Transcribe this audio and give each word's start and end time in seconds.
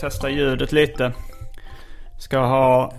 Testa, 0.00 0.30
ljudet 0.30 0.72
lite? 0.72 1.12
Ska 2.18 2.38
ha... 2.38 2.92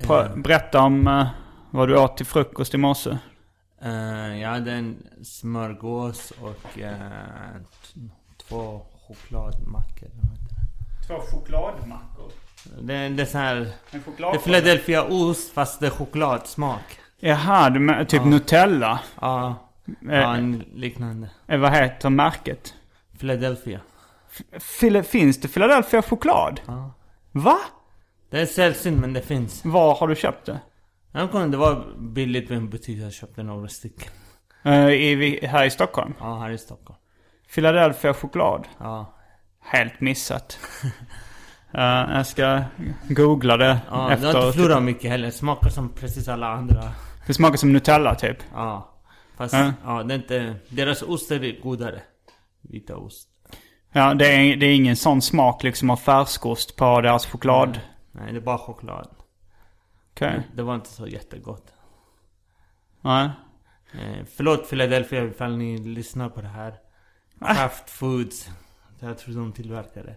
Prö, 0.00 0.28
berätta 0.36 0.80
om 0.80 1.06
eh, 1.08 1.26
vad 1.70 1.88
du 1.88 1.98
åt 1.98 2.16
till 2.16 2.26
frukost 2.26 2.74
i 2.74 2.76
morse. 2.76 3.18
Eh, 3.82 4.40
jag 4.40 4.48
hade 4.50 4.72
en 4.72 4.96
smörgås 5.24 6.30
och 6.40 6.78
eh, 6.78 6.92
t- 7.94 8.00
två 8.48 8.80
chokladmackor. 9.08 10.08
Två 11.06 11.14
chokladmackor. 11.32 12.32
Det, 12.80 13.08
det 13.08 13.22
är 13.22 13.26
så 13.26 13.38
här... 13.38 13.56
En 13.90 14.02
Det 14.18 14.22
är 14.22 14.38
Philadelphia 14.38 15.04
ost 15.04 15.52
fast 15.52 15.80
det 15.80 15.86
är 15.86 15.90
chokladsmak. 15.90 16.98
Jaha, 17.20 17.70
du 17.70 17.80
men, 17.80 18.06
typ 18.06 18.24
Nutella. 18.24 19.00
Ja, 19.20 19.54
Eh, 20.10 20.16
ja 20.18 20.34
en 20.36 20.64
liknande. 20.74 21.30
eh, 21.46 21.58
vad 21.58 21.72
heter 21.72 22.10
märket? 22.10 22.74
Philadelphia. 23.18 23.80
Finns 25.04 25.40
det 25.40 25.48
Philadelphia 25.48 26.02
choklad? 26.02 26.60
Ja. 26.66 26.94
Va? 27.32 27.58
Det 28.30 28.40
är 28.40 28.46
sällsynt 28.46 29.00
men 29.00 29.12
det 29.12 29.22
finns. 29.22 29.64
Var 29.64 29.94
har 29.94 30.08
du 30.08 30.14
köpt 30.16 30.46
det? 30.46 30.60
Jag 31.12 31.30
kommer 31.30 31.48
det 31.48 31.56
var 31.56 31.84
billigt 31.98 32.48
med 32.48 32.58
en 32.58 32.70
butik. 32.70 32.98
Jag 32.98 33.12
köpte 33.12 33.42
några 33.42 33.68
stycken. 33.68 34.12
Eh, 34.64 34.88
i, 34.88 35.46
här 35.46 35.64
i 35.64 35.70
Stockholm? 35.70 36.14
Ja, 36.20 36.38
här 36.38 36.50
i 36.50 36.58
Stockholm. 36.58 36.98
Philadelphia 37.54 38.14
choklad. 38.14 38.68
Ja. 38.78 39.14
Helt 39.60 40.00
missat. 40.00 40.58
Eh, 41.72 41.82
jag 42.16 42.26
ska 42.26 42.62
googla 43.08 43.56
det 43.56 43.78
Ja, 43.90 43.96
det 43.96 44.00
har 44.02 44.10
efter. 44.10 44.46
inte 44.46 44.58
florat 44.58 44.82
mycket 44.82 45.10
heller. 45.10 45.30
Smakar 45.30 45.68
som 45.70 45.88
precis 45.88 46.28
alla 46.28 46.48
andra. 46.48 46.82
Det 47.26 47.34
smakar 47.34 47.56
som 47.56 47.72
Nutella 47.72 48.14
typ. 48.14 48.36
Ja. 48.54 48.94
Fast, 49.36 49.54
Ja. 49.54 49.72
ja, 49.84 50.02
det 50.02 50.14
är 50.14 50.18
inte... 50.18 50.54
Deras 50.68 51.02
ost 51.02 51.30
är 51.30 51.62
godare. 51.62 52.00
Vita 52.60 52.96
ost. 52.96 53.28
Ja, 53.92 54.14
det 54.14 54.26
är, 54.26 54.56
det 54.56 54.66
är 54.66 54.74
ingen 54.74 54.96
sån 54.96 55.22
smak 55.22 55.62
liksom 55.62 55.90
av 55.90 55.96
färskost 55.96 56.76
på 56.76 57.00
deras 57.00 57.26
choklad. 57.26 57.80
Nej, 58.12 58.32
det 58.32 58.38
är 58.38 58.42
bara 58.42 58.58
choklad. 58.58 59.08
Okej. 60.12 60.48
Det 60.54 60.62
var 60.62 60.74
inte 60.74 60.88
så 60.88 61.06
jättegott. 61.06 61.72
Nej. 63.00 63.30
Eh, 63.92 64.24
förlåt 64.36 64.70
Philadelphia 64.70 65.24
ifall 65.24 65.56
ni 65.56 65.78
lyssnar 65.78 66.28
på 66.28 66.40
det 66.40 66.48
här. 66.48 66.74
Kraft 67.40 67.90
Foods. 67.90 68.50
Jag 69.00 69.18
tror 69.18 69.34
de 69.34 69.52
tillverkar 69.52 70.04
det. 70.04 70.16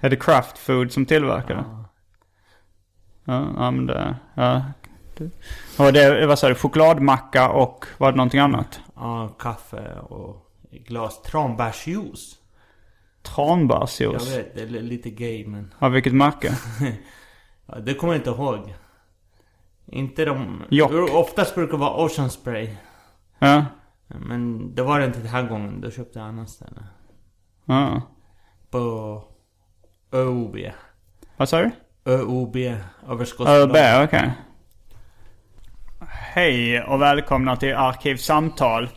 Är 0.00 0.10
det 0.10 0.16
Kraft 0.16 0.58
Food 0.58 0.92
som 0.92 1.06
tillverkar 1.06 1.54
det? 1.54 1.64
Ja. 1.68 1.84
Ja, 3.24 3.52
ja 3.56 3.70
men 3.70 3.86
det... 3.86 4.16
Ja. 4.34 4.62
Och 5.78 5.92
det, 5.92 6.26
vad 6.26 6.38
sa 6.38 6.48
du? 6.48 6.54
Chokladmacka 6.54 7.48
och 7.48 7.86
var 7.98 8.12
det 8.12 8.16
någonting 8.16 8.40
annat? 8.40 8.80
Ja, 8.94 9.28
kaffe 9.28 9.98
och 9.98 10.52
glas 10.70 11.22
tranbärsjuice. 11.22 12.38
Jag 13.24 13.34
Tranbärsjuice? 13.34 14.36
vet, 14.36 14.54
det 14.54 14.62
är 14.62 14.66
lite 14.66 15.10
gay 15.10 15.46
men... 15.46 15.74
Av 15.78 15.92
vilket 15.92 16.14
märke? 16.14 16.58
Ja, 17.66 17.78
det 17.78 17.94
kommer 17.94 18.12
jag 18.12 18.20
inte 18.20 18.30
ihåg. 18.30 18.74
Inte 19.86 20.24
de... 20.24 20.62
Jock. 20.70 20.92
Oftast 21.14 21.54
brukar 21.54 21.72
det 21.72 21.78
vara 21.78 22.04
Ocean 22.04 22.30
Spray. 22.30 22.68
Ja. 23.38 23.64
Men 24.06 24.74
det 24.74 24.82
var 24.82 24.98
det 25.00 25.06
inte 25.06 25.18
den 25.18 25.28
här 25.28 25.42
gången. 25.42 25.80
Då 25.80 25.90
köpte 25.90 26.18
jag 26.18 26.28
annat 26.28 26.50
ställe. 26.50 26.82
ja. 27.64 28.02
På 28.70 29.24
ÖoB. 30.12 30.56
Vad 31.36 31.48
sa 31.48 31.58
du? 31.62 31.70
ÖoB. 32.04 32.56
Överskottsbolag. 33.08 33.76
ÖB, 33.76 34.04
okej. 34.04 34.32
Hej 36.08 36.82
och 36.82 37.02
välkomna 37.02 37.56
till 37.56 37.74
Arkivsamtal. 37.74 38.88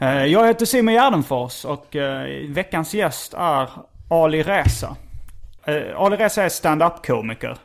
Eh, 0.00 0.24
Jag 0.24 0.46
heter 0.46 0.66
Simon 0.66 0.94
Gärdenfors 0.94 1.64
och 1.64 1.96
eh, 1.96 2.48
veckans 2.48 2.94
gäst 2.94 3.34
är 3.34 3.68
Ali 4.10 4.42
Reza. 4.42 4.96
Eh, 5.64 5.96
Ali 6.00 6.16
Reza 6.16 6.42
är 6.44 6.48
stand-up-komiker. 6.48 7.56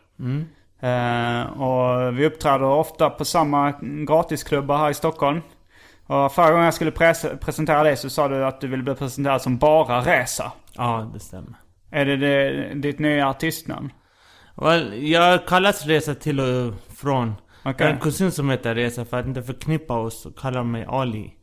Eh, 0.81 1.61
Och 1.61 2.19
vi 2.19 2.25
uppträder 2.25 2.63
ofta 2.65 3.09
på 3.09 3.25
samma 3.25 3.73
gratisklubbar 4.07 4.77
här 4.77 4.89
i 4.89 4.93
Stockholm. 4.93 5.41
Och 6.07 6.31
förra 6.33 6.49
gången 6.51 6.65
jag 6.65 6.73
skulle 6.73 6.91
pres- 6.91 7.37
presentera 7.37 7.83
dig 7.83 7.97
så 7.97 8.09
sa 8.09 8.27
du 8.27 8.45
att 8.45 8.61
du 8.61 8.67
ville 8.67 8.83
bli 8.83 8.95
presenterad 8.95 9.41
som 9.41 9.57
bara 9.57 9.99
Reza. 10.01 10.51
Ja, 10.73 11.11
det 11.13 11.19
stämmer. 11.19 11.53
Är 11.91 12.05
det, 12.05 12.17
det 12.17 12.73
ditt 12.73 12.99
nya 12.99 13.29
artistnamn? 13.29 13.89
Well, 14.55 15.03
jag 15.07 15.45
kallas 15.47 15.85
Resa 15.85 16.15
till 16.15 16.39
och 16.39 16.73
från. 16.97 17.35
Okej. 17.63 17.73
Jag 17.77 17.85
har 17.85 17.93
en 17.93 17.99
kusin 17.99 18.31
som 18.31 18.49
heter 18.49 18.75
Resa 18.75 19.05
för 19.05 19.17
att 19.19 19.25
inte 19.25 19.43
förknippa 19.43 19.93
oss 19.99 20.25
och 20.25 20.37
kallar 20.39 20.63
mig 20.63 20.85
Ali. 20.89 21.33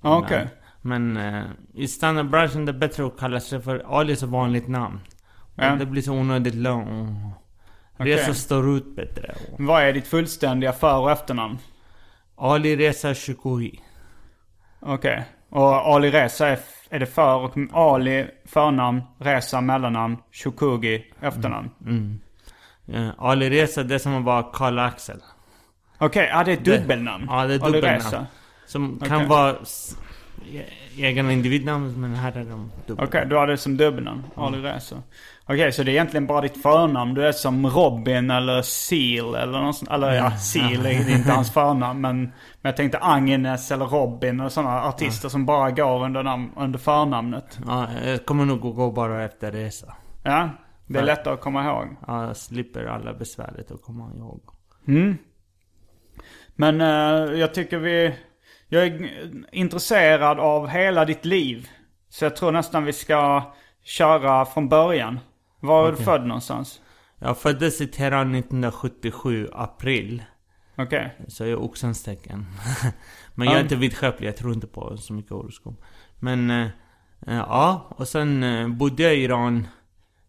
Ah, 0.00 0.16
Okej. 0.18 0.48
Men 0.82 1.16
eh, 1.16 1.44
i 1.74 1.88
standardbranschen 1.88 2.64
det 2.64 2.72
är 2.72 2.78
bättre 2.78 3.06
att 3.06 3.18
kalla 3.18 3.40
sig 3.40 3.60
för 3.62 3.98
Ali 3.98 4.16
så 4.16 4.26
vanligt 4.26 4.68
namn. 4.68 5.00
Ja. 5.54 5.76
Det 5.76 5.86
blir 5.86 6.02
så 6.02 6.12
onödigt 6.12 6.54
långt. 6.54 7.18
Resa 7.96 8.34
står 8.34 8.76
ut 8.76 8.96
bättre. 8.96 9.34
Vad 9.58 9.82
är 9.82 9.92
ditt 9.92 10.06
fullständiga 10.06 10.72
för 10.72 10.98
och 10.98 11.10
efternamn? 11.10 11.58
Ali 12.36 12.76
Reza 12.76 13.14
Shukui. 13.14 13.80
Okej. 14.80 15.24
Och 15.50 15.94
Ali 15.94 16.10
Reza 16.10 16.48
är, 16.48 16.58
är 16.90 16.98
det 16.98 17.06
för 17.06 17.34
och 17.36 17.56
Ali 17.72 18.26
förnamn, 18.44 19.02
Reza 19.18 19.60
mellannamn, 19.60 20.16
Shukugi 20.32 21.04
efternamn. 21.20 21.70
Eh, 22.88 23.08
Ali 23.18 23.50
Reza 23.50 23.82
det 23.82 23.94
är 23.94 23.98
som 23.98 24.14
att 24.16 24.24
vara 24.24 24.42
Karl 24.42 24.78
Axel. 24.78 25.20
Okej, 25.98 26.28
ja 26.32 26.44
det 26.44 26.50
är 26.52 26.56
ett 26.56 26.64
Det- 26.64 26.78
dubbelnamn. 26.78 27.26
Ja, 27.30 27.46
det 27.46 27.54
är 27.54 27.60
Ali 27.64 27.72
dubbelnamn. 27.72 27.94
Reza. 28.04 28.26
Som 28.66 28.94
Okej. 28.96 29.08
kan 29.08 29.28
vara 29.28 29.56
egna 30.96 31.32
individnamn 31.32 32.00
men 32.00 32.14
här 32.14 32.36
är 32.36 32.44
de 32.44 32.70
dubbla. 32.86 33.04
Okej, 33.04 33.26
du 33.26 33.36
har 33.36 33.46
det 33.46 33.56
som 33.56 33.76
dubbelnamn. 33.76 34.22
Ali 34.34 34.58
Reza. 34.58 35.02
Okej, 35.46 35.72
så 35.72 35.82
det 35.82 35.90
är 35.90 35.92
egentligen 35.92 36.26
bara 36.26 36.40
ditt 36.40 36.62
förnamn. 36.62 37.14
Du 37.14 37.26
är 37.26 37.32
som 37.32 37.66
Robin 37.66 38.30
eller 38.30 38.62
Seal 38.62 39.34
eller 39.34 39.60
något 39.60 39.76
sånt. 39.76 39.90
Eller 39.90 40.12
ja, 40.12 40.30
Seal 40.30 40.86
är 40.86 41.10
inte 41.16 41.32
hans 41.32 41.52
förnamn. 41.52 42.00
Men, 42.00 42.20
men 42.22 42.32
jag 42.62 42.76
tänkte 42.76 42.98
Agnes 43.02 43.70
eller 43.72 43.86
Robin 43.86 44.40
och 44.40 44.52
sådana 44.52 44.82
artister 44.82 45.28
som 45.28 45.46
bara 45.46 45.70
går 45.70 46.04
under, 46.04 46.22
namn, 46.22 46.50
under 46.56 46.78
förnamnet. 46.78 47.58
Ja, 47.66 47.86
jag 48.04 48.26
kommer 48.26 48.44
nog 48.44 48.60
gå 48.60 48.90
bara 48.90 49.24
efter 49.24 49.52
Reza. 49.52 49.94
Ja, 50.22 50.48
det 50.86 50.98
är 50.98 51.02
Ja. 51.02 51.06
lättare 51.06 51.34
att 51.34 51.40
komma 51.40 51.64
ihåg. 51.64 51.96
Ja, 52.06 52.26
jag 52.26 52.36
slipper 52.36 52.84
alla 52.86 53.14
besväret 53.14 53.70
att 53.70 53.82
komma 53.82 54.10
ihåg. 54.16 54.40
Men 56.56 56.80
eh, 56.80 57.38
jag 57.40 57.54
tycker 57.54 57.78
vi... 57.78 58.14
Jag 58.68 58.86
är 58.86 59.10
intresserad 59.52 60.40
av 60.40 60.68
hela 60.68 61.04
ditt 61.04 61.24
liv. 61.24 61.68
Så 62.08 62.24
jag 62.24 62.36
tror 62.36 62.52
nästan 62.52 62.84
vi 62.84 62.92
ska 62.92 63.52
köra 63.82 64.44
från 64.44 64.68
början. 64.68 65.20
Var 65.60 65.88
är 65.88 65.92
du 65.92 65.96
född 65.96 66.26
någonstans? 66.26 66.80
Jag 67.18 67.38
föddes 67.38 67.80
i 67.80 67.86
Teheran 67.86 68.34
1977, 68.34 69.48
april. 69.52 70.22
Okej. 70.76 71.16
Så 71.28 71.42
jag 71.42 71.50
är 71.50 71.56
oxens 71.56 72.02
tecken. 72.02 72.46
Men 73.34 73.48
jag 73.48 73.56
är 73.56 73.60
inte 73.60 73.76
vidskeplig, 73.76 74.28
jag 74.28 74.36
tror 74.36 74.52
inte 74.52 74.66
på 74.66 74.96
så 74.96 75.12
mycket 75.12 75.32
horoskop. 75.32 75.84
Men, 76.20 76.50
eh, 76.50 76.68
ja. 77.26 77.86
Och 77.96 78.08
sen 78.08 78.42
eh, 78.42 78.68
bodde 78.68 79.02
jag 79.02 79.16
i 79.16 79.22
Iran 79.22 79.68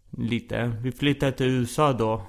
lite. 0.10 0.78
Vi 0.81 0.92
flyttade 0.92 1.31
till 1.31 1.48
USA 1.48 1.94
då. 1.94 2.22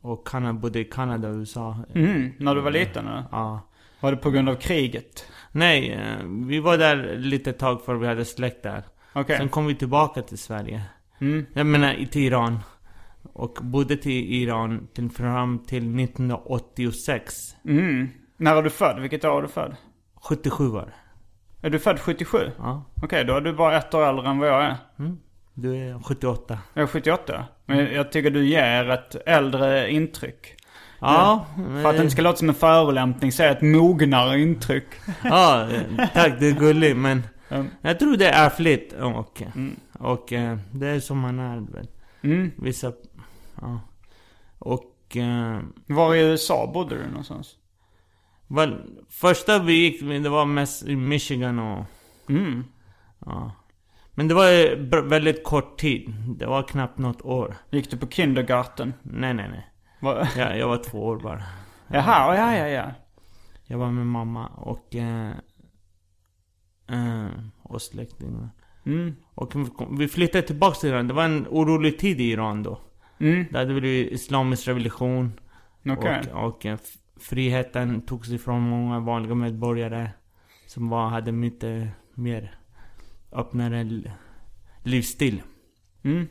Och 0.00 0.28
Kanada, 0.28 0.52
bodde 0.52 0.80
i 0.80 0.84
Kanada 0.84 1.28
och 1.28 1.34
USA. 1.34 1.76
Mm, 1.94 2.32
när 2.38 2.54
du 2.54 2.60
var 2.60 2.70
liten 2.70 3.06
eller? 3.06 3.24
Ja. 3.30 3.60
Var 4.04 4.10
det 4.10 4.16
på 4.16 4.30
grund 4.30 4.48
av 4.48 4.54
kriget? 4.54 5.26
Nej, 5.52 5.92
eh, 5.92 6.26
vi 6.26 6.60
var 6.60 6.78
där 6.78 7.16
lite 7.16 7.52
tag 7.52 7.84
för 7.84 7.94
vi 7.94 8.06
hade 8.06 8.24
släkt 8.24 8.62
där. 8.62 8.82
Okej. 9.12 9.36
Sen 9.36 9.48
kom 9.48 9.66
vi 9.66 9.74
tillbaka 9.74 10.22
till 10.22 10.38
Sverige. 10.38 10.82
Mm. 11.20 11.46
Jag 11.52 11.66
menar 11.66 12.06
till 12.10 12.22
Iran. 12.22 12.58
Och 13.32 13.58
bodde 13.62 13.96
till 13.96 14.32
Iran 14.32 14.88
till, 14.94 15.10
fram 15.10 15.58
till 15.58 16.00
1986. 16.00 17.56
Mm. 17.64 18.08
När 18.36 18.56
är 18.56 18.62
du 18.62 18.70
född? 18.70 19.00
Vilket 19.00 19.24
år 19.24 19.38
är 19.38 19.42
du 19.42 19.48
född? 19.48 19.76
77 20.14 20.68
var 20.68 20.82
det. 20.86 21.66
Är 21.66 21.70
du 21.70 21.78
född 21.78 22.00
77? 22.00 22.38
Ja. 22.58 22.84
Okej, 23.02 23.24
då 23.24 23.36
är 23.36 23.40
du 23.40 23.52
bara 23.52 23.78
ett 23.78 23.94
år 23.94 24.08
äldre 24.08 24.28
än 24.28 24.38
vad 24.38 24.48
jag 24.48 24.64
är. 24.64 24.76
Du 25.54 25.76
är 25.76 26.02
78. 26.02 26.58
Jag 26.74 26.82
är 26.82 26.86
78. 26.86 27.44
Men 27.66 27.94
jag 27.94 28.12
tycker 28.12 28.30
du 28.30 28.46
ger 28.46 28.90
ett 28.90 29.16
äldre 29.26 29.90
intryck. 29.90 30.56
Ja. 31.04 31.46
För 31.56 31.86
att 31.90 31.96
det 31.96 32.02
inte 32.02 32.10
ska 32.10 32.22
låta 32.22 32.36
som 32.36 32.48
en 32.48 32.54
förolämpning, 32.54 33.32
säg 33.32 33.48
ett 33.48 33.62
mognare 33.62 34.40
intryck. 34.40 34.86
Ja, 35.24 35.68
tack. 36.14 36.40
Du 36.40 36.48
är 36.48 36.52
gullig. 36.60 36.96
Men 36.96 37.22
Mm. 37.48 37.66
jag 37.80 37.98
tror 37.98 38.16
det 38.16 38.28
är 38.28 38.46
ärftligt. 38.46 38.92
Och, 38.92 39.42
och 39.98 40.32
eh, 40.32 40.58
det 40.72 40.86
är 40.88 41.00
som 41.00 41.18
man 41.18 41.38
är. 41.38 41.62
Mm. 42.22 42.50
Vissa... 42.56 42.92
Ja. 43.60 43.80
Och... 44.58 45.16
eh, 45.16 45.58
Var 45.86 46.14
i 46.14 46.20
USA 46.20 46.70
bodde 46.74 46.96
du 46.96 47.06
någonstans? 47.08 47.54
Väl, 48.46 48.80
första 49.10 49.58
vi 49.58 49.72
gick, 49.72 50.00
det 50.22 50.28
var 50.28 50.44
mest 50.44 50.82
i 50.84 50.96
Michigan 50.96 51.58
och... 51.58 51.84
Mm. 52.28 52.64
Ja. 53.26 53.52
Men 54.14 54.28
det 54.28 54.34
var 54.34 54.76
väldigt 55.08 55.44
kort 55.44 55.78
tid. 55.78 56.14
Det 56.38 56.46
var 56.46 56.62
knappt 56.62 56.98
något 56.98 57.22
år. 57.22 57.56
Gick 57.70 57.90
du 57.90 57.96
på 57.96 58.06
kindergarten? 58.06 58.94
Nej, 59.02 59.34
nej, 59.34 59.48
nej. 59.50 59.66
Var... 60.04 60.28
Jag, 60.36 60.58
jag 60.58 60.68
var 60.68 60.76
två 60.76 61.04
år 61.04 61.18
bara. 61.18 61.42
Jaha, 61.88 62.36
ja, 62.36 62.56
ja, 62.56 62.68
ja. 62.68 62.90
Jag 63.66 63.78
var 63.78 63.90
med 63.90 64.06
mamma 64.06 64.46
och... 64.46 64.94
Eh, 64.94 65.30
eh, 66.88 67.28
och 67.62 67.82
släktingar. 67.82 68.48
Mm. 68.86 69.16
Och 69.34 69.52
vi 70.00 70.08
flyttade 70.08 70.46
tillbaka 70.46 70.74
till 70.74 70.88
Iran. 70.88 71.08
Det 71.08 71.14
var 71.14 71.24
en 71.24 71.46
orolig 71.50 71.98
tid 71.98 72.20
i 72.20 72.24
Iran 72.24 72.62
då. 72.62 72.80
Mm. 73.18 73.44
Det 73.50 73.58
hade 73.58 73.80
blivit 73.80 74.12
islamisk 74.12 74.68
revolution. 74.68 75.40
Okej. 75.88 76.22
Och, 76.32 76.44
och 76.44 76.66
eh, 76.66 76.78
friheten 77.20 78.00
togs 78.00 78.30
ifrån 78.30 78.62
många 78.62 79.00
vanliga 79.00 79.34
medborgare. 79.34 80.10
Som 80.66 80.88
var, 80.88 81.08
hade 81.08 81.32
mycket 81.32 81.88
mer 82.14 82.58
öppnare 83.32 84.02
livsstil. 84.82 85.42
Mm. 86.02 86.28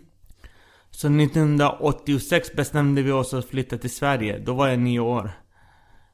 Så 0.96 1.08
1986 1.08 2.54
bestämde 2.56 3.02
vi 3.02 3.12
oss 3.12 3.34
att 3.34 3.46
flytta 3.46 3.78
till 3.78 3.90
Sverige. 3.96 4.40
Då 4.40 4.54
var 4.54 4.68
jag 4.68 4.80
nio 4.80 5.00
år. 5.00 5.32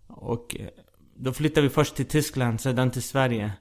Och 0.08 0.56
eh, 0.60 0.68
då 1.16 1.34
flyttade 1.34 1.68
vi 1.68 1.74
först 1.74 1.96
till 1.96 2.06
Tyskland, 2.06 2.62
sedan 2.62 2.92
till 2.92 3.04
Sverige. 3.04 3.52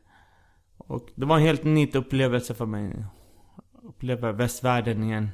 Och 0.78 1.08
det 1.14 1.26
var 1.26 1.36
en 1.36 1.42
helt 1.42 1.64
ny 1.64 1.90
upplevelse 1.94 2.54
för 2.54 2.66
mig. 2.66 3.04
Uppleva 3.82 4.32
västvärlden 4.32 5.02
igen. 5.04 5.30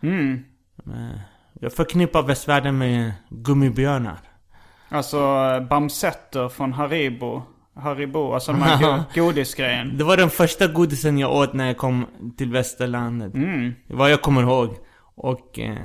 Mm. 0.00 0.44
Eh, 0.86 1.18
Jag 1.60 1.72
förknippar 1.72 2.22
västvärlden 2.22 2.78
med 2.78 3.12
gummibjörnar. 3.28 4.18
Alltså 4.88 5.18
eh, 5.18 5.60
Bamsetter 5.68 6.48
från 6.48 6.72
Haribo. 6.72 7.42
Haribo, 7.74 8.32
alltså 8.32 8.52
de 8.52 8.62
här 8.62 8.82
go- 8.96 9.02
godisgrejen. 9.14 9.98
Det 9.98 10.04
var 10.04 10.16
den 10.16 10.30
första 10.30 10.66
godisen 10.66 11.18
jag 11.18 11.32
åt 11.34 11.52
när 11.52 11.66
jag 11.66 11.76
kom 11.76 12.06
till 12.36 12.52
västerlandet. 12.52 13.34
Mm. 13.34 13.72
Vad 13.88 14.10
jag 14.10 14.22
kommer 14.22 14.42
ihåg. 14.42 14.76
Och 15.16 15.58
eh, 15.58 15.76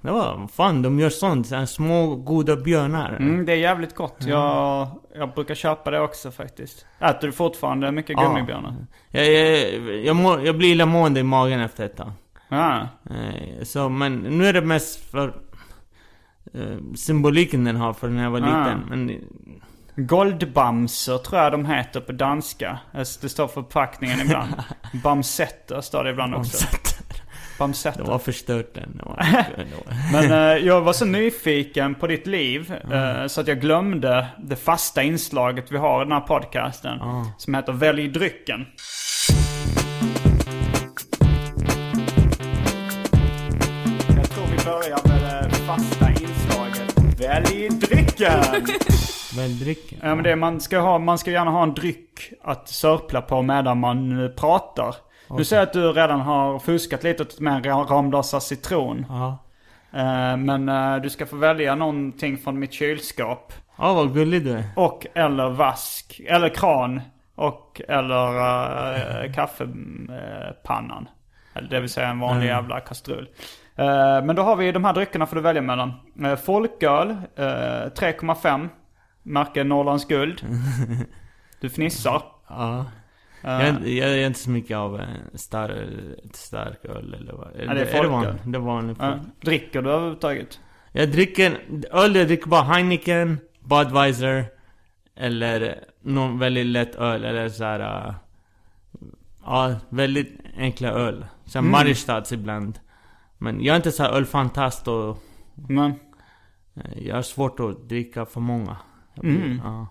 det 0.00 0.10
var, 0.10 0.48
fan 0.52 0.82
de 0.82 1.00
gör 1.00 1.10
sånt. 1.10 1.46
Så 1.46 1.66
små 1.66 2.16
goda 2.16 2.56
björnar. 2.56 3.16
Mm, 3.16 3.46
det 3.46 3.52
är 3.52 3.56
jävligt 3.56 3.94
gott. 3.94 4.16
Jag, 4.26 4.88
jag 5.14 5.34
brukar 5.34 5.54
köpa 5.54 5.90
det 5.90 6.00
också 6.00 6.30
faktiskt. 6.30 6.86
Äter 6.98 7.26
du 7.26 7.32
fortfarande 7.32 7.92
mycket 7.92 8.16
Ja. 8.18 8.28
gummibjörnar? 8.28 8.74
Jag, 9.10 9.26
jag, 9.32 9.96
jag, 10.04 10.16
må, 10.16 10.40
jag 10.40 10.58
blir 10.58 10.68
illamående 10.72 11.20
i 11.20 11.22
magen 11.22 11.60
efter 11.60 11.84
ett 11.84 11.96
tag. 11.96 12.12
Ja. 12.48 12.88
Eh, 13.10 13.62
så, 13.64 13.88
men 13.88 14.16
nu 14.16 14.46
är 14.46 14.52
det 14.52 14.60
mest 14.62 15.10
för 15.10 15.28
eh, 16.54 16.76
symboliken 16.96 17.64
den 17.64 17.76
har 17.76 17.92
för 17.92 18.08
när 18.08 18.22
jag 18.22 18.30
var 18.30 18.40
liten. 18.40 18.80
Men 18.88 19.12
Goldbamser 20.06 21.18
tror 21.18 21.40
jag 21.40 21.52
de 21.52 21.64
heter 21.66 22.00
på 22.00 22.12
danska. 22.12 22.78
Alltså, 22.92 23.20
Det 23.22 23.28
står 23.28 23.46
för 23.46 23.62
förpackningen 23.62 24.20
ibland. 24.20 24.54
Bamsetter 25.04 25.80
står 25.80 26.04
det 26.04 26.10
ibland 26.10 26.34
också. 26.34 26.66
Det 27.58 27.62
Bamsetter. 27.64 28.02
var 28.04 28.18
förstört 28.18 28.74
den. 28.74 29.00
Men 30.12 30.32
eh, 30.32 30.66
jag 30.66 30.80
var 30.80 30.92
så 30.92 31.04
nyfiken 31.04 31.94
på 31.94 32.06
ditt 32.06 32.26
liv 32.26 32.72
eh, 32.92 33.26
så 33.26 33.40
att 33.40 33.48
jag 33.48 33.60
glömde 33.60 34.26
det 34.38 34.56
fasta 34.56 35.02
inslaget 35.02 35.72
vi 35.72 35.76
har 35.76 36.02
i 36.02 36.04
den 36.04 36.12
här 36.12 36.20
podcasten. 36.20 36.98
Som 37.38 37.54
heter 37.54 37.72
Välj 37.72 38.08
drycken. 38.08 38.66
Jag 44.16 44.30
tror 44.30 44.46
vi 44.46 44.64
börjar 44.64 45.08
med 45.08 45.50
det 45.50 45.56
fasta 45.56 46.10
inslaget. 46.10 47.20
Välj 47.20 47.68
drycken! 47.68 48.44
Väl 49.36 49.58
drycken. 49.58 49.98
Ja 50.02 50.14
men 50.14 50.24
det 50.24 50.36
man 50.36 50.60
ska 50.60 50.78
ha, 50.78 50.98
man 50.98 51.18
ska 51.18 51.30
gärna 51.30 51.50
ha 51.50 51.62
en 51.62 51.74
dryck 51.74 52.32
att 52.42 52.68
sörpla 52.68 53.20
på 53.22 53.42
medan 53.42 53.78
man 53.80 54.24
eh, 54.24 54.30
pratar. 54.30 54.94
Nu 55.30 55.44
ser 55.44 55.56
jag 55.56 55.62
att 55.62 55.72
du 55.72 55.92
redan 55.92 56.20
har 56.20 56.58
fuskat 56.58 57.02
lite 57.02 57.42
med 57.42 57.66
en 57.66 57.86
Ramlösa 57.86 58.40
citron. 58.40 59.06
Ja. 59.08 59.38
Eh, 59.92 60.36
Men 60.36 60.68
eh, 60.68 60.96
du 60.96 61.10
ska 61.10 61.26
få 61.26 61.36
välja 61.36 61.74
någonting 61.74 62.38
från 62.38 62.58
mitt 62.58 62.72
kylskåp. 62.72 63.52
Ja, 63.78 63.94
vad 63.94 64.14
gullig 64.14 64.44
du 64.44 64.52
är. 64.52 64.64
Och 64.76 65.06
eller 65.14 65.50
vask. 65.50 66.20
Eller 66.26 66.48
kran. 66.48 67.00
Och 67.34 67.80
eller 67.88 68.28
uh, 69.26 69.32
kaffepannan. 69.32 71.08
Det 71.70 71.80
vill 71.80 71.90
säga 71.90 72.08
en 72.08 72.20
vanlig 72.20 72.46
jävla 72.46 72.80
kastrull. 72.80 73.28
Men 74.24 74.36
då 74.36 74.42
har 74.42 74.56
vi 74.56 74.72
de 74.72 74.84
här 74.84 74.92
dryckerna 74.92 75.26
får 75.26 75.36
du 75.36 75.42
välja 75.42 75.62
mellan. 75.62 75.92
Folköl, 76.44 77.10
eh, 77.10 77.44
3,5. 77.44 78.68
Märke 79.22 79.64
Norrlands 79.64 80.04
guld. 80.04 80.42
Du 81.60 81.68
fnissar. 81.68 82.22
Ja. 82.48 82.84
Jag, 83.42 83.62
är- 83.62 83.86
jag 83.86 84.10
är 84.10 84.26
inte 84.26 84.38
så 84.38 84.50
mycket 84.50 84.76
av 84.76 85.00
star, 85.34 85.86
stark 86.32 86.84
öl 86.84 87.14
eller 87.14 87.32
vad. 87.32 87.52
det 87.54 87.62
är 87.64 87.74
det 87.74 87.86
folköl. 87.86 88.10
vanligt? 88.10 88.42
Det 88.44 88.56
är 88.58 88.60
vanlig 88.60 88.96
Ja, 89.00 89.18
dricker 89.40 89.82
du 89.82 89.90
överhuvudtaget? 89.90 90.60
Jag 90.92 91.10
dricker, 91.12 91.58
öl 91.90 92.14
jag 92.16 92.26
dricker 92.26 92.46
bara 92.48 92.62
Heineken, 92.62 93.38
Budweiser 93.60 94.44
Eller 95.16 95.84
någon 96.02 96.38
väldigt 96.38 96.66
lätt 96.66 96.94
öl 96.96 97.24
eller 97.24 97.48
så 97.48 97.64
här. 97.64 98.08
äh, 98.08 98.14
Ja, 99.44 99.74
väldigt 99.88 100.40
enkla 100.56 100.88
öl. 100.88 101.26
Sen 101.44 101.58
Mm. 101.60 101.72
Mariestads 101.72 102.32
ibland. 102.32 102.78
Men 103.38 103.62
jag 103.64 103.72
är 103.72 103.76
inte 103.76 103.92
så 103.92 104.02
här 104.02 104.10
ölfantast 104.10 104.88
och 104.88 105.18
Men, 105.68 105.94
eh, 106.76 107.06
jag 107.06 107.14
har 107.14 107.22
svårt 107.22 107.60
att 107.60 107.88
dricka 107.88 108.26
för 108.26 108.40
många. 108.40 108.76
Blir- 109.14 109.36
Mm. 109.44 109.60
Ja. 109.64 109.86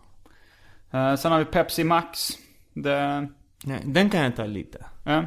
eh, 1.12 1.15
sen 1.15 1.31
har 1.31 1.39
vi 1.39 1.45
Pepsi 1.45 1.83
Max. 1.83 2.29
Det, 2.74 3.27
Nej, 3.67 3.81
den 3.86 4.09
kan 4.09 4.24
jag 4.24 4.36
ta 4.36 4.45
lite. 4.45 4.86
ja. 5.03 5.24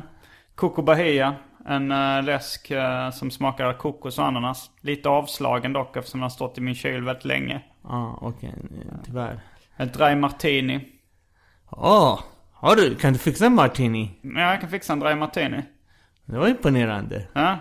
Coco 0.54 0.82
Bahia. 0.82 1.34
En 1.66 1.92
uh, 1.92 2.22
läsk 2.22 2.70
eh, 2.70 3.10
som 3.10 3.30
smakar 3.30 3.72
kokos 3.72 4.18
och 4.18 4.26
ananas. 4.26 4.70
Lite 4.80 5.08
avslagen 5.08 5.72
dock 5.72 5.96
eftersom 5.96 6.20
den 6.20 6.22
har 6.22 6.30
stått 6.30 6.58
i 6.58 6.60
min 6.60 6.74
kyl 6.74 7.04
väldigt 7.04 7.24
länge. 7.24 7.62
Ja, 7.82 8.18
okej. 8.20 8.48
eh, 8.48 8.96
Tyvärr. 9.04 9.40
En 9.76 9.88
dry 9.88 10.14
martini. 10.14 10.88
Åh! 11.70 12.20
har 12.52 12.76
du? 12.76 12.94
Kan 12.94 13.12
du 13.12 13.18
fixa 13.18 13.46
en 13.46 13.54
martini? 13.54 14.18
Ja, 14.22 14.50
jag 14.50 14.60
kan 14.60 14.70
fixa 14.70 14.92
en 14.92 15.00
dry 15.00 15.14
martini. 15.14 15.62
Det 16.24 16.38
var 16.38 16.48
imponerande. 16.48 17.26
Ja. 17.32 17.58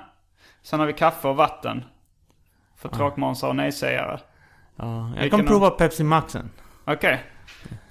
Sen 0.62 0.79
har 0.79 0.88
vi 0.88 0.93
kaffe 0.93 1.27
och 1.27 1.36
vatten. 1.36 1.83
För 2.75 2.89
tråkmånsar 2.89 3.48
och 3.48 3.55
nejsägare. 3.55 4.19
Ja, 4.75 5.12
jag 5.15 5.21
Vilken 5.21 5.39
kan 5.39 5.48
prova 5.48 5.69
Pepsi 5.69 6.03
Maxen. 6.03 6.50
Okej. 6.86 7.24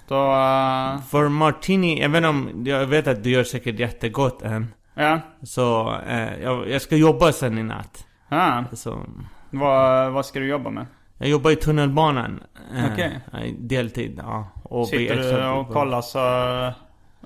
Då, 0.08 0.14
eh, 0.14 1.00
För 1.02 1.28
martini, 1.28 2.00
även 2.00 2.24
om 2.24 2.62
jag 2.66 2.86
vet 2.86 3.06
att 3.06 3.22
du 3.24 3.30
gör 3.30 3.44
säkert 3.44 3.78
jättegott 3.78 4.42
än. 4.42 4.74
ja. 4.94 5.20
Så 5.42 5.94
eh, 6.08 6.42
jag, 6.42 6.70
jag 6.70 6.82
ska 6.82 6.96
jobba 6.96 7.32
sen 7.32 7.58
i 7.58 7.62
natt. 7.62 8.06
ja. 8.28 8.64
Så, 8.72 9.00
Vad, 9.50 10.12
vad 10.12 10.26
ska 10.26 10.38
du 10.40 10.46
jobba 10.46 10.70
med? 10.70 10.86
jag 11.18 11.28
jobbar 11.28 11.50
i 11.50 11.56
tunnelbanan. 11.56 12.40
Eh, 12.76 12.92
Okej. 12.92 13.20
i 13.44 13.52
Deltid, 13.58 14.20
ja. 14.22 14.48
Och 14.62 14.88
Sitter 14.88 15.16
du 15.42 15.46
och 15.48 15.68
kollar 15.68 16.00
så, 16.02 16.20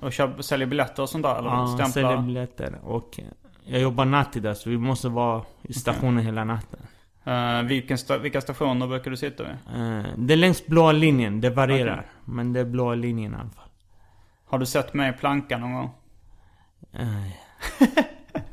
och 0.05 0.13
köper, 0.13 0.41
säljer 0.41 0.67
biljetter 0.67 1.03
och 1.03 1.09
sånt 1.09 1.23
där? 1.23 1.35
Eller 1.39 1.49
Ja, 1.49 1.67
stämplar? 1.67 1.87
säljer 1.87 2.17
biljetter. 2.17 2.79
Och 2.83 3.19
jag 3.65 3.81
jobbar 3.81 4.05
natt 4.05 4.35
idag 4.35 4.57
så 4.57 4.69
vi 4.69 4.77
måste 4.77 5.09
vara 5.09 5.41
i 5.61 5.73
stationen 5.73 6.25
hela 6.25 6.43
natten. 6.43 6.79
Eh, 7.25 7.61
vilken 7.63 7.97
sta- 7.97 8.17
vilka 8.17 8.41
stationer 8.41 8.87
brukar 8.87 9.11
du 9.11 9.17
sitta 9.17 9.43
vid? 9.43 9.51
Eh, 9.51 10.03
det 10.17 10.33
är 10.33 10.37
längs 10.37 10.65
blåa 10.65 10.91
linjen, 10.91 11.41
det 11.41 11.49
varierar. 11.49 12.05
Men 12.25 12.53
det 12.53 12.59
är 12.59 12.65
blåa 12.65 12.95
linjen 12.95 13.33
i 13.33 13.35
alla 13.35 13.49
fall. 13.49 13.69
Har 14.45 14.59
du 14.59 14.65
sett 14.65 14.93
mig 14.93 15.13
planka 15.13 15.57
någon 15.57 15.73
gång? 15.73 15.91
Nej. 16.91 17.39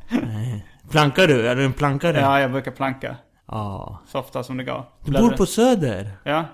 Nej. 0.09 0.67
Plankar 0.91 1.27
du? 1.27 1.49
Är 1.49 1.57
du 1.57 1.65
en 1.65 1.73
plankare? 1.73 2.21
Ja, 2.21 2.41
jag 2.41 2.50
brukar 2.53 2.71
planka. 2.71 3.17
Ja. 3.47 3.99
Så 4.07 4.19
ofta 4.19 4.43
som 4.43 4.57
det 4.57 4.65
går. 4.65 4.85
Du 5.05 5.12
bor 5.12 5.31
på 5.31 5.47
Söder? 5.47 6.11
Ja. 6.25 6.45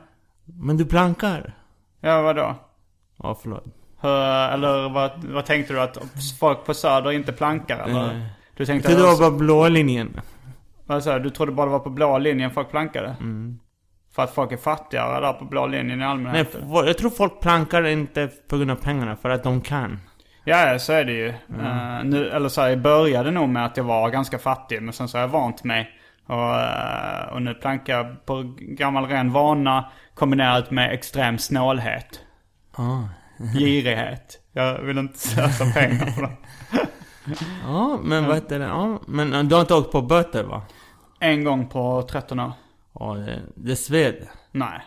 Men 0.45 0.77
du 0.77 0.85
plankar? 0.85 1.55
Ja, 2.01 2.23
vadå? 2.23 2.55
Ja, 3.23 3.39
förlåt. 3.43 3.65
Hur, 4.01 4.11
eller 4.55 4.89
vad, 4.89 5.25
vad 5.25 5.45
tänkte 5.47 5.73
du? 5.73 5.81
Att 5.81 5.99
folk 6.41 6.65
på 6.65 6.75
Söder 6.75 7.13
inte 7.13 7.33
plankar 7.33 7.79
eller? 7.79 8.07
Nej. 8.07 8.17
Du 8.57 8.63
Jag 8.63 8.67
tänkte 8.67 8.89
trodde 8.89 9.03
det 9.03 9.09
var 9.17 9.31
bara 9.31 9.39
blåa 9.39 9.69
linjen. 9.69 10.21
Sa 11.03 11.19
du? 11.19 11.31
Trodde 11.31 11.53
bara 11.53 11.67
det 11.67 11.73
var 11.73 11.79
på 11.79 11.91
blå 11.91 12.19
linjen 12.19 12.51
folk 12.51 12.71
plankade? 12.71 13.17
Mm. 13.21 13.59
För 14.15 14.23
att 14.23 14.35
folk 14.35 14.53
är 14.53 14.57
fattigare 14.57 15.21
där 15.21 15.33
på 15.33 15.45
blå 15.45 15.67
linjen 15.67 15.91
i 15.91 15.97
Nej, 15.97 16.07
allmänhet? 16.07 16.49
f- 16.55 16.61
jag 16.87 16.99
tror 16.99 17.11
folk 17.11 17.41
plankar 17.41 17.87
inte 17.87 18.31
på 18.49 18.57
grund 18.57 18.71
av 18.71 18.77
pengarna, 18.77 19.17
för 19.17 19.31
att 19.31 19.43
de 19.43 19.61
kan. 19.61 20.01
Ja, 20.45 20.79
så 20.79 20.93
är 20.93 21.05
det 21.05 21.13
ju. 21.13 21.35
Mm. 21.55 21.67
Eh, 21.99 22.05
nu, 22.05 22.29
eller 22.31 22.49
så 22.49 22.61
här, 22.61 22.69
jag 22.69 22.81
började 22.81 23.31
nog 23.31 23.49
med 23.49 23.65
att 23.67 23.77
jag 23.77 23.85
var 23.85 24.11
ganska 24.11 24.39
fattig, 24.39 24.83
men 24.83 24.93
sen 24.93 25.09
så 25.09 25.17
har 25.19 25.23
jag 25.23 25.29
vant 25.29 25.65
mig. 25.65 25.91
Och, 26.27 26.55
eh, 26.61 27.33
och 27.33 27.43
nu 27.43 27.55
plankar 27.55 27.97
jag 27.97 28.27
på 28.27 28.55
gammal 28.59 29.07
ren 29.07 29.33
vana 29.33 29.91
kombinerat 30.15 30.71
med 30.71 30.93
extrem 30.93 31.39
snålhet. 31.39 32.21
Ah. 32.77 33.03
Girighet. 33.59 34.41
Jag 34.53 34.79
vill 34.79 34.99
inte 34.99 35.19
slösa 35.19 35.65
pengar 35.81 36.15
på 36.15 36.21
det. 36.21 36.31
Ja, 37.65 37.99
men 38.03 38.27
vad 38.27 38.35
heter 38.35 38.59
det? 38.59 38.65
Ja, 38.65 38.99
men 39.07 39.33
eh, 39.35 39.43
du 39.43 39.55
har 39.55 39.61
inte 39.63 39.75
åkt 39.75 39.93
på 39.93 40.03
böter 40.03 40.45
va? 40.45 40.63
En 41.21 41.45
gång 41.45 41.69
på 41.69 42.03
13 42.11 42.41
år. 42.41 42.53
Ja, 42.95 43.15
det, 43.15 43.43
det 43.55 43.77
sved. 43.77 44.29
Nej. 44.51 44.81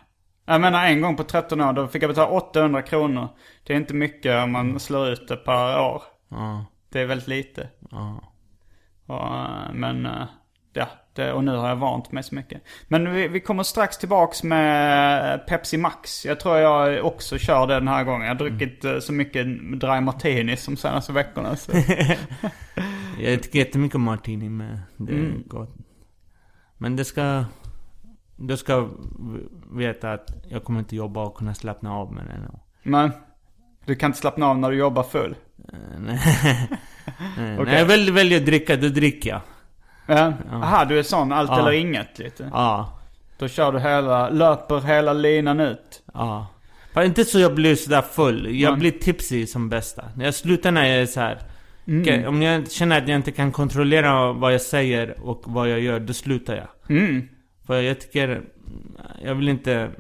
Jag 0.46 0.62
menar 0.62 0.86
en 0.86 1.02
gång 1.02 1.18
på 1.18 1.24
13 1.24 1.62
år, 1.62 1.74
då 1.74 1.88
fick 1.88 2.04
jag 2.04 2.10
betala 2.10 2.30
800 2.32 2.82
kronor. 2.82 3.28
Det 3.64 3.74
är 3.74 3.78
inte 3.78 3.94
mycket 3.94 4.44
om 4.44 4.52
man 4.52 4.80
slår 4.80 5.08
ut 5.10 5.28
det 5.28 5.36
per 5.36 5.80
år. 5.82 6.02
Ja, 6.30 6.66
Det 6.90 7.02
är 7.02 7.06
väldigt 7.06 7.28
lite. 7.28 7.68
ja. 7.92 8.24
Och, 9.06 9.36
eh, 9.36 9.74
men, 9.74 10.06
eh, 10.06 10.24
ja, 10.74 10.88
det, 11.14 11.34
och 11.34 11.44
nu 11.44 11.56
har 11.56 11.70
jag 11.70 11.76
vant 11.76 12.12
mig 12.12 12.24
så 12.24 12.36
mycket. 12.36 12.62
Men 12.88 13.14
vi, 13.14 13.28
vi 13.28 13.40
kommer 13.40 13.64
strax 13.64 13.98
tillbaks 13.98 14.44
med 14.44 15.48
Pepsi 15.48 15.78
Max. 15.78 16.26
Jag 16.26 16.40
tror 16.40 16.58
jag 16.58 17.06
också 17.06 17.38
kör 17.38 17.68
det 17.68 17.74
den 17.74 17.88
här 17.88 18.04
gången. 18.04 18.22
Jag 18.22 18.36
har 18.36 18.40
druckit 18.40 18.86
eh, 18.86 19.00
så 19.00 19.14
mycket 19.14 19.46
dry 19.80 20.02
martini 20.02 20.58
som 20.58 20.78
senaste 20.78 21.14
veckorna. 21.14 21.56
Så. 21.56 21.72
Jag 23.20 23.44
tycker 23.44 23.60
jättemycket 23.60 23.96
om 23.96 24.02
martini 24.02 24.50
med. 24.50 24.80
Det 24.98 25.14
är 25.14 25.18
Mm. 25.18 25.44
gott. 25.48 25.76
Men 26.78 26.96
det 26.96 27.06
ska... 27.06 27.46
Du 28.36 28.58
ska 28.58 28.90
veta 29.72 30.12
att 30.14 30.30
jag 30.50 30.64
kommer 30.64 30.80
inte 30.80 30.96
jobba 30.96 31.24
och 31.24 31.36
kunna 31.36 31.54
slappna 31.54 31.94
av 31.94 32.14
med 32.14 32.26
det. 32.26 32.38
nu. 32.40 32.60
Men 32.84 33.12
du 33.86 33.96
kan 33.96 34.08
inte 34.10 34.20
slappna 34.20 34.46
av 34.48 34.58
när 34.60 34.72
du 34.72 34.78
jobbar 34.78 35.04
full. 35.04 35.36
Eh, 35.74 35.80
Nej. 36.00 36.20
Nej, 37.38 37.54
Okej. 37.60 37.66
När 37.66 37.80
jag 37.80 37.86
väl 37.86 38.12
väljer 38.12 38.40
att 38.40 38.46
dricka, 38.46 38.76
då 38.76 38.88
dricker 38.88 39.30
jag. 39.30 39.42
Ja. 40.10 40.34
Aha, 40.52 40.86
du 40.86 41.00
är 41.00 41.04
sån 41.04 41.32
allt 41.32 41.52
eller 41.52 41.72
inget 41.72 42.20
lite. 42.20 42.50
Ja. 42.54 43.00
Då 43.38 43.48
kör 43.48 43.72
du 43.72 43.80
hela, 43.80 44.30
löper 44.30 44.80
hela 44.82 45.14
linan 45.14 45.60
ut. 45.60 46.04
Ja. 46.14 46.48
Fast 46.94 47.06
inte 47.06 47.26
så 47.26 47.40
jag 47.40 47.56
blir 47.56 47.76
sådär 47.76 48.02
full. 48.02 48.56
Jag 48.60 48.80
blir 48.80 48.92
tipsy 48.92 49.48
som 49.48 49.70
bästa. 49.70 50.04
Jag 50.20 50.34
slutar 50.34 50.72
när 50.72 50.86
jag 50.86 51.02
är 51.02 51.06
så 51.06 51.20
här. 51.20 51.40
Mm. 51.88 52.02
Okej, 52.02 52.28
om 52.28 52.42
jag 52.42 52.72
känner 52.72 52.98
att 53.02 53.08
jag 53.08 53.16
inte 53.16 53.32
kan 53.32 53.52
kontrollera 53.52 54.34
vad 54.34 54.54
jag 54.54 54.62
säger 54.62 55.20
och 55.20 55.42
vad 55.46 55.70
jag 55.70 55.80
gör, 55.80 56.00
då 56.00 56.14
slutar 56.14 56.56
jag. 56.56 56.98
Mm. 56.98 57.28
För 57.66 57.82
jag 57.82 58.02
tycker... 58.02 58.42
Jag 59.24 59.36
vill 59.36 59.50
inte 59.50 59.92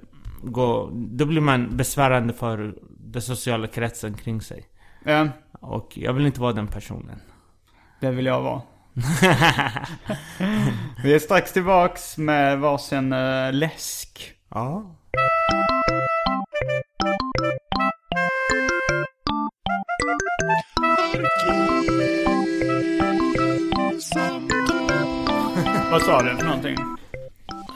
gå... 0.43 0.89
Då 0.93 1.25
blir 1.25 1.41
man 1.41 1.77
besvärande 1.77 2.33
för 2.33 2.73
den 2.89 3.21
sociala 3.21 3.67
kretsen 3.67 4.13
kring 4.13 4.41
sig. 4.41 4.65
Ja, 5.05 5.27
Och 5.51 5.91
jag 5.95 6.13
vill 6.13 6.25
inte 6.25 6.41
vara 6.41 6.53
den 6.53 6.67
personen. 6.67 7.19
det 8.01 8.11
vill 8.11 8.25
jag 8.25 8.41
vara. 8.41 8.61
Vi 11.03 11.13
är 11.13 11.19
strax 11.19 11.53
tillbaks 11.53 12.17
med 12.17 12.59
varsin 12.59 13.13
uh, 13.13 13.53
läsk. 13.53 14.31
Ja. 14.49 14.95
Vad 25.91 26.01
sa 26.01 26.21
du 26.21 26.37
för 26.37 26.45
någonting? 26.45 26.75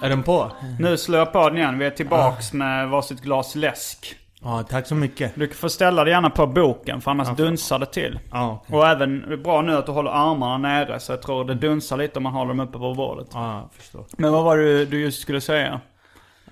Är 0.01 0.09
den 0.09 0.23
på? 0.23 0.51
Nu 0.79 0.97
slår 0.97 1.19
jag 1.19 1.33
på 1.33 1.49
den 1.49 1.57
igen. 1.57 1.79
Vi 1.79 1.85
är 1.85 1.91
tillbaks 1.91 2.53
med 2.53 2.89
varsitt 2.89 3.21
glas 3.21 3.55
läsk. 3.55 4.15
Ja, 4.43 4.63
tack 4.63 4.87
så 4.87 4.95
mycket. 4.95 5.31
Du 5.35 5.47
får 5.47 5.67
ställa 5.67 6.03
dig 6.03 6.13
gärna 6.13 6.29
på 6.29 6.47
boken 6.47 7.01
för 7.01 7.11
annars 7.11 7.37
dunsar 7.37 7.79
det 7.79 7.85
till. 7.85 8.19
Ja, 8.31 8.61
okej. 8.63 8.77
Och 8.77 8.87
även, 8.87 9.41
bra 9.43 9.61
nu 9.61 9.77
att 9.77 9.85
du 9.85 9.91
håller 9.91 10.11
armarna 10.11 10.57
nere 10.57 10.99
så 10.99 11.11
jag 11.11 11.21
tror 11.21 11.45
det 11.45 11.53
dunsar 11.55 11.97
lite 11.97 12.19
om 12.19 12.23
man 12.23 12.33
håller 12.33 12.49
dem 12.49 12.59
uppe 12.59 12.77
på 12.77 12.93
bordet. 12.93 13.27
Ja, 13.33 13.69
förstår. 13.73 14.05
Men 14.17 14.31
vad 14.31 14.43
var 14.43 14.57
det 14.57 14.85
du 14.85 15.01
just 15.01 15.21
skulle 15.21 15.41
säga? 15.41 15.81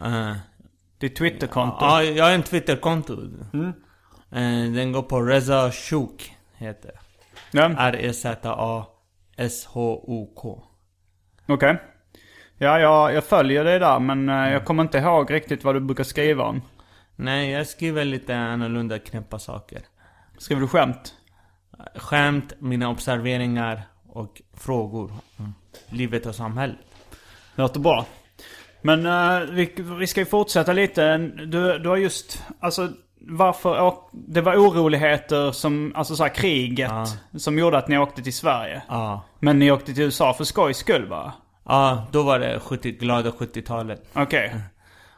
Eh, 0.01 0.31
Ditt 0.99 1.15
Twitterkonto? 1.15 1.77
Ja, 1.81 2.03
jag 2.03 2.25
har 2.25 2.31
en 2.31 2.43
Twitterkonto. 2.43 3.13
Eh, 4.33 4.71
Den 4.75 4.91
går 4.91 5.01
på 5.01 5.21
Reza 5.21 5.71
Shok, 5.71 6.31
heter 6.57 6.91
Ja. 7.51 7.69
R-E-Z-A-S-H-O-K. 9.37 10.63
Okej. 11.47 11.81
Ja, 12.57 12.79
jag, 12.79 13.13
jag 13.13 13.23
följer 13.23 13.63
dig 13.63 13.79
där 13.79 13.99
men 13.99 14.29
eh, 14.29 14.53
jag 14.53 14.65
kommer 14.65 14.83
inte 14.83 14.97
ihåg 14.97 15.33
riktigt 15.33 15.63
vad 15.63 15.75
du 15.75 15.79
brukar 15.79 16.03
skriva 16.03 16.43
om. 16.43 16.61
Nej, 17.21 17.49
jag 17.51 17.67
skriver 17.67 18.05
lite 18.05 18.37
annorlunda 18.37 18.99
knäppa 18.99 19.39
saker. 19.39 19.81
Skriver 20.37 20.61
du 20.61 20.67
skämt? 20.67 21.15
Skämt, 21.95 22.53
mina 22.59 22.89
observeringar 22.89 23.81
och 24.07 24.41
frågor. 24.53 25.13
om 25.37 25.53
Livet 25.89 26.25
och 26.25 26.35
samhället. 26.35 26.77
Låter 27.55 27.79
bra. 27.79 28.05
Men 28.81 29.05
eh, 29.05 29.49
vi, 29.51 29.73
vi 29.99 30.07
ska 30.07 30.19
ju 30.21 30.25
fortsätta 30.25 30.73
lite. 30.73 31.17
Du, 31.17 31.79
du 31.79 31.89
har 31.89 31.97
just, 31.97 32.43
alltså 32.59 32.89
varför 33.19 33.81
åk, 33.81 34.09
Det 34.11 34.41
var 34.41 34.55
oroligheter 34.55 35.51
som, 35.51 35.93
alltså 35.95 36.15
så 36.15 36.23
här 36.23 36.35
kriget. 36.35 36.91
Som 37.37 37.59
gjorde 37.59 37.77
att 37.77 37.87
ni 37.87 37.97
åkte 37.97 38.21
till 38.21 38.33
Sverige. 38.33 38.81
Ja. 38.87 39.25
Men 39.39 39.59
ni 39.59 39.71
åkte 39.71 39.93
till 39.93 40.03
USA 40.03 40.33
för 40.33 40.43
skojs 40.43 40.77
skull 40.77 41.05
va? 41.05 41.33
Ja, 41.65 42.07
då 42.11 42.23
var 42.23 42.39
det 42.39 42.59
70, 42.59 42.91
glada 42.91 43.29
70-talet. 43.29 44.09
Okej. 44.13 44.55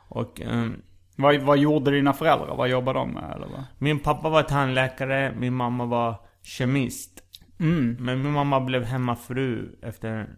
Och 0.08 0.42
ehm, 0.42 0.82
Vad, 1.16 1.42
vad 1.42 1.58
gjorde 1.58 1.92
dina 1.92 2.14
föräldrar? 2.14 2.56
Vad 2.56 2.70
jobbade 2.70 3.00
de 3.00 3.12
med 3.12 3.36
eller 3.36 3.48
vad? 3.48 3.64
min 3.78 4.00
pappa 4.00 4.30
var 4.30 4.44
tandläkare, 4.44 5.34
min 5.38 5.54
mamma 5.54 5.86
var 5.86 6.16
kemist. 6.42 7.24
Men 8.00 8.22
min 8.22 8.32
mamma 8.32 8.60
blev 8.60 8.84
hemmafru 8.84 9.80
efter 9.82 10.36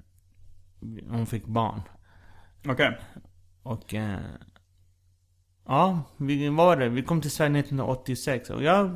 hon 1.09 1.25
fick 1.25 1.45
barn. 1.45 1.81
Okej. 2.67 2.97
Och... 3.63 3.93
Eh, 3.93 4.19
ja, 5.65 6.03
vi 6.17 6.49
var 6.49 6.77
det. 6.77 6.89
Vi 6.89 7.03
kom 7.03 7.21
till 7.21 7.31
Sverige 7.31 7.59
1986. 7.59 8.49
Och 8.49 8.63
jag, 8.63 8.95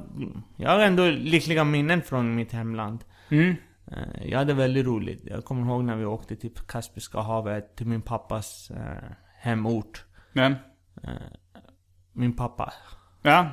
jag 0.56 0.70
har 0.70 0.80
ändå 0.80 1.06
lyckliga 1.06 1.64
minnen 1.64 2.02
från 2.02 2.36
mitt 2.36 2.52
hemland. 2.52 3.04
Mm. 3.30 3.56
Eh, 3.92 4.28
jag 4.30 4.38
hade 4.38 4.54
väldigt 4.54 4.86
roligt. 4.86 5.22
Jag 5.26 5.46
kommer 5.46 5.66
ihåg 5.66 5.84
när 5.84 5.96
vi 5.96 6.06
åkte 6.06 6.36
till 6.36 6.52
Kaspiska 6.68 7.20
havet, 7.20 7.76
till 7.76 7.88
min 7.88 8.02
pappas 8.02 8.72
eh, 8.72 9.12
hemort. 9.40 10.06
Men, 10.34 10.56
Min 12.14 12.36
pappa. 12.36 12.74
ja. 13.22 13.48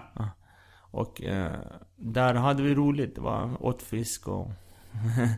Och 0.91 1.23
eh, 1.23 1.53
där 1.97 2.35
hade 2.35 2.63
vi 2.63 2.75
roligt. 2.75 3.15
Det 3.15 3.21
var 3.21 3.63
åt 3.67 3.83
fisk 3.83 4.29
och... 4.29 4.51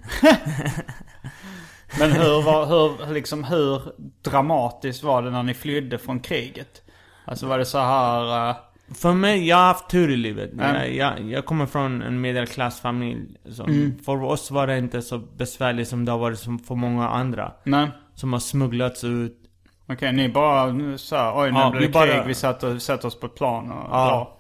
Men 1.99 2.13
hur, 2.13 2.43
var, 2.43 2.67
hur, 2.67 3.15
liksom, 3.15 3.45
hur 3.45 3.83
dramatiskt 4.23 5.03
var 5.03 5.23
det 5.23 5.31
när 5.31 5.43
ni 5.43 5.55
flydde 5.55 5.99
från 5.99 6.21
kriget? 6.21 6.83
Alltså 7.25 7.47
var 7.47 7.59
det 7.59 7.65
så 7.65 7.79
här... 7.79 8.51
eh, 8.51 8.57
För 8.95 9.13
mig, 9.13 9.49
jag 9.49 9.57
har 9.57 9.65
haft 9.65 9.91
tur 9.91 10.11
i 10.11 10.17
livet. 10.17 10.51
Ja. 10.59 10.85
Jag, 10.85 10.95
jag, 10.95 11.21
jag 11.31 11.45
kommer 11.47 11.67
från 11.67 12.03
en 12.03 12.21
medelklassfamilj. 12.21 13.37
Så 13.51 13.65
Mm. 13.65 13.99
För 14.05 14.23
oss 14.23 14.51
var 14.51 14.67
det 14.67 14.79
inte 14.79 15.03
så 15.03 15.19
besvärligt 15.19 15.89
som 15.89 16.05
det 16.05 16.13
har 16.13 16.19
varit 16.19 16.39
som 16.39 16.59
för 16.59 16.75
många 16.75 17.09
andra. 17.09 17.53
nej. 17.65 17.91
Som 18.15 18.33
har 18.33 18.41
smugglats 18.41 19.05
ut. 19.05 19.48
Okej, 19.89 20.13
ni 20.13 20.29
bara 20.29 20.99
så 20.99 21.17
här, 21.17 21.33
oj 21.43 21.53
nu 21.53 21.59
Ja, 21.59 21.71
blir 21.71 21.81
vi 21.81 21.87
det 21.87 21.93
bara- 21.93 22.07
krig, 22.07 22.23
vi 22.27 22.35
sätter, 22.35 22.79
sätter 22.79 23.09
oss 23.09 23.21
på 23.21 23.27
ett 23.27 23.35
plan 23.35 23.73
och 23.73 23.89
Ja. 23.91 24.35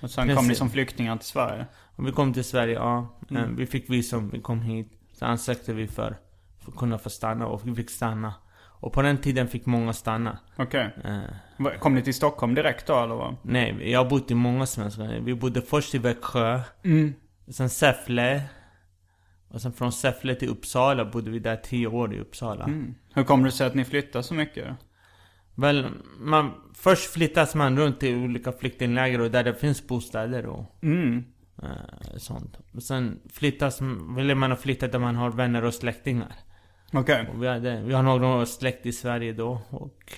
Och 0.00 0.10
sen 0.10 0.26
kom 0.26 0.34
Precis. 0.36 0.48
ni 0.48 0.54
som 0.54 0.70
flyktingar 0.70 1.16
till 1.16 1.26
Sverige. 1.28 1.66
Och 1.96 2.06
vi 2.06 2.12
kom 2.12 2.32
till 2.32 2.44
Sverige, 2.44 2.74
ja. 2.74 3.18
Mm. 3.30 3.42
Eh, 3.42 3.48
Vi 3.50 3.66
fick 3.66 3.90
visum, 3.90 4.30
vi 4.30 4.40
kom 4.40 4.60
hit. 4.60 4.92
Så 5.12 5.24
ansökte 5.24 5.72
vi 5.72 5.86
för, 5.86 6.16
för 6.64 6.72
att 6.72 6.78
kunna 6.78 6.98
få 6.98 7.10
stanna 7.10 7.46
och 7.46 7.68
vi 7.68 7.74
fick 7.74 7.90
stanna. 7.90 8.34
Och 8.80 8.92
på 8.92 9.02
den 9.02 9.18
tiden 9.18 9.48
fick 9.48 9.66
många 9.66 9.92
stanna. 9.92 10.38
Okej. 10.56 10.90
Eh, 11.04 11.18
Va- 11.56 11.70
Kom 11.80 11.94
ni 11.94 12.02
till 12.02 12.14
Stockholm 12.14 12.54
direkt 12.54 12.86
då 12.86 13.02
eller 13.02 13.14
vad? 13.14 13.36
nej, 13.42 13.90
jag 13.92 14.00
har 14.04 14.10
bott 14.10 14.30
i 14.30 14.34
många 14.34 14.66
svenska. 14.66 15.02
Vi 15.02 15.34
bodde 15.34 15.62
först 15.62 15.94
i 15.94 15.98
Växjö. 15.98 16.60
Mm. 16.84 17.14
Sen 17.48 17.70
Säffle. 17.70 18.42
Och 19.48 19.60
sen 19.62 19.72
från 19.72 19.92
Säffle 19.92 20.34
till 20.34 20.48
Uppsala 20.48 21.04
bodde 21.04 21.30
vi 21.30 21.38
där 21.38 21.56
tio 21.56 21.86
år 21.86 22.14
i 22.14 22.20
Uppsala. 22.20 22.64
Hur 23.14 23.24
kommer 23.24 23.44
det 23.44 23.52
sig 23.52 23.66
att 23.66 23.74
ni 23.74 23.84
flyttar 23.84 24.22
så 24.22 24.34
mycket? 24.34 24.76
Väl, 25.54 25.86
man, 26.18 26.50
först 26.74 27.10
flyttas 27.10 27.54
man 27.54 27.78
runt 27.78 28.00
till 28.00 28.16
olika 28.16 28.52
flyktingläger 28.52 29.20
och 29.20 29.30
där 29.30 29.44
det 29.44 29.54
finns 29.54 29.86
bostäder 29.86 30.46
och 30.46 30.64
Mm. 30.82 31.24
eh, 31.62 32.16
sånt. 32.16 32.58
Och 32.74 32.82
sen 32.82 33.20
flyttas, 33.32 33.80
vill 34.16 34.34
man 34.34 34.56
flytta 34.56 34.88
där 34.88 34.98
man 34.98 35.16
har 35.16 35.30
vänner 35.30 35.64
och 35.64 35.74
släktingar. 35.74 36.34
Okej. 36.92 37.28
Och 37.34 37.42
vi, 37.42 37.48
hade, 37.48 37.82
vi 37.82 37.94
har 37.94 38.02
några 38.02 38.46
släkt 38.46 38.86
i 38.86 38.92
Sverige 38.92 39.32
då 39.32 39.60
och 39.70 40.12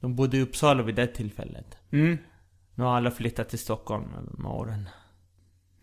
de 0.00 0.16
bodde 0.16 0.36
i 0.36 0.42
Uppsala 0.42 0.82
vid 0.82 0.94
det 0.94 1.06
tillfället. 1.06 1.76
Mm. 1.90 2.18
Nu 2.74 2.84
har 2.84 2.96
alla 2.96 3.10
flyttat 3.10 3.48
till 3.48 3.58
Stockholm 3.58 4.04
med 4.38 4.52
åren. 4.52 4.88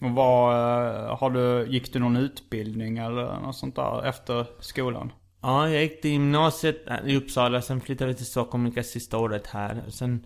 Och 0.01 0.11
vad, 0.11 0.53
eh, 0.53 1.17
har 1.17 1.29
du, 1.29 1.71
gick 1.71 1.93
du 1.93 1.99
någon 1.99 2.17
utbildning 2.17 2.97
eller 2.97 3.39
något 3.39 3.55
sånt 3.55 3.75
där 3.75 4.05
efter 4.05 4.47
skolan? 4.59 5.11
Ja, 5.41 5.69
jag 5.69 5.81
gick 5.81 6.01
till 6.01 6.11
gymnasiet 6.11 6.85
i 7.05 7.15
Uppsala, 7.17 7.61
sen 7.61 7.81
flyttade 7.81 8.07
vi 8.07 8.15
till 8.17 8.25
Stockholm, 8.25 8.65
gick 8.67 8.85
sista 8.85 9.17
året 9.17 9.47
här. 9.47 9.83
Sen 9.89 10.25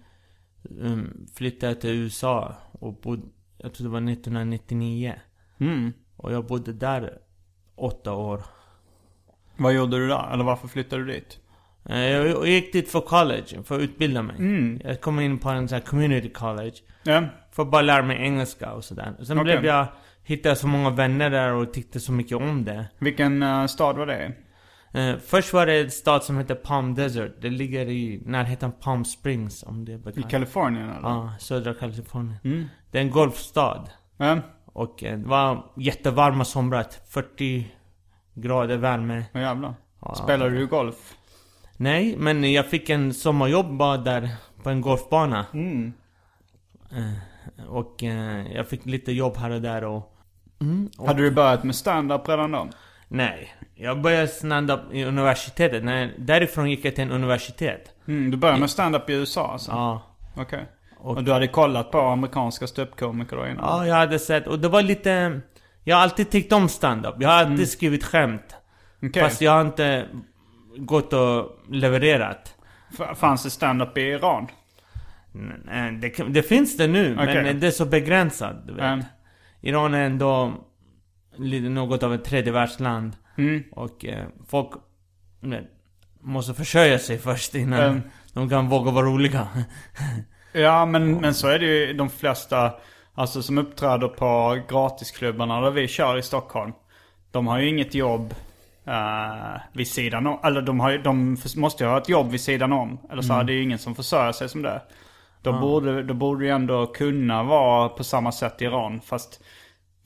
um, 0.70 1.28
flyttade 1.36 1.72
jag 1.72 1.82
till 1.82 1.90
USA 1.90 2.56
och 2.72 2.94
bodde, 2.94 3.22
jag 3.58 3.74
tror 3.74 3.88
det 3.88 3.92
var 3.92 4.12
1999. 4.12 5.14
Mm. 5.60 5.94
Och 6.18 6.34
jag 6.34 6.46
bodde 6.46 6.74
där 6.74 7.18
åtta 7.76 8.14
år. 8.14 8.42
Vad 9.58 9.74
gjorde 9.74 9.98
du 9.98 10.08
där? 10.08 10.34
Eller 10.34 10.44
varför 10.44 10.68
flyttade 10.68 11.04
du 11.06 11.12
dit? 11.14 11.40
Eh, 11.90 12.00
Jag 12.00 12.48
gick 12.48 12.74
dit 12.74 12.90
för 12.90 13.02
college, 13.02 13.64
för 13.64 13.76
att 13.76 13.82
utbilda 13.82 14.22
mig. 14.22 14.36
Mm. 14.38 14.82
Jag 14.84 15.02
kom 15.02 15.20
in 15.20 15.38
på 15.38 15.50
en 15.50 15.68
sån 15.68 15.76
här 15.76 15.86
community 15.86 16.30
college. 16.30 16.76
Ja. 17.04 17.24
För 17.52 17.64
att 17.64 17.72
bara 17.72 17.82
lära 17.82 18.02
mig 18.04 18.18
engelska 18.22 18.74
och 18.74 18.84
sådär. 18.84 19.16
Sen 19.24 19.40
Okej. 19.40 19.44
blev 19.44 19.66
jag, 19.66 19.88
hittade 20.24 20.56
så 20.56 20.68
många 20.68 20.90
vänner 20.90 21.30
där 21.30 21.54
och 21.54 21.74
tyckte 21.74 22.00
så 22.00 22.12
mycket 22.12 22.38
om 22.38 22.66
det. 22.66 22.86
Vilken 23.00 23.44
eh, 23.44 23.66
stad 23.66 23.98
var 23.98 24.06
det? 24.06 24.34
Eh, 24.96 25.18
först 25.18 25.54
var 25.54 25.66
det 25.66 25.82
en 25.82 25.92
stad 25.92 26.24
som 26.24 26.38
heter 26.38 26.56
Palm 26.56 26.96
Desert. 26.96 27.42
Det 27.42 27.50
ligger 27.50 27.90
i 27.90 28.22
närheten 28.26 28.72
Palm 28.72 29.06
Springs 29.06 29.64
om 29.64 29.86
det 29.86 29.92
är 29.92 29.96
I 29.96 30.00
bekant. 30.00 30.30
Kalifornien 30.30 30.90
eller? 30.90 31.10
Ja, 31.10 31.34
södra 31.40 31.74
Kalifornien. 31.74 32.38
Mm. 32.44 32.66
Det 32.92 32.98
är 32.98 33.02
en 33.02 33.12
golfstad. 33.12 33.84
Ja. 34.18 34.40
Och 34.66 35.04
eh, 35.04 35.18
det 35.18 35.28
var 35.28 35.72
jättevarma 35.78 36.46
somrar. 36.46 36.86
40 37.10 37.72
grader 38.34 38.78
värme. 38.78 39.26
Vad 39.34 39.44
jävlar. 39.44 39.74
Ja. 40.02 40.16
Spelar 40.16 40.50
du 40.50 40.68
golf? 40.68 41.16
Nej, 41.78 42.16
men 42.18 42.54
jag 42.54 42.70
fick 42.70 42.90
en 42.90 43.14
sommarjobb 43.14 43.78
bara 43.78 43.98
där 43.98 44.30
på 44.64 44.70
en 44.70 44.82
golfbana. 44.82 45.46
Mm. 45.54 45.94
Eh, 46.92 47.66
och 47.68 48.04
eh, 48.04 48.52
jag 48.52 48.68
fick 48.68 48.86
lite 48.86 49.12
jobb 49.12 49.38
här 49.38 49.50
och 49.50 49.62
där 49.62 49.84
och... 49.84 50.12
Mm, 50.62 50.90
och 50.98 51.08
Hade 51.08 51.22
du 51.22 51.32
börjat 51.32 51.64
med 51.64 51.76
stand-up 51.76 52.30
redan 52.30 52.52
då? 52.52 52.70
Nej, 53.08 53.54
jag 53.76 54.02
började 54.02 54.28
stand-up 54.28 54.80
i 54.92 55.04
universitetet. 55.04 55.84
Nej, 55.84 56.14
därifrån 56.18 56.70
gick 56.70 56.86
jag 56.86 56.96
till 56.96 57.04
en 57.04 57.12
universitet. 57.12 57.92
Mm, 58.08 58.32
du 58.32 58.38
började 58.38 58.60
med 58.60 58.70
stand-up 58.70 59.10
i 59.10 59.14
USA 59.14 59.52
alltså? 59.52 59.72
Ja. 59.72 60.02
Okej. 60.38 60.66
Och- 60.98 61.18
Och 61.18 61.24
du 61.24 61.32
hade 61.32 61.48
kollat 61.48 61.92
på 61.92 62.00
amerikanska 62.00 62.68
ståuppkomiker 62.68 63.36
då 63.38 63.48
innan? 63.48 63.58
Ja, 63.64 63.88
jag 63.88 63.96
hade 63.96 64.20
sett. 64.20 64.48
Och 64.48 64.60
det 64.60 64.68
var 64.68 64.82
lite... 64.82 65.42
Jag 65.84 65.96
har 65.96 66.04
alltid 66.04 66.30
tyckt 66.30 66.54
om 66.54 66.70
stand-up. 66.70 67.16
Jag 67.20 67.30
har 67.30 67.36
alltid 67.36 67.70
skrivit 67.70 68.04
skämt. 68.04 68.56
Okej. 69.04 69.24
Fast 69.24 69.42
jag 69.42 69.52
har 69.52 69.62
inte 69.62 70.06
gått 70.78 71.14
och 71.14 71.60
levererat. 71.72 72.56
F- 73.00 73.18
Fanns 73.18 73.44
det 73.44 73.50
stand-up 73.50 73.98
i 73.98 74.02
Iran? 74.02 74.48
Nej, 75.66 75.92
Det, 75.92 76.24
det 76.30 76.44
finns 76.44 76.78
det 76.78 76.88
nu, 76.88 77.18
Okej. 77.22 77.44
men 77.44 77.60
det 77.60 77.68
är 77.68 77.72
så 77.72 77.86
begränsat. 77.86 78.68
Du 78.68 78.74
vet. 78.74 78.84
Mm. 78.84 79.04
Iran 79.62 79.94
är 79.94 80.04
ändå 80.06 80.54
något 81.70 82.04
av 82.04 82.14
ett 82.14 82.24
tredje 82.24 82.54
världsland. 82.54 83.14
Mm. 83.38 83.64
Och 83.72 84.06
eh, 84.06 84.26
folk 84.48 84.70
vet, 85.42 85.64
måste 86.22 86.54
försörja 86.54 87.00
sig 87.00 87.18
först 87.18 87.56
innan 87.56 87.80
Mm. 87.80 88.02
de 88.34 88.50
kan 88.50 88.70
våga 88.70 88.92
vara 88.92 89.06
roliga. 89.06 89.48
Ja, 90.58 90.86
men, 90.86 91.16
men 91.16 91.34
så 91.34 91.48
är 91.48 91.60
det 91.60 91.66
ju 91.66 91.94
de 91.94 92.10
flesta, 92.10 92.74
alltså 93.14 93.42
som 93.42 93.58
uppträder 93.58 94.08
på 94.08 94.58
gratisklubbarna 94.70 95.62
där 95.62 95.72
vi 95.72 95.88
kör 95.88 96.18
i 96.18 96.22
Stockholm. 96.22 96.72
De 97.32 97.48
har 97.48 97.60
ju 97.60 97.70
inget 97.70 97.96
jobb 97.96 98.34
eh, 98.86 99.62
vid 99.74 99.88
sidan 99.88 100.28
om. 100.28 100.40
Eller 100.44 100.62
de, 100.62 100.80
har 100.80 100.92
ju, 100.92 100.98
de 100.98 101.38
måste 101.56 101.84
ju 101.84 101.90
ha 101.90 101.98
ett 101.98 102.10
jobb 102.10 102.32
vid 102.32 102.42
sidan 102.42 102.74
om. 102.74 102.98
Eller 103.12 103.22
så 103.22 103.34
är 103.34 103.44
det 103.44 103.54
ju 103.54 103.64
ingen 103.64 103.80
som 103.80 103.96
försörjer 103.96 104.32
sig 104.32 104.50
som 104.50 104.62
det. 104.62 104.82
Då, 105.42 105.54
borde, 105.60 106.04
då 106.04 106.14
borde 106.14 106.46
ju 106.46 106.52
ändå 106.52 106.86
kunna 106.88 107.44
vara 107.44 107.90
på 107.90 108.04
samma 108.04 108.32
sätt 108.32 108.62
i 108.62 108.66
Iran. 108.66 109.02
Fast, 109.02 109.44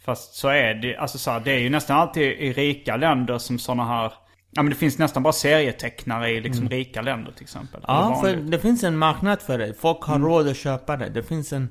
fast 0.10 0.34
så 0.34 0.48
är 0.48 0.74
det, 0.74 0.98
alltså 0.98 1.18
så 1.18 1.32
här, 1.32 1.40
det 1.40 1.52
är 1.52 1.60
ju 1.60 1.70
nästan 1.70 1.98
alltid 1.98 2.24
i 2.24 2.54
rika 2.54 2.96
länder 2.98 3.38
som 3.38 3.60
sådana 3.60 3.86
här 3.86 4.14
Ja 4.52 4.64
men 4.64 4.70
det 4.70 4.76
finns 4.76 4.98
nästan 4.98 5.24
bara 5.24 5.34
serietecknare 5.34 6.30
i 6.32 6.42
liksom 6.42 6.70
rika 6.70 7.02
länder 7.02 7.32
till 7.32 7.44
exempel. 7.44 7.82
Ja, 7.88 8.20
för 8.24 8.36
det 8.36 8.60
finns 8.60 8.84
en 8.84 8.98
marknad 8.98 9.42
för 9.42 9.58
det. 9.58 9.74
Folk 9.74 10.08
Mm. 10.08 10.22
har 10.22 10.30
råd 10.30 10.48
att 10.48 10.58
köpa 10.58 10.98
det. 10.98 11.10
Det 11.10 11.24
finns 11.24 11.54
en... 11.54 11.70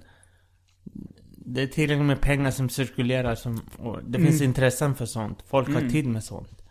Det 1.47 1.63
är 1.63 1.67
tillräckligt 1.67 2.07
med 2.07 2.21
pengar 2.21 2.51
som 2.51 2.69
cirkulerar 2.69 3.35
som... 3.35 3.61
Det 4.07 4.19
finns 4.19 4.41
Mm. 4.41 4.49
intressen 4.51 4.95
för 4.95 5.07
sånt. 5.07 5.45
Folk 5.51 5.69
har 5.75 5.81
tid 5.81 6.07
med 6.07 6.25
sånt. 6.25 6.63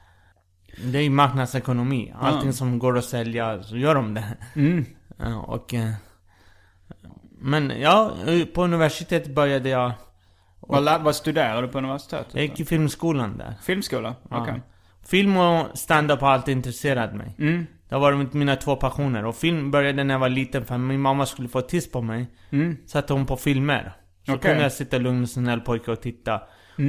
Det 0.92 0.98
är 0.98 1.02
ju 1.02 1.10
marknadsekonomi. 1.10 2.14
Allting 2.20 2.54
som 2.54 2.80
går 2.80 2.98
att 2.98 3.06
sälja, 3.06 3.64
så 3.64 3.78
gör 3.78 3.96
de 3.96 4.14
det. 4.14 4.38
Mm. 4.56 4.86
Ja, 5.18 5.36
och... 5.42 5.74
eh, 5.74 5.92
Men 7.40 7.70
ja, 7.82 8.12
på 8.56 8.64
universitetet 8.64 9.36
började 9.36 9.70
jag... 9.70 9.92
Vad, 10.68 11.04
vad 11.04 11.16
studerar 11.16 11.62
du 11.62 11.68
på 11.68 11.78
universitetet? 11.78 12.28
Jag 12.34 12.44
gick 12.44 12.60
i 12.60 12.66
filmskolan 12.66 13.38
där. 13.38 13.54
Filmskola? 13.62 14.16
Okej. 14.30 14.54
Ja. 14.56 14.62
Film 15.08 15.38
och 15.38 15.78
stand-up 15.78 16.22
har 16.22 16.30
alltid 16.30 16.52
intresserat 16.52 17.16
mig. 17.16 17.36
Mm. 17.40 17.66
Det 17.90 17.96
har 17.96 18.02
varit 18.02 18.34
mina 18.34 18.56
två 18.56 18.76
passioner. 18.76 19.26
Och 19.26 19.36
film 19.36 19.72
började 19.72 20.04
när 20.04 20.14
jag 20.14 20.20
var 20.20 20.30
liten 20.30 20.66
för 20.66 20.78
min 20.78 21.02
mamma 21.02 21.26
skulle 21.26 21.48
få 21.48 21.62
tips 21.62 21.92
på 21.92 22.02
mig. 22.02 22.28
Mm. 22.50 22.78
Satte 22.86 23.14
hon 23.14 23.26
på 23.26 23.38
filmer. 23.38 23.94
Så 24.26 24.34
Okej. 24.34 24.50
kunde 24.50 24.64
jag 24.64 24.72
sitta 24.72 24.98
lugn 24.98 25.24
och 25.24 25.30
snäll 25.30 25.62
pojke 25.62 25.92
och 25.92 26.02
titta. 26.02 26.42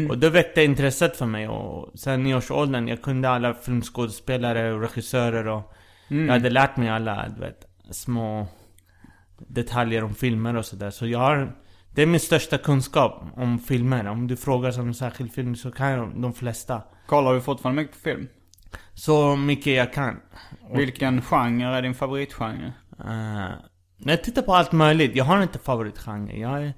Och 0.09 0.19
det 0.19 0.31
väckte 0.31 0.65
intresset 0.65 1.17
för 1.17 1.27
mig. 1.27 1.49
Och 1.49 1.99
sen 1.99 2.27
i 2.27 2.35
årsåldern, 2.35 2.89
jag 2.89 3.03
kunde 3.03 3.31
alla 3.31 3.55
filmskådespelare 3.55 4.73
och 4.73 4.81
regissörer 4.81 5.49
och... 5.49 5.75
Jag 6.09 6.29
hade 6.29 6.51
lärt 6.51 6.77
mig 6.77 6.89
alla, 6.89 7.29
du 7.29 7.41
vet, 7.41 7.67
små 7.91 8.47
detaljer 9.39 10.05
om 10.05 10.15
filmer 10.15 10.57
och 10.57 10.65
sådär. 10.65 10.91
Så 10.91 11.07
jag 11.07 11.19
har... 11.19 11.53
Det 11.95 12.03
är 12.03 12.07
min 12.07 12.21
största 12.21 12.59
kunskap 12.59 13.23
om 13.37 13.59
filmer. 13.59 14.07
Om 14.07 14.27
du 14.27 14.37
frågar 14.37 14.71
som 14.71 14.87
en 14.89 14.95
särskild 14.95 15.33
film 15.33 15.57
så 15.57 15.71
kan 15.71 15.91
jag 15.91 16.21
de 16.23 16.33
flesta. 16.35 16.83
Kollar 17.07 17.35
du 17.35 17.41
fortfarande 17.41 17.83
mycket 17.83 17.97
på 17.97 18.03
film? 18.03 18.29
Så 18.95 19.37
mycket 19.37 19.73
jag 19.77 19.93
kan. 19.93 20.21
Vilken 20.75 21.23
genre 21.23 21.77
är 21.77 21.83
din 21.83 21.95
favoritgenre? 21.95 22.73
Uh, 23.05 23.49
jag 23.99 24.25
tittar 24.25 24.43
på 24.43 24.55
allt 24.55 24.73
möjligt. 24.73 25.17
Jag 25.17 25.25
har 25.25 25.43
inte 25.43 25.59
favoritgenre. 25.59 26.39
Jag 26.39 26.63
är... 26.63 26.73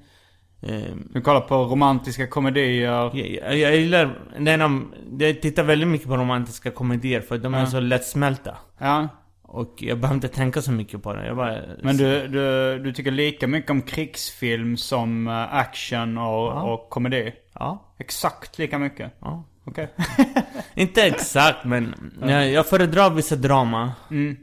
eh, 0.61 0.94
Du 1.11 1.20
kollar 1.20 1.40
på 1.40 1.55
romantiska 1.64 2.27
komedier? 2.27 2.85
jag, 2.85 3.14
jag, 3.14 3.59
jag 3.59 3.77
gillar... 3.77 4.18
Den 4.38 4.62
om, 4.62 4.94
jag 5.18 5.42
tittar 5.42 5.62
väldigt 5.62 5.88
mycket 5.88 6.09
på 6.09 6.16
romantiska 6.16 6.70
komedier 6.70 7.20
för 7.20 7.38
de 7.38 7.55
är 7.55 7.66
så 7.66 7.81
lättsmälta. 7.81 8.57
Ja. 8.79 9.09
Och 9.53 9.75
jag 9.79 9.99
behöver 10.01 10.15
inte 10.15 10.29
tänka 10.29 10.63
så 10.63 10.73
mycket 10.73 11.03
på 11.03 11.13
det. 11.15 11.27
Jag 11.27 11.37
bara... 11.37 11.61
Men 11.83 11.97
du, 11.97 12.29
du, 12.29 12.79
du 12.79 12.93
tycker 12.93 13.11
lika 13.11 13.47
mycket 13.47 13.71
om 13.71 13.83
krigsfilm 13.83 14.77
som 14.77 15.29
eh, 15.29 15.55
action 15.55 16.19
och, 16.19 16.25
Ja. 16.25 16.63
och 16.63 16.91
komedi? 16.91 17.33
Ja. 17.55 17.95
Exakt 17.99 18.59
lika 18.59 18.79
mycket? 18.79 19.13
ja. 19.21 19.45
Okej. 19.65 19.91
Inte 20.75 21.03
exakt 21.03 21.65
men 21.65 21.95
jag, 22.21 22.51
jag 22.51 22.67
föredrar 22.67 23.11
vissa 23.11 23.37
drama. 23.37 23.93
Mm. 24.11 24.37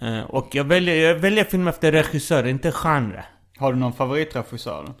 Eh, 0.00 0.20
och 0.20 0.48
jag 0.54 0.64
väljer, 0.64 1.08
jag 1.08 1.14
väljer 1.14 1.44
film 1.44 1.68
efter 1.68 1.92
regissör, 1.92 2.46
inte 2.46 2.72
genre. 2.72 3.24
Har 3.58 3.72
du 3.72 3.78
någon 3.78 3.92
favoritregissör? 3.92 4.94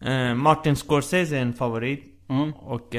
Eh, 0.00 0.34
Martin 0.34 0.76
Scorsese 0.76 1.36
är 1.36 1.42
en 1.42 1.52
favorit. 1.54 2.04
Mm. 2.28 2.52
Och 2.54 2.94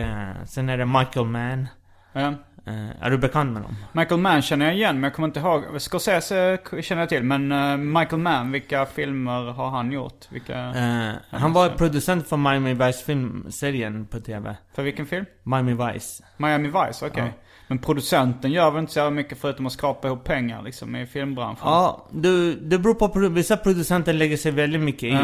sen 0.46 0.70
är 0.70 0.78
det 0.78 0.86
Michael 0.86 1.26
Mann. 1.26 1.68
Ja. 2.14 2.34
Eh, 2.72 3.06
är 3.06 3.10
du 3.10 3.18
bekant 3.18 3.54
med 3.54 3.62
dem? 3.62 3.76
Michael 3.92 4.22
Mann 4.22 4.42
känner 4.42 4.66
jag 4.66 4.76
igen, 4.76 4.96
men 4.96 5.04
jag 5.04 5.14
kommer 5.14 5.28
inte 5.28 5.40
ihåg. 5.40 5.64
Scorsese 5.82 6.58
känner 6.82 7.02
jag 7.02 7.10
till, 7.10 7.24
men 7.24 7.52
eh, 7.52 7.78
Michael 7.78 8.22
Mann, 8.22 8.52
vilka 8.52 8.86
filmer 8.86 9.52
har 9.52 9.70
han 9.70 9.92
gjort? 9.92 10.26
Vilka, 10.30 10.58
Eh, 10.60 11.12
han 11.40 11.54
var 11.54 11.70
producent 11.70 12.28
för 12.28 12.38
Miami 12.38 12.74
Vice 12.74 13.06
filmserien 13.06 14.06
på 14.06 14.20
TV. 14.20 14.56
för 14.76 14.84
vilken 14.84 15.06
film? 15.06 15.26
Miami 15.44 15.74
Vice. 15.74 16.24
Miami 16.38 16.68
Vice, 16.68 17.06
okej. 17.06 17.24
Ja. 17.26 17.44
Men 17.68 17.78
producenten 17.78 18.52
gör 18.52 18.72
väl 18.72 18.80
inte 18.80 18.94
så 18.94 19.10
mycket 19.10 19.42
förutom 19.42 19.66
att 19.66 19.72
skrapa 19.74 20.08
ihop 20.08 20.24
pengar 20.24 20.62
liksom 20.64 20.96
i 20.96 21.06
filmbranschen? 21.06 21.62
Ja, 21.64 22.08
du, 22.12 22.56
det 22.56 22.78
beror 22.80 22.94
på... 22.94 23.30
Vissa 23.30 23.58
producenter 23.58 24.14
lägger 24.14 24.38
sig 24.38 24.52
väldigt 24.52 24.82
mycket 24.82 25.04
i. 25.04 25.18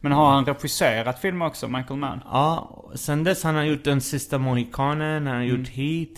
Men 0.00 0.12
har 0.12 0.30
han 0.30 0.44
regisserat 0.44 1.18
film 1.18 1.42
också, 1.42 1.68
Michael 1.68 2.00
Mann? 2.00 2.20
Ja, 2.24 2.84
sen 2.94 3.24
dess 3.24 3.44
han 3.44 3.54
har 3.54 3.62
gjort 3.62 3.84
Den 3.84 4.00
Sista 4.00 4.38
Mohikanen, 4.38 5.26
han 5.26 5.36
har 5.36 5.42
Mm. 5.42 5.56
gjort 5.56 5.68
Heat. 5.68 6.08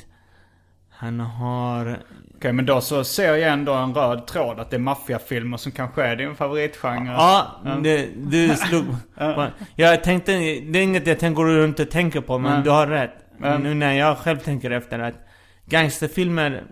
Han 1.01 1.21
har... 1.21 1.99
Okej, 2.37 2.53
men 2.53 2.67
då 2.67 2.81
så 2.81 3.05
ser 3.05 3.35
jag 3.35 3.53
ändå 3.53 3.73
en 3.73 3.95
röd 3.95 4.27
tråd 4.27 4.61
att 4.61 4.71
det 4.71 4.77
är 4.77 4.81
maffiafilmer 4.81 5.57
som 5.57 5.73
kanske 5.73 6.05
är 6.05 6.17
din 6.17 6.35
favoritgenre. 6.37 7.13
Ja, 7.13 7.61
det, 7.83 8.09
du 8.17 8.49
slog... 8.49 8.85
Jag 9.77 10.05
tänkte... 10.05 10.33
Det 10.33 10.79
är 10.79 10.83
inget 10.83 11.07
jag 11.07 11.19
tänker 11.19 11.43
runt 11.43 11.81
och 11.81 11.91
tänker 11.91 12.21
på, 12.21 12.39
men 12.39 12.53
Nej. 12.53 12.63
du 12.63 12.71
har 12.71 12.87
rätt. 12.87 13.15
Men- 13.39 13.63
Nu 13.63 13.75
när 13.75 13.93
jag 13.93 14.19
själv 14.19 14.39
tänker 14.39 14.71
efter 14.71 14.99
att 14.99 15.15
gangsterfilmer 15.67 16.63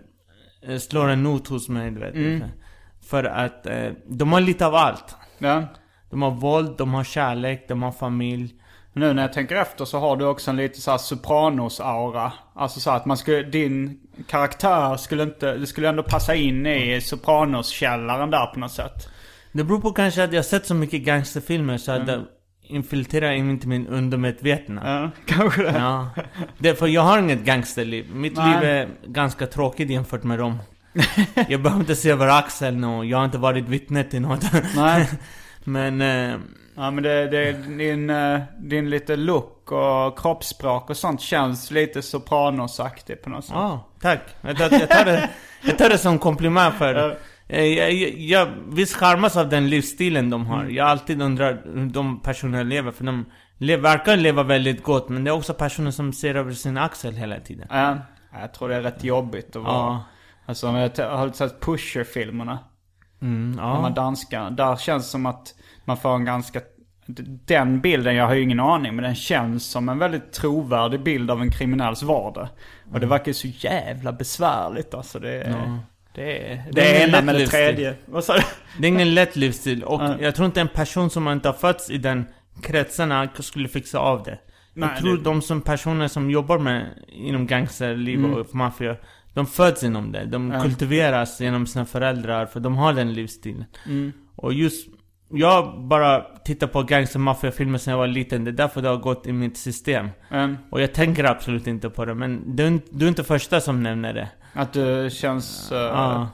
eh, 0.67 0.77
slår 0.77 1.07
en 1.09 1.23
not 1.23 1.47
hos 1.47 1.69
mig, 1.69 1.91
du 1.91 1.99
vet. 1.99 2.15
Mm. 2.15 2.43
För 3.09 3.23
att 3.23 3.65
eh, 3.65 3.91
de 4.05 4.33
har 4.33 4.41
lite 4.41 4.65
av 4.65 4.75
allt. 4.75 5.15
Ja. 5.37 5.63
De 6.09 6.21
har 6.21 6.31
våld, 6.31 6.77
de 6.77 6.93
har 6.93 7.03
kärlek, 7.03 7.65
de 7.67 7.83
har 7.83 7.91
familj. 7.91 8.53
Nu 8.97 9.13
när 9.13 9.21
jag 9.21 9.33
tänker 9.33 9.55
efter 9.55 9.85
så 9.85 9.99
har 9.99 10.15
du 10.15 10.25
också 10.25 10.51
en 10.51 10.57
lite 10.57 10.81
så 10.81 10.91
här 10.91 10.97
Sopranos-aura. 10.97 12.31
Alltså 12.55 12.79
så 12.79 12.91
att 12.91 13.05
man 13.05 13.17
skulle, 13.17 13.43
din 13.43 13.99
karaktär 14.27 14.97
skulle 14.97 15.23
inte, 15.23 15.57
det 15.57 15.67
skulle 15.67 15.89
ändå 15.89 16.03
passa 16.03 16.35
in 16.35 16.65
i 16.65 17.01
Sopranos-källaren 17.01 18.31
där 18.31 18.45
på 18.45 18.59
något 18.59 18.71
sätt. 18.71 19.09
Det 19.51 19.63
beror 19.63 19.79
på 19.79 19.91
kanske 19.91 20.23
att 20.23 20.33
jag 20.33 20.45
sett 20.45 20.65
så 20.65 20.73
mycket 20.73 21.01
gangsterfilmer 21.01 21.77
så 21.77 21.91
att 21.91 22.05
det 22.05 22.21
infiltrerar 22.61 23.31
in 23.31 23.49
inte 23.49 23.67
min 23.67 23.87
undermedvetna. 23.87 24.81
Ja, 24.85 25.11
kanske 25.37 25.63
det. 25.63 25.77
Ja. 25.77 26.09
Det, 26.57 26.75
för 26.75 26.87
jag 26.87 27.01
har 27.01 27.19
inget 27.19 27.43
gangsterliv. 27.43 28.15
Mitt 28.15 28.35
Nej. 28.35 28.53
liv 28.53 28.69
är 28.69 28.87
ganska 29.05 29.47
tråkigt 29.47 29.89
jämfört 29.89 30.23
med 30.23 30.39
dem. 30.39 30.57
jag 31.49 31.61
behöver 31.61 31.81
inte 31.81 31.95
se 31.95 32.09
över 32.09 32.27
axeln 32.27 32.83
och 32.83 33.05
jag 33.05 33.17
har 33.17 33.25
inte 33.25 33.37
varit 33.37 33.69
vittne 33.69 34.03
till 34.03 34.21
något. 34.21 34.45
Nej. 34.75 35.09
Men... 35.63 36.01
Eh, 36.01 36.37
Ja 36.77 36.91
men 36.91 37.03
det, 37.03 37.27
det 37.27 37.51
din, 37.51 38.09
eh, 38.09 38.39
din 38.59 38.89
lite 38.89 39.15
look 39.15 39.71
och 39.71 40.19
kroppsspråk 40.19 40.89
och 40.89 40.97
sånt 40.97 41.21
känns 41.21 41.71
lite 41.71 42.01
Sopranos-aktigt 42.01 43.23
på 43.23 43.29
något 43.29 43.45
sätt. 43.45 43.55
Ja, 43.55 43.87
tack. 44.01 44.19
Jag 44.41 44.57
tar, 44.57 44.71
jag 44.71 44.89
tar, 44.89 45.05
det, 45.05 45.29
jag 45.61 45.77
tar 45.77 45.89
det 45.89 45.97
som 45.97 46.19
komplimang 46.19 46.71
för... 46.71 47.09
Eh, 47.09 47.17
Jag, 47.49 47.93
jag, 47.93 48.11
jag 48.19 48.47
visst 48.67 48.95
charmas 48.95 49.37
av 49.37 49.49
den 49.49 49.69
livsstilen 49.69 50.29
de 50.29 50.45
har. 50.45 50.65
Jag 50.65 50.87
alltid 50.87 51.21
undrar 51.21 51.61
hur 51.73 51.85
de 51.85 52.19
personerna 52.19 52.63
lever. 52.63 52.91
För 52.91 53.03
de 53.03 53.25
le, 53.57 53.77
verkar 53.77 54.17
leva 54.17 54.43
väldigt 54.43 54.83
gott. 54.83 55.09
Men 55.09 55.23
det 55.23 55.29
är 55.29 55.35
också 55.35 55.53
personer 55.53 55.91
som 55.91 56.13
ser 56.13 56.35
över 56.35 56.51
sin 56.53 56.77
axel 56.77 57.13
hela 57.13 57.39
tiden. 57.39 57.67
Ja, 57.69 57.97
jag 58.41 58.53
tror 58.53 58.69
det 58.69 58.75
är 58.75 58.81
rätt 58.81 59.03
jobbigt 59.03 59.55
att 59.55 59.63
vara... 59.63 59.73
Ja. 59.75 60.03
Alltså 60.45 60.67
jag 60.67 61.09
har 61.09 61.31
sett 61.31 61.61
Pusher-filmerna. 61.61 62.59
Mm, 63.21 63.55
De 63.55 63.61
här 63.61 63.81
ja. 63.81 63.89
danskarna. 63.89 64.49
Där 64.49 64.75
känns 64.75 65.03
det 65.03 65.09
som 65.09 65.25
att 65.25 65.53
man 65.87 65.97
får 65.97 66.15
en 66.15 66.25
ganska... 66.25 66.61
Den 67.45 67.81
bilden, 67.81 68.15
jag 68.15 68.27
har 68.27 68.33
ju 68.35 68.41
ingen 68.41 68.59
aning, 68.59 68.95
men 68.95 69.03
den 69.03 69.15
känns 69.15 69.65
som 69.65 69.89
en 69.89 69.99
väldigt 69.99 70.31
trovärdig 70.31 71.03
bild 71.03 71.31
av 71.31 71.41
en 71.41 71.51
kriminells 71.51 72.03
vardag. 72.03 72.47
Och 72.93 72.99
det 72.99 73.05
verkar 73.05 73.27
ju 73.27 73.33
så 73.33 73.47
jävla 73.47 74.11
besvärligt 74.11 74.93
alltså. 74.93 75.19
Det 75.19 75.35
Ja. 75.35 75.79
det 76.15 76.51
är, 76.51 76.55
det 76.55 76.71
Det 76.71 77.01
är 77.03 77.07
ena 77.07 77.21
med 77.21 77.35
det 77.35 77.47
tredje. 77.47 77.95
Vad 78.05 78.23
sa 78.23 78.33
du? 78.33 78.41
Det 78.79 78.87
är 78.87 78.89
ingen 78.89 79.13
lätt 79.13 79.35
livsstil. 79.35 79.83
Och 79.83 80.01
Ja. 80.01 80.15
jag 80.19 80.35
tror 80.35 80.45
inte 80.45 80.61
en 80.61 80.67
person 80.67 81.09
som 81.09 81.27
inte 81.27 81.47
har 81.49 81.53
fötts 81.53 81.89
i 81.89 81.97
den 81.97 82.25
kretsarna 82.61 83.29
skulle 83.39 83.67
fixa 83.67 83.99
av 83.99 84.23
det. 84.23 84.39
Nej, 84.73 84.89
jag 84.89 84.97
tror 84.99 85.17
det- 85.17 85.23
de 85.23 85.41
som 85.41 85.61
personer 85.61 86.07
som 86.07 86.31
jobbar 86.31 86.59
med 86.59 86.85
inom 87.07 87.47
gangsterliv 87.47 88.19
Mm. 88.19 88.33
och 88.33 88.55
maffia 88.55 88.95
De 89.33 89.45
föds 89.45 89.83
inom 89.83 90.11
det. 90.11 90.25
De 90.25 90.59
kultiveras 90.61 91.41
genom 91.41 91.67
sina 91.67 91.85
föräldrar 91.85 92.45
för 92.45 92.59
de 92.59 92.77
har 92.77 92.93
den 92.93 93.13
livsstilen. 93.13 93.65
Mm. 93.85 94.11
Och 94.35 94.53
just 94.53 94.87
Jag 95.29 95.81
bara 95.87 96.21
tittar 96.21 96.67
på 96.67 96.83
gangster 96.83 97.19
maffiafilmer 97.19 97.77
sedan 97.77 97.91
jag 97.91 97.97
var 97.97 98.07
liten. 98.07 98.43
Det 98.43 98.51
är 98.51 98.53
därför 98.53 98.81
det 98.81 98.89
har 98.89 98.97
gått 98.97 99.27
i 99.27 99.31
mitt 99.33 99.57
system. 99.57 100.09
Men 100.29 100.57
Och 100.71 100.81
jag 100.81 100.93
tänker 100.93 101.23
absolut 101.23 101.67
inte 101.67 101.89
på 101.89 102.05
det. 102.05 102.13
Men 102.13 102.55
du, 102.55 102.67
är 102.67 102.79
du 102.91 103.05
är 103.05 103.09
inte 103.09 103.23
första 103.23 103.61
som 103.61 103.83
nämner 103.83 104.13
det. 104.13 104.29
att 104.53 104.73
du 104.73 105.09
känns... 105.11 105.71
eh, 105.71 105.77
Ja. 105.77 106.29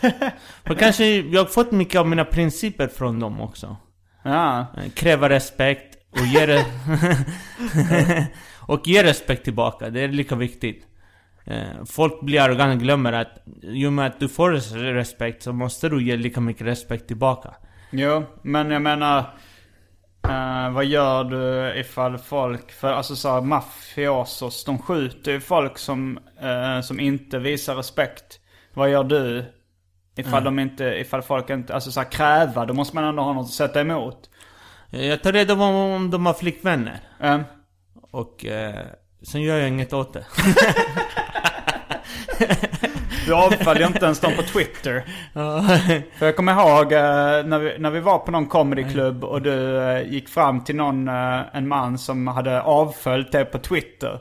För 0.66 0.74
kanske 0.74 1.04
jag 1.06 1.40
har 1.40 1.46
fått 1.46 1.72
mycket 1.72 2.00
av 2.00 2.08
mina 2.08 2.24
principer 2.24 2.88
från 2.88 3.20
dem 3.20 3.40
också. 3.40 3.76
ja. 4.22 4.66
Kräva 4.94 5.28
respekt 5.28 5.96
och 6.10 6.26
ge 6.26 6.46
det... 6.46 6.64
och 8.60 8.88
ge 8.88 9.02
respekt 9.04 9.44
tillbaka, 9.44 9.90
det 9.90 10.00
är 10.00 10.08
lika 10.08 10.34
viktigt. 10.36 10.86
Eh, 11.44 11.84
Folk 11.86 12.20
blir 12.20 12.40
arroganta 12.40 12.72
och 12.74 12.80
glömmer 12.82 13.12
att 13.12 13.38
i 13.62 13.86
och 13.86 13.92
med 13.92 14.06
att 14.06 14.20
du 14.20 14.28
får 14.28 14.50
res- 14.50 14.72
respekt 14.72 15.42
så 15.42 15.52
måste 15.52 15.88
du 15.88 16.02
ge 16.04 16.16
lika 16.16 16.40
mycket 16.40 16.66
respekt 16.66 17.06
tillbaka. 17.06 17.54
Jo, 17.90 18.24
men 18.42 18.70
jag 18.70 18.82
menar... 18.82 19.18
eh, 20.28 20.70
vad 20.70 20.84
gör 20.84 21.24
du 21.24 21.74
ifall 21.80 22.18
folk, 22.18 22.72
för 22.72 22.92
alltså 22.92 23.16
så 23.16 23.28
här, 23.32 23.40
mafiosos, 23.40 24.64
de 24.64 24.78
skjuter 24.78 25.32
ju 25.32 25.40
folk 25.40 25.78
som, 25.78 26.18
eh, 26.40 26.80
som 26.80 27.00
inte 27.00 27.38
visar 27.38 27.74
respekt. 27.76 28.40
Vad 28.74 28.90
gör 28.90 29.04
du 29.04 29.44
ifall 30.16 30.44
de 30.44 30.58
inte, 30.58 30.84
ifall 30.84 31.22
folk 31.22 31.50
inte, 31.50 31.74
alltså 31.74 31.90
så 31.92 32.00
här, 32.00 32.10
kräva, 32.10 32.66
då 32.66 32.74
måste 32.74 32.94
man 32.94 33.04
ändå 33.04 33.22
ha 33.22 33.32
något 33.32 33.46
att 33.46 33.52
sätta 33.52 33.80
emot. 33.80 34.30
Jag 34.90 35.22
tar 35.22 35.32
reda 35.32 35.56
på 35.56 35.62
om 35.62 36.10
de 36.10 36.26
har 36.26 36.34
flickvänner. 36.34 37.00
Eh, 37.20 37.40
Och 38.10 38.46
eh, 38.46 38.86
sen 39.22 39.42
gör 39.42 39.56
jag 39.58 39.68
inget 39.68 39.92
åt 39.92 40.12
det. 40.12 40.26
du 43.28 43.34
avföljer 43.34 43.86
inte 43.86 44.04
ens 44.04 44.20
dem 44.20 44.32
på 44.36 44.42
Twitter. 44.42 45.04
För 46.18 46.26
jag 46.26 46.36
kommer 46.36 46.52
ihåg 46.52 46.92
eh, 46.92 46.98
när, 47.46 47.58
vi, 47.58 47.78
när 47.78 47.90
vi 47.90 48.00
var 48.00 48.18
på 48.18 48.30
någon 48.30 48.46
comedyklubb 48.46 49.24
och 49.24 49.42
du 49.42 49.78
eh, 49.78 50.12
gick 50.12 50.28
fram 50.28 50.64
till 50.64 50.76
någon, 50.76 51.08
eh, 51.08 51.40
en 51.52 51.68
man 51.68 51.98
som 51.98 52.26
hade 52.26 52.62
avföljt 52.62 53.32
det 53.32 53.44
på 53.44 53.58
Twitter. 53.58 54.20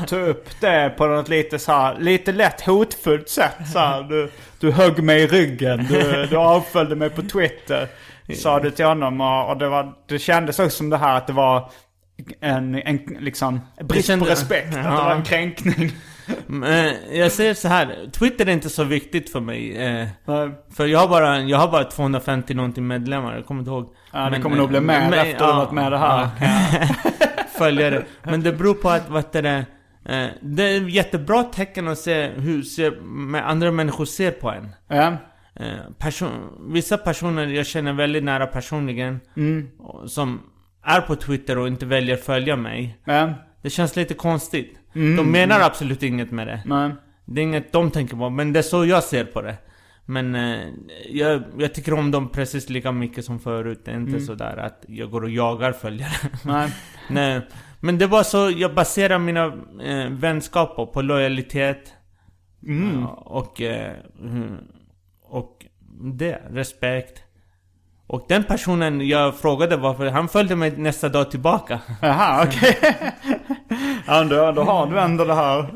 Och 0.00 0.08
tog 0.08 0.28
upp 0.28 0.60
det 0.60 0.94
på 0.96 1.06
något 1.06 1.28
lite 1.28 1.58
så 1.58 1.72
här, 1.72 1.96
lite 1.98 2.32
lätt 2.32 2.60
hotfullt 2.60 3.28
sätt 3.28 3.56
så 3.72 3.78
här, 3.78 4.02
du, 4.02 4.30
du 4.60 4.70
högg 4.70 5.02
mig 5.02 5.22
i 5.22 5.26
ryggen, 5.26 5.86
du, 5.90 6.26
du 6.30 6.36
avföljde 6.36 6.96
mig 6.96 7.10
på 7.10 7.22
Twitter. 7.22 7.88
Sa 8.36 8.60
du 8.60 8.70
till 8.70 8.84
honom 8.84 9.20
och, 9.20 9.50
och 9.50 9.56
det, 9.56 9.68
var, 9.68 9.92
det 10.08 10.18
kändes 10.18 10.58
också 10.58 10.76
som 10.76 10.90
det 10.90 10.96
här 10.96 11.16
att 11.16 11.26
det 11.26 11.32
var 11.32 11.70
en, 12.40 12.74
en 12.74 12.96
liksom, 13.20 13.60
brist 13.80 14.18
på 14.18 14.24
respekt. 14.24 14.76
Att 14.76 14.84
det 14.84 14.90
var 14.90 15.14
en 15.14 15.22
kränkning. 15.22 15.92
Men 16.46 16.94
jag 17.12 17.32
säger 17.32 17.54
så 17.54 17.68
här, 17.68 18.10
Twitter 18.12 18.46
är 18.46 18.50
inte 18.52 18.68
så 18.70 18.84
viktigt 18.84 19.32
för 19.32 19.40
mig. 19.40 19.76
Eh, 19.76 20.08
för 20.76 20.86
jag 20.86 20.98
har 20.98 21.08
bara, 21.08 21.40
jag 21.40 21.58
har 21.58 21.68
bara 21.68 21.84
250 21.84 22.54
någonting 22.54 22.86
medlemmar, 22.86 23.34
jag 23.34 23.46
kommer 23.46 23.60
inte 23.60 23.70
ihåg. 23.70 23.94
Ja, 24.12 24.24
det 24.24 24.30
Men, 24.30 24.42
kommer 24.42 24.56
nog 24.56 24.68
bli 24.68 24.76
eh, 24.78 24.82
med 24.84 25.10
men- 25.10 25.18
efter 25.18 25.44
att 25.44 25.50
ha 25.54 25.58
varit 25.64 25.72
med 25.72 25.92
det 25.92 25.98
här. 25.98 26.28
ja. 26.40 26.88
Följare. 27.58 28.04
Men 28.22 28.42
det 28.42 28.52
beror 28.52 28.74
på 28.74 28.88
att, 28.90 29.08
vad 29.10 29.22
heter 29.24 29.42
det, 29.42 29.66
eh, 30.14 30.26
det 30.42 30.62
är 30.62 30.76
ett 30.86 30.92
jättebra 30.92 31.42
tecken 31.42 31.88
att 31.88 31.98
se 31.98 32.28
hur 32.28 33.00
med 33.04 33.48
andra 33.50 33.70
människor 33.70 34.04
ser 34.04 34.30
på 34.30 34.50
en. 34.50 34.68
Ja. 34.88 35.16
Eh, 35.54 35.66
person, 35.98 36.30
vissa 36.72 36.98
personer 36.98 37.46
jag 37.46 37.66
känner 37.66 37.92
väldigt 37.92 38.24
nära 38.24 38.46
personligen, 38.46 39.20
Mm. 39.36 39.68
som 40.06 40.40
är 40.84 41.00
på 41.00 41.14
Twitter 41.16 41.58
och 41.58 41.66
inte 41.68 41.86
väljer 41.86 42.16
följa 42.16 42.56
mig. 42.56 42.98
Ja. 43.04 43.34
Det 43.68 43.72
känns 43.72 43.96
lite 43.96 44.14
konstigt. 44.14 44.78
Mm. 44.94 45.16
De 45.16 45.32
menar 45.32 45.60
absolut 45.60 46.02
inget 46.02 46.30
med 46.30 46.46
det. 46.46 46.62
Men, 46.66 46.94
Det 47.24 47.40
är 47.40 47.42
inget 47.42 47.72
de 47.72 47.90
tänker 47.90 48.16
på, 48.16 48.30
men 48.30 48.52
det 48.52 48.58
är 48.58 48.62
så 48.62 48.84
jag 48.84 49.04
ser 49.04 49.24
på 49.24 49.42
det. 49.42 49.56
Men 50.04 50.34
eh, 50.34 50.68
jag, 51.10 51.42
jag 51.58 51.74
tycker 51.74 51.94
om 51.94 52.10
dem 52.10 52.28
precis 52.28 52.68
lika 52.68 52.92
mycket 52.92 53.24
som 53.24 53.38
förut. 53.38 53.82
Det 53.84 53.90
är 53.90 53.96
inte 53.96 54.20
sådär 54.20 54.56
att 54.56 54.84
jag 54.88 55.10
går 55.10 55.22
och 55.24 55.30
jagar 55.30 55.72
följare. 55.72 56.12
nej. 56.44 56.72
Nej. 57.10 57.40
Men 57.80 57.98
det 57.98 58.06
var 58.06 58.22
så, 58.22 58.50
jag 58.50 58.74
baserar 58.74 59.18
mina 59.18 59.44
eh, 59.84 60.10
vänskap 60.10 60.92
på, 60.92 61.02
lojalitet. 61.02 61.92
Mm. 62.66 63.00
Ja, 63.00 63.06
och, 63.08 63.60
eh, 63.60 63.92
mm, 64.20 64.56
och 65.22 65.66
det, 66.14 66.42
respekt. 66.50 67.22
Och 68.06 68.24
den 68.28 68.44
personen 68.44 69.08
jag 69.08 69.36
frågade 69.36 69.76
varför, 69.76 70.06
han 70.06 70.28
följde 70.28 70.56
mig 70.56 70.76
nästa 70.76 71.08
dag 71.08 71.30
tillbaka. 71.30 71.80
Jaha, 72.02 72.44
okej. 72.46 72.78
ja, 74.08 74.24
då, 74.24 74.52
då 74.52 74.62
har 74.62 74.86
du 74.86 74.98
ändå 74.98 75.24
det 75.24 75.34
här. 75.34 75.66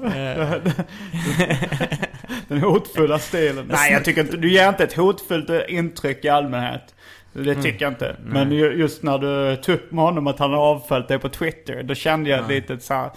Den 2.48 2.60
hotfulla 2.60 3.18
stilen. 3.18 3.66
Nej, 3.68 3.92
jag 3.92 4.04
tycker 4.04 4.20
inte, 4.20 4.36
du 4.36 4.52
ger 4.52 4.68
inte 4.68 4.84
ett 4.84 4.96
hotfullt 4.96 5.50
intryck 5.68 6.24
i 6.24 6.28
allmänhet. 6.28 6.94
Det 7.32 7.54
tycker 7.54 7.84
jag 7.84 7.92
inte. 7.92 8.16
Men 8.24 8.52
ju- 8.52 8.72
just 8.72 9.02
när 9.02 9.18
du 9.18 9.56
tog 9.56 9.74
upp 9.74 9.92
med 9.92 10.04
honom 10.04 10.26
att 10.26 10.38
han 10.38 10.50
har 10.50 10.58
avföljt 10.58 11.08
dig 11.08 11.18
på 11.18 11.28
Twitter. 11.28 11.82
Då 11.82 11.94
kände 11.94 12.30
jag 12.30 12.40
ett 12.40 12.48
litet 12.48 12.82
så 12.82 12.94
här, 12.94 13.10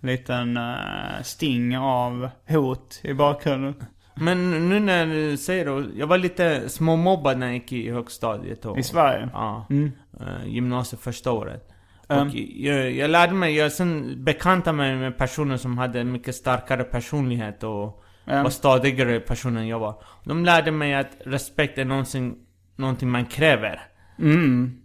liten 0.00 0.56
uh, 0.56 0.74
sting 1.22 1.78
av 1.78 2.30
hot 2.48 3.00
i 3.02 3.14
bakgrunden. 3.14 3.74
Men 4.14 4.68
nu 4.68 4.80
när 4.80 5.06
du 5.06 5.36
säger 5.36 5.64
det, 5.66 5.86
jag 5.98 6.06
var 6.06 6.18
lite 6.18 6.68
småmobbad 6.68 7.38
när 7.38 7.46
jag 7.46 7.54
gick 7.54 7.72
i 7.72 7.90
högstadiet 7.90 8.66
och, 8.66 8.78
I 8.78 8.82
Sverige? 8.82 9.28
Ja. 9.32 9.66
Mm. 9.70 9.92
eh, 10.20 10.46
gymnasiet 10.46 11.02
första 11.02 11.32
året. 11.32 11.68
Och 12.10 12.34
jag, 12.56 12.92
jag 12.92 13.10
lärde 13.10 13.32
mig, 13.34 13.56
jag 13.56 13.72
sen 13.72 14.24
bekantade 14.24 14.76
mig 14.76 14.96
med 14.96 15.18
personer 15.18 15.56
som 15.56 15.78
hade 15.78 16.00
en 16.00 16.12
mycket 16.12 16.34
starkare 16.34 16.84
personlighet 16.84 17.62
och 17.64 18.02
Mm. 18.26 18.42
var 18.42 18.50
stadigare 18.50 19.20
personer 19.20 19.60
än 19.60 19.68
jag 19.68 19.78
var. 19.78 20.02
De 20.24 20.44
lärde 20.44 20.70
mig 20.70 20.94
att 20.94 21.10
respekt 21.26 21.78
är 21.78 21.84
någonting, 21.84 22.34
någonting 22.76 23.10
man 23.10 23.26
kräver. 23.26 23.80
Mm. 24.18 24.80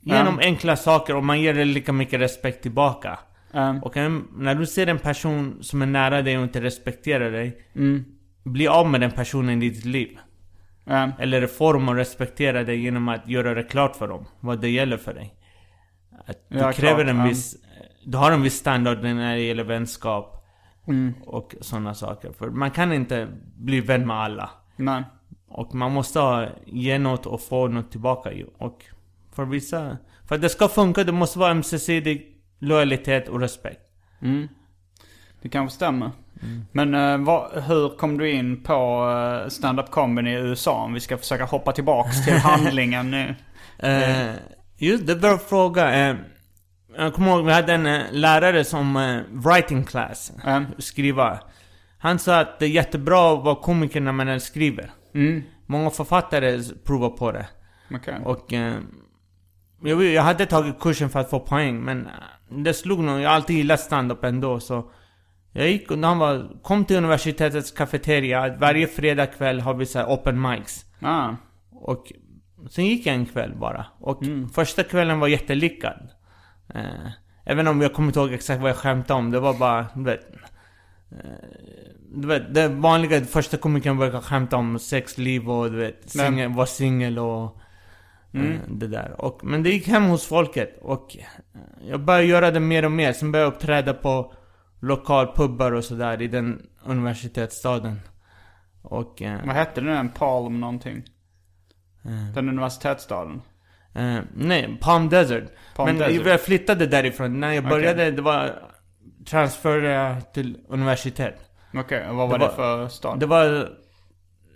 Genom 0.00 0.38
enkla 0.38 0.76
saker 0.76 1.16
och 1.16 1.24
man 1.24 1.40
ger 1.40 1.54
det 1.54 1.64
lika 1.64 1.92
mycket 1.92 2.20
respekt 2.20 2.62
tillbaka. 2.62 3.18
Och 3.82 3.96
en, 3.96 4.24
när 4.36 4.54
du 4.54 4.66
ser 4.66 4.86
en 4.86 4.98
person 4.98 5.58
som 5.62 5.82
är 5.82 5.86
nära 5.86 6.22
dig 6.22 6.36
och 6.38 6.42
inte 6.42 6.60
respekterar 6.60 7.30
dig, 7.30 7.56
Mm. 7.74 8.04
bli 8.44 8.68
av 8.68 8.90
med 8.90 9.00
den 9.00 9.10
personen 9.10 9.62
i 9.62 9.70
ditt 9.70 9.84
liv. 9.84 10.18
Eller 11.18 11.46
dem 11.72 11.88
att 11.88 11.96
respektera 11.96 12.62
dig 12.64 12.78
genom 12.82 13.08
att 13.08 13.28
göra 13.28 13.54
det 13.54 13.62
klart 13.62 13.96
för 13.96 14.08
dem 14.08 14.24
vad 14.40 14.60
det 14.60 14.68
gäller 14.70 14.96
för 14.96 15.14
dig. 15.14 15.34
Att 16.26 16.48
du 16.48 16.58
Ja, 16.58 16.72
kräver 16.72 17.04
klart, 17.04 17.16
en 17.16 17.24
viss 17.24 17.56
du 18.04 18.18
har 18.18 18.32
en 18.32 18.42
viss 18.42 18.58
standard 18.58 19.02
när 19.02 19.34
det 19.34 19.40
gäller 19.42 19.64
vänskap. 19.64 20.46
Och 21.26 21.54
sådana 21.60 21.94
saker. 21.94 22.32
För 22.32 22.50
man 22.50 22.70
kan 22.70 22.92
inte 22.92 23.28
bli 23.56 23.80
vän 23.80 24.06
med 24.06 24.16
alla. 24.16 24.50
Nej. 24.76 25.04
Och 25.48 25.74
man 25.74 25.92
måste 25.92 26.20
ha, 26.20 26.46
ge 26.66 26.98
något 26.98 27.26
och 27.26 27.42
få 27.42 27.68
något 27.68 27.90
tillbaka 27.90 28.32
ju. 28.32 28.46
Och 28.58 28.84
för 29.32 29.44
vissa... 29.44 29.96
För 30.28 30.34
att 30.34 30.42
det 30.42 30.48
ska 30.48 30.68
funka, 30.68 31.04
det 31.04 31.12
måste 31.12 31.38
vara 31.38 31.50
ömsesidig 31.50 32.36
lojalitet 32.58 33.28
och 33.28 33.40
respekt. 33.40 33.80
Det 35.42 35.48
kanske 35.48 35.76
stämmer. 35.76 36.10
Men 36.72 36.94
eh, 36.94 37.18
vad, 37.18 37.62
hur 37.62 37.96
kom 37.96 38.18
du 38.18 38.30
in 38.30 38.62
på 38.62 39.06
uh, 39.44 39.48
stand-up 39.48 39.90
comedy 39.90 40.30
i 40.30 40.34
USA? 40.34 40.72
Om 40.72 40.92
vi 40.92 41.00
ska 41.00 41.18
försöka 41.18 41.44
hoppa 41.44 41.72
tillbaks 41.72 42.24
till 42.24 42.34
handlingen 42.38 43.10
nu. 43.10 43.34
Eh, 43.78 44.34
just 44.86 45.06
det, 45.06 45.16
bra 45.16 45.38
fråga. 45.38 46.10
Eh, 46.10 46.16
jag 46.96 47.14
kommer 47.14 47.28
ihåg, 47.28 47.46
vi 47.46 47.52
hade 47.52 47.72
en 47.72 47.86
eh, 47.86 48.02
lärare 48.10 48.64
som 48.64 48.96
eh, 48.96 49.20
writing 49.30 49.84
class. 49.84 50.32
Mm. 50.44 50.64
Skriva. 50.78 51.38
Han 51.98 52.18
sa 52.18 52.40
att 52.40 52.58
det 52.58 52.64
är 52.64 52.70
jättebra 52.70 53.34
att 53.34 53.44
vara 53.44 53.54
komiker 53.54 54.00
när 54.00 54.12
man 54.12 54.40
skriver. 54.40 54.90
Mm. 55.14 55.42
Många 55.66 55.90
författare 55.90 56.62
provar 56.84 57.10
på 57.10 57.32
det. 57.32 57.46
Okej. 57.90 58.14
Och 58.24 58.52
jag, 59.82 60.04
jag 60.04 60.22
hade 60.22 60.46
tagit 60.46 60.80
kursen 60.80 61.10
för 61.10 61.20
att 61.20 61.30
få 61.30 61.40
poäng 61.40 61.80
men 61.80 62.08
det 62.48 62.74
slog 62.74 62.98
nog. 62.98 63.20
Jag 63.20 63.28
har 63.28 63.36
alltid 63.36 63.56
gillat 63.56 63.80
stand-up 63.80 64.24
ändå 64.24 64.60
så 64.60 64.90
jag 65.52 65.70
gick 65.70 65.90
och 65.90 65.98
han 65.98 66.18
var, 66.18 66.62
kom 66.62 66.84
till 66.84 66.96
universitetets 66.96 67.70
kafeteria. 67.70 68.56
Varje 68.56 68.86
fredag 68.86 69.26
kväll 69.26 69.60
har 69.60 69.74
vi 69.74 69.86
så 69.86 70.04
open 70.04 70.40
mics. 70.40 70.84
Ah. 71.00 71.34
Och 71.72 72.12
sen 72.70 72.86
gick 72.86 73.06
jag 73.06 73.14
en 73.14 73.26
kväll 73.26 73.54
bara. 73.54 73.86
Och 73.98 74.22
första 74.54 74.82
kvällen 74.82 75.20
var 75.20 75.28
jättelyckad. 75.28 76.08
Eh, 76.74 77.10
även 77.44 77.68
om 77.68 77.80
jag 77.80 77.92
kommer 77.92 78.08
inte 78.08 78.20
ihåg 78.20 78.32
exakt 78.32 78.60
vad 78.60 78.70
jag 78.70 78.76
skämtade 78.76 79.18
om. 79.18 79.30
Det 79.30 79.40
var 79.40 79.54
bara, 79.54 79.86
du 79.94 80.04
vet. 80.04 80.32
Eh, 81.10 81.52
du 82.14 82.28
vet, 82.28 82.54
det 82.54 82.68
vanliga, 82.68 83.24
första 83.24 83.56
komikern 83.56 83.98
brukar 83.98 84.20
skämta 84.20 84.56
om 84.56 84.78
sexliv 84.78 85.50
och 85.50 85.70
du 85.70 85.76
vet, 85.76 86.10
singel, 86.10 86.52
vara 86.52 86.66
singel 86.66 87.18
och 87.18 87.60
eh, 88.32 88.60
det 88.68 88.86
där. 88.86 89.20
Och, 89.20 89.44
men 89.44 89.62
det 89.62 89.70
gick 89.70 89.88
hem 89.88 90.04
hos 90.04 90.26
folket 90.26 90.78
och 90.82 91.16
eh, 91.16 91.24
jag 91.88 92.00
började 92.00 92.26
göra 92.26 92.50
det 92.50 92.60
mer 92.60 92.84
och 92.84 92.92
mer. 92.92 93.12
Sen 93.12 93.32
började 93.32 93.46
jag 93.46 93.54
uppträda 93.54 93.94
på 93.94 94.34
lokalpubbar 94.80 95.72
och 95.72 95.84
sådär 95.84 96.22
i 96.22 96.28
den 96.28 96.66
universitetsstaden. 96.84 98.00
Och... 98.82 99.22
Vad 99.44 99.54
hette 99.54 99.80
den? 99.80 100.08
Palm 100.08 100.60
någonting? 100.60 101.04
Den 102.34 102.48
universitetsstaden? 102.48 103.42
Eh, 103.94 104.18
nej, 104.34 104.78
Palm 104.80 105.08
Desert. 105.08 105.44
Palm 105.76 105.86
Men 105.86 105.98
Desert. 105.98 106.26
jag 106.26 106.40
flyttade 106.40 106.86
därifrån. 106.86 107.40
När 107.40 107.52
jag 107.52 107.64
började, 107.68 108.10
det 108.10 108.22
var 108.22 108.50
transfer 109.26 109.84
eh, 109.84 110.18
till 110.20 110.58
universitet. 110.68 111.50
Okej, 111.74 112.08
och 112.08 112.16
vad 112.16 112.28
var 112.28 112.38
Det 112.38 112.44
det, 112.44 112.48
var- 112.48 112.54
för 112.56 112.88
stad? 112.88 113.20
Det 113.20 113.26
var 113.26 113.68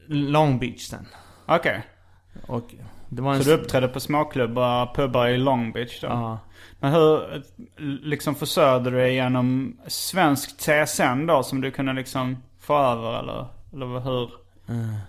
Long 0.09 0.59
Beach 0.59 0.81
sen. 0.87 1.07
Okej. 1.47 1.83
Och 2.47 2.75
det 3.09 3.23
var 3.23 3.35
en... 3.35 3.45
Så 3.45 3.51
du 3.51 3.57
uppträdde 3.57 3.89
på 3.89 4.01
småklubbar, 4.01 4.95
pubbar 4.95 5.27
i 5.29 5.37
Long 5.39 5.73
Beach 5.73 6.01
då? 6.01 6.07
Ja. 6.07 6.39
Men 6.81 6.93
hur, 6.93 7.43
liksom 8.03 8.35
försörjde 8.35 8.91
du 8.91 8.97
dig 8.97 9.15
genom 9.15 9.77
svensk 9.87 10.57
TSN 10.57 11.27
då 11.27 11.43
som 11.43 11.61
du 11.61 11.71
kunde 11.71 11.93
liksom 11.93 12.37
få 12.61 12.79
över 12.79 13.19
eller? 13.19 13.47
Eller 13.73 14.01
hur? 14.01 14.31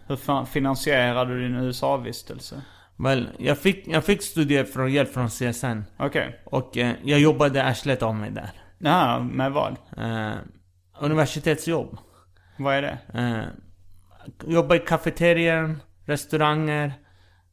Hur 0.07 0.15
fa- 0.15 0.45
finansierade 0.45 1.33
du 1.33 1.41
din 1.41 1.55
USA-vistelse? 1.55 2.61
Väl, 2.95 3.29
jag 3.39 3.57
fick, 3.57 3.87
jag 3.87 4.03
fick 4.05 4.21
studier 4.21 4.63
från 4.63 4.91
hjälp 4.91 5.13
från 5.13 5.29
CSN. 5.29 5.83
Okej. 5.97 6.39
Och 6.45 6.77
eh, 6.77 6.93
jag 7.03 7.19
jobbade 7.19 7.63
arslet 7.63 8.03
av 8.03 8.15
mig 8.15 8.31
där. 8.31 8.49
Ja, 8.79 9.19
med 9.19 9.51
vad? 9.51 9.75
Eh, 9.97 10.35
universitetsjobb. 10.99 11.97
Vad 12.57 12.75
är 12.75 12.81
det? 12.81 12.97
Eh, 13.13 13.43
jobba 14.51 14.75
i 14.75 14.79
kafeterier, 14.79 15.75
restauranger. 16.05 16.93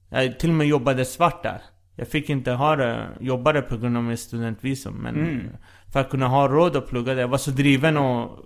Jag 0.08 0.38
till 0.38 0.48
och 0.50 0.54
med 0.56 0.66
jobbade 0.66 1.04
svart 1.04 1.42
där. 1.42 1.62
Jag 1.96 2.08
fick 2.08 2.30
inte 2.30 2.52
ha 2.52 2.76
det, 2.76 3.08
jobba 3.20 3.52
där 3.52 3.62
på 3.62 3.76
grund 3.76 3.96
av 3.96 4.02
mitt 4.02 4.20
studentvisum. 4.20 4.94
Men 4.94 5.50
för 5.92 6.00
att 6.00 6.10
kunna 6.10 6.28
ha 6.28 6.48
råd 6.48 6.76
att 6.76 6.88
plugga 6.88 7.14
där. 7.14 7.20
Jag 7.20 7.28
var 7.28 7.38
så 7.38 7.50
driven 7.50 7.96
och 7.96 8.38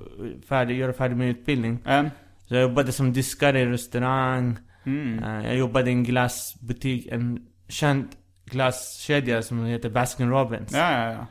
färdig, 0.48 0.78
göra 0.78 0.92
färdig 0.92 1.16
min 1.16 1.28
utbildning. 1.28 1.78
Mm. 1.86 2.10
Så 2.48 2.54
jag 2.54 2.62
jobbade 2.62 2.92
som 2.92 3.12
diskare 3.12 3.60
i 3.60 3.66
restaurang. 3.66 4.58
Eh, 4.86 5.46
jag 5.46 5.56
jobbade 5.56 5.90
i 5.90 5.92
en 5.92 6.04
glassbutik, 6.04 7.06
en 7.06 7.38
känd 7.68 8.08
glasskedja 8.44 9.42
som 9.42 9.66
heter 9.66 9.90
Baskin 9.90 10.30
Robbins. 10.30 10.72
Ja, 10.72 10.92
ja, 10.92 11.12
ja. 11.12 11.26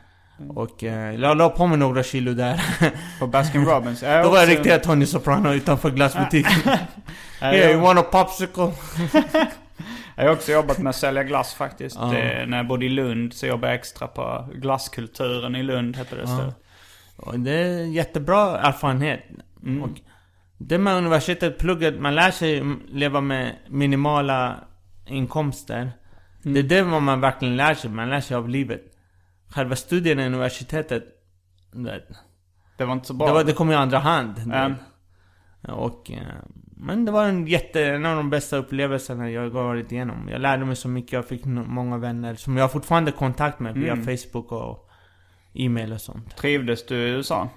Och 0.48 0.84
eh, 0.84 1.14
jag 1.20 1.36
la 1.36 1.48
på 1.48 1.66
mig 1.66 1.78
några 1.78 2.02
kilo 2.02 2.34
där. 2.34 2.62
På 3.18 3.26
Baskin 3.26 3.64
Robbins. 3.64 4.02
Jag 4.02 4.24
Då 4.24 4.30
var 4.30 4.38
jag 4.38 4.48
riktiga 4.48 4.78
Tony 4.78 5.06
Soprano 5.06 5.52
utanför 5.52 5.90
glassbutiken. 5.90 6.52
Here, 7.40 7.72
you 7.72 7.80
want 7.80 7.98
a 7.98 8.02
popsicle? 8.02 8.72
Jag 10.16 10.24
har 10.24 10.32
också 10.32 10.52
jobbat 10.52 10.78
med 10.78 10.90
att 10.90 10.96
sälja 10.96 11.24
glass 11.24 11.54
faktiskt. 11.54 11.96
Ja. 12.00 12.06
Det, 12.06 12.46
när 12.46 12.56
jag 12.56 12.66
bodde 12.66 12.86
i 12.86 12.88
Lund 12.88 13.34
så 13.34 13.46
jobbade 13.46 13.72
jag 13.72 13.78
extra 13.78 14.08
på 14.08 14.48
glasskulturen 14.54 15.56
i 15.56 15.62
Lund 15.62 15.96
hette 15.96 16.16
det 16.16 16.26
så. 16.26 16.52
Och 17.16 17.40
det 17.40 17.52
är 17.52 17.86
jättebra 17.86 18.58
erfarenhet. 18.58 19.20
Och 19.82 20.00
det 20.58 20.78
med 20.78 20.96
universitetet, 20.96 21.58
plugget, 21.58 22.00
man 22.00 22.14
lär 22.14 22.30
sig 22.30 22.64
leva 22.88 23.20
med 23.20 23.56
minimala 23.68 24.64
inkomster. 25.06 25.92
Det 26.42 26.58
är 26.58 26.62
det 26.62 26.82
vad 26.82 27.02
man 27.02 27.20
verkligen 27.20 27.56
lär 27.56 27.74
sig. 27.74 27.90
Man 27.90 28.10
lär 28.10 28.20
sig 28.20 28.36
av 28.36 28.48
livet. 28.48 28.82
Själva 29.48 29.76
studierna 29.76 30.22
i 30.22 30.26
universitetet, 30.26 31.04
det, 31.72 32.02
Det 32.76 32.84
var 32.84 32.92
inte 32.92 33.06
så 33.06 33.14
bra. 33.14 33.26
det, 33.26 33.32
var, 33.32 33.44
det 33.44 33.52
kom 33.52 33.70
i 33.70 33.74
andra 33.74 33.98
hand. 33.98 34.34
Ja. 34.46 34.74
Och, 35.74 36.10
eh, 36.10 36.18
men 36.76 37.04
det 37.04 37.12
var 37.12 37.24
en 37.24 37.46
jätte, 37.46 37.84
en 37.84 38.06
av 38.06 38.16
de 38.16 38.30
bästa 38.30 38.56
upplevelserna 38.56 39.30
jag 39.30 39.50
varit 39.50 39.92
igenom. 39.92 40.28
Jag 40.28 40.40
lärde 40.40 40.64
mig 40.64 40.76
så 40.76 40.88
mycket, 40.88 41.12
jag 41.12 41.28
fick 41.28 41.44
många 41.44 41.98
vänner 41.98 42.34
som 42.34 42.56
jag 42.56 42.72
fortfarande 42.72 43.10
har 43.10 43.16
kontakt 43.18 43.60
med 43.60 43.74
via 43.74 43.96
Facebook 43.96 44.52
och 44.52 44.90
e-mail 45.54 45.92
och 45.92 46.00
sånt. 46.00 46.36
Trivdes 46.36 46.86
du 46.86 46.96
i 46.96 47.10
USA? 47.10 47.48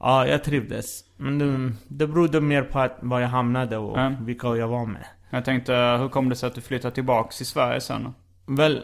Ja, 0.00 0.26
jag 0.26 0.44
trivdes. 0.44 1.04
Men 1.16 1.38
det, 1.38 1.72
det 1.88 2.06
berodde 2.06 2.40
mer 2.40 2.62
på 2.62 2.78
att 2.78 2.98
var 3.02 3.20
jag 3.20 3.28
hamnade 3.28 3.76
och 3.76 3.98
Ja. 3.98 4.12
vilka 4.20 4.48
jag 4.56 4.68
var 4.68 4.86
med. 4.86 5.04
Jag 5.30 5.44
tänkte, 5.44 5.72
hur 5.74 6.08
kom 6.08 6.28
det 6.28 6.36
sig 6.36 6.46
att 6.46 6.54
du 6.54 6.60
flyttade 6.60 6.94
tillbaks 6.94 7.36
till 7.36 7.46
Sverige 7.46 7.80
sen? 7.80 8.08
Väl, 8.46 8.82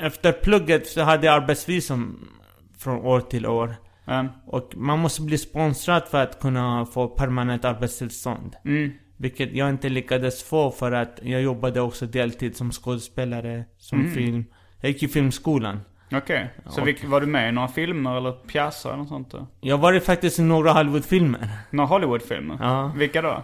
efter 0.00 0.32
plugget 0.32 0.86
så 0.86 1.02
hade 1.02 1.26
jag 1.26 1.34
arbetsvisum 1.42 2.28
från 2.78 2.98
år 2.98 3.20
till 3.20 3.46
år. 3.46 3.74
Ja. 4.04 4.26
Och 4.46 4.72
man 4.76 4.98
måste 4.98 5.22
bli 5.22 5.38
sponsrad 5.38 6.02
för 6.08 6.22
att 6.22 6.40
kunna 6.40 6.86
få 6.86 7.08
permanent 7.08 7.64
arbetstillstånd. 7.64 8.56
Mm. 8.64 8.90
Vilket 9.16 9.52
jag 9.52 9.68
inte 9.70 9.88
lyckades 9.88 10.44
få 10.44 10.70
för 10.70 10.92
att 10.92 11.18
jag 11.22 11.42
jobbade 11.42 11.80
också 11.80 12.06
deltid 12.06 12.56
som 12.56 12.70
skådespelare, 12.72 13.64
som 13.78 14.00
Mm. 14.00 14.12
film. 14.14 14.44
Jag 14.80 14.90
gick 14.90 15.02
i 15.02 15.08
filmskolan. 15.08 15.80
Okej. 16.12 16.50
Så 16.66 16.80
Och- 16.80 16.86
vilk, 16.88 17.04
var 17.04 17.20
du 17.20 17.26
med 17.26 17.48
i 17.48 17.52
några 17.52 17.68
filmer 17.68 18.16
eller 18.16 18.32
pjäser 18.32 18.88
eller 18.88 18.98
något 18.98 19.08
sånt 19.08 19.30
då? 19.30 19.46
Jag 19.60 19.76
har 19.76 19.82
varit 19.82 20.04
faktiskt 20.04 20.38
i 20.38 20.42
några 20.42 20.72
Hollywoodfilmer. 20.72 21.48
Några 21.70 21.88
Hollywoodfilmer? 21.88 22.56
Ja. 22.60 22.92
Vilka 22.96 23.22
då? 23.22 23.42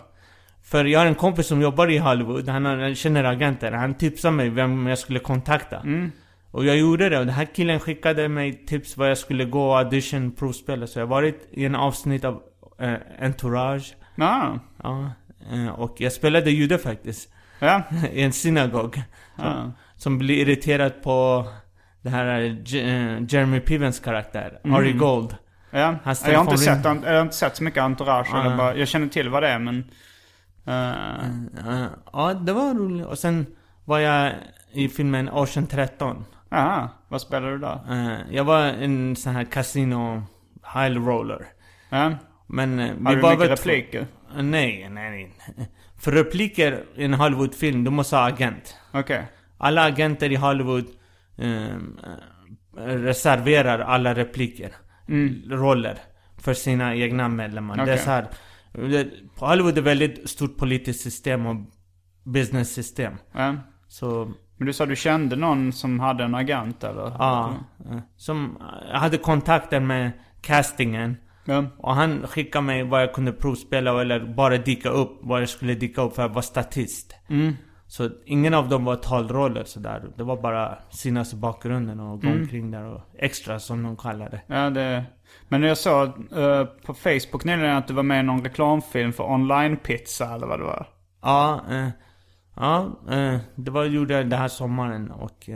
För 0.62 0.84
jag 0.84 1.00
har 1.00 1.06
en 1.06 1.14
kompis 1.14 1.46
som 1.46 1.62
jobbar 1.62 1.90
i 1.90 1.98
Hollywood, 1.98 2.48
han 2.48 2.64
har- 2.64 2.94
känner 2.94 3.24
agenter. 3.24 3.72
Han 3.72 3.94
tipsade 3.94 4.34
mig 4.36 4.48
vem 4.48 4.86
jag 4.86 4.98
skulle 4.98 5.18
kontakta. 5.18 5.76
Mm. 5.80 6.12
Och 6.50 6.64
jag 6.64 6.76
gjorde 6.78 7.08
det 7.08 7.18
och 7.18 7.26
den 7.26 7.34
här 7.34 7.44
killen 7.54 7.80
skickade 7.80 8.28
mig 8.28 8.52
tips 8.66 8.96
vad 8.96 9.10
jag 9.10 9.18
skulle 9.18 9.44
gå 9.44 9.74
audition 9.76 10.30
provspela. 10.32 10.86
Så 10.86 10.98
jag 10.98 11.06
har 11.06 11.10
varit 11.10 11.48
i 11.50 11.64
en 11.64 11.74
avsnitt 11.74 12.24
av 12.24 12.42
eh, 12.78 12.94
Entourage. 13.20 13.94
Ja. 14.14 14.58
Ja. 14.82 15.10
Eh, 15.52 15.68
och 15.68 15.94
jag 16.00 16.12
spelade 16.12 16.50
jude 16.50 16.78
faktiskt. 16.78 17.28
Ja. 17.58 17.82
I 18.12 18.22
en 18.22 18.32
synagog. 18.32 18.94
Som, 19.36 19.44
Ja. 19.44 19.72
som 19.96 20.18
blir 20.18 20.36
irriterad 20.48 21.02
på 21.02 21.46
det 22.04 22.10
här 22.10 22.40
eh, 22.40 22.54
J- 22.64 22.90
eh, 22.90 23.22
Jeremy 23.28 23.60
Pivens 23.60 24.00
karaktär. 24.00 24.60
Mm. 24.64 24.76
Ari 24.76 24.92
Gold. 24.92 25.36
Ja. 25.70 25.96
Jag 26.04 26.38
har, 26.38 26.40
inte 26.40 26.58
sett, 26.58 26.84
jag 26.84 27.14
har 27.14 27.22
inte 27.22 27.36
sett 27.36 27.56
så 27.56 27.64
mycket 27.64 27.82
Entourage. 27.82 28.28
Ja. 28.32 28.44
Jag, 28.48 28.56
bara, 28.56 28.76
jag 28.76 28.88
känner 28.88 29.08
till 29.08 29.28
vad 29.28 29.42
det 29.42 29.48
är 29.48 29.58
men... 29.58 29.84
Eh, 30.66 31.86
ja, 32.12 32.34
det 32.34 32.52
var 32.52 32.74
roligt. 32.74 33.06
Och 33.06 33.18
sen 33.18 33.46
var 33.84 33.98
jag 33.98 34.32
i 34.72 34.88
filmen 34.88 35.28
Ocean 35.28 35.66
13. 35.66 36.24
Aha. 36.50 36.88
Vad 37.08 37.20
spelar 37.20 37.50
du? 37.50 37.66
Eh, 37.94 38.18
jag 38.30 38.44
var 38.44 38.60
en 38.60 39.16
sån 39.16 39.34
här 39.34 39.44
casino 39.44 40.22
high 40.74 41.06
roller. 41.06 41.46
Ja. 41.90 42.12
Men 42.46 42.76
vi 42.76 43.04
Har 43.04 43.14
du 43.14 43.20
var 43.20 43.36
mycket 43.36 43.50
repliker? 43.50 44.06
Nej, 44.36 44.88
nej, 44.90 45.10
nej. 45.10 45.32
För 45.98 46.12
repliker 46.12 46.84
i 46.96 47.04
en 47.04 47.14
Hollywoodfilm, 47.14 47.84
du 47.84 47.90
måste 47.90 48.16
ha 48.16 48.28
agent. 48.28 48.76
Okej. 48.92 49.22
Alla 49.58 49.82
agenter 49.84 50.32
i 50.32 50.36
Hollywood 50.36 50.84
reserverar 52.76 53.78
alla 53.78 54.14
repliker. 54.14 54.72
Roller. 55.50 55.98
För 56.38 56.54
sina 56.54 56.94
egna 56.94 57.28
medlemmar. 57.28 57.86
Det 57.86 57.92
är 57.92 57.96
så 57.96 58.10
här. 58.10 58.26
det- 58.72 59.08
Hollywood 59.36 59.78
är 59.78 59.82
väldigt 59.82 60.30
stort 60.30 60.56
politiskt 60.56 61.00
system 61.00 61.46
och 61.46 61.56
business 62.24 62.72
system. 62.74 63.12
Ja. 63.32 63.54
Så 63.88 64.32
Men 64.56 64.66
du 64.66 64.72
sa 64.72 64.86
du 64.86 64.96
kände 64.96 65.36
någon 65.36 65.72
som 65.72 66.00
hade 66.00 66.24
en 66.24 66.34
agent 66.34 66.84
eller? 66.84 67.02
Ja. 67.02 67.54
eh, 67.90 67.98
Som 68.16 68.58
hade 68.92 69.18
kontakter 69.18 69.80
med 69.80 70.10
castingen. 70.40 71.16
Ja. 71.44 71.64
Och 71.78 71.94
han 71.94 72.26
skickade 72.26 72.64
mig 72.64 72.82
vad 72.82 73.02
jag 73.02 73.12
kunde 73.14 73.32
provspela 73.32 74.00
eller 74.00 74.34
bara 74.34 74.56
dyka 74.56 74.88
upp. 74.88 75.18
Vad 75.22 75.40
jag 75.42 75.48
skulle 75.48 75.74
dyka 75.74 76.02
upp 76.02 76.14
för 76.14 76.22
att 76.24 76.30
vara 76.32 76.42
statist. 76.42 77.14
Så 77.86 78.10
ingen 78.24 78.54
av 78.54 78.68
dem 78.68 78.84
var 78.84 78.96
talroller 78.96 79.64
sådär. 79.64 80.04
Det 80.16 80.24
var 80.24 80.36
bara 80.36 80.78
synas 80.90 81.32
i 81.32 81.36
bakgrunden 81.36 82.00
och 82.00 82.22
gå 82.22 82.28
omkring 82.28 82.70
där 82.70 82.84
och 82.84 83.00
extra 83.18 83.58
som 83.58 83.82
de 83.82 83.96
kallar 83.96 84.30
det. 84.30 84.40
Ja, 84.46 84.70
det... 84.70 85.04
Men 85.48 85.62
jag 85.62 85.78
såg 85.78 86.08
eh, 86.36 86.64
på 86.64 86.94
Facebook 86.94 87.44
nyligen 87.44 87.76
att 87.76 87.88
du 87.88 87.94
var 87.94 88.02
med 88.02 88.20
i 88.20 88.22
någon 88.22 88.44
reklamfilm 88.44 89.12
för 89.12 89.24
online-pizza 89.24 90.34
eller 90.34 90.46
vad 90.46 90.60
det 90.60 90.64
var. 90.64 90.86
Ja, 91.22 91.60
eh, 91.70 91.88
ja 92.56 93.00
eh, 93.10 93.38
det 93.54 93.70
var, 93.70 93.84
gjorde 93.84 94.14
jag 94.14 94.30
den 94.30 94.38
här 94.38 94.48
sommaren 94.48 95.10
och... 95.10 95.48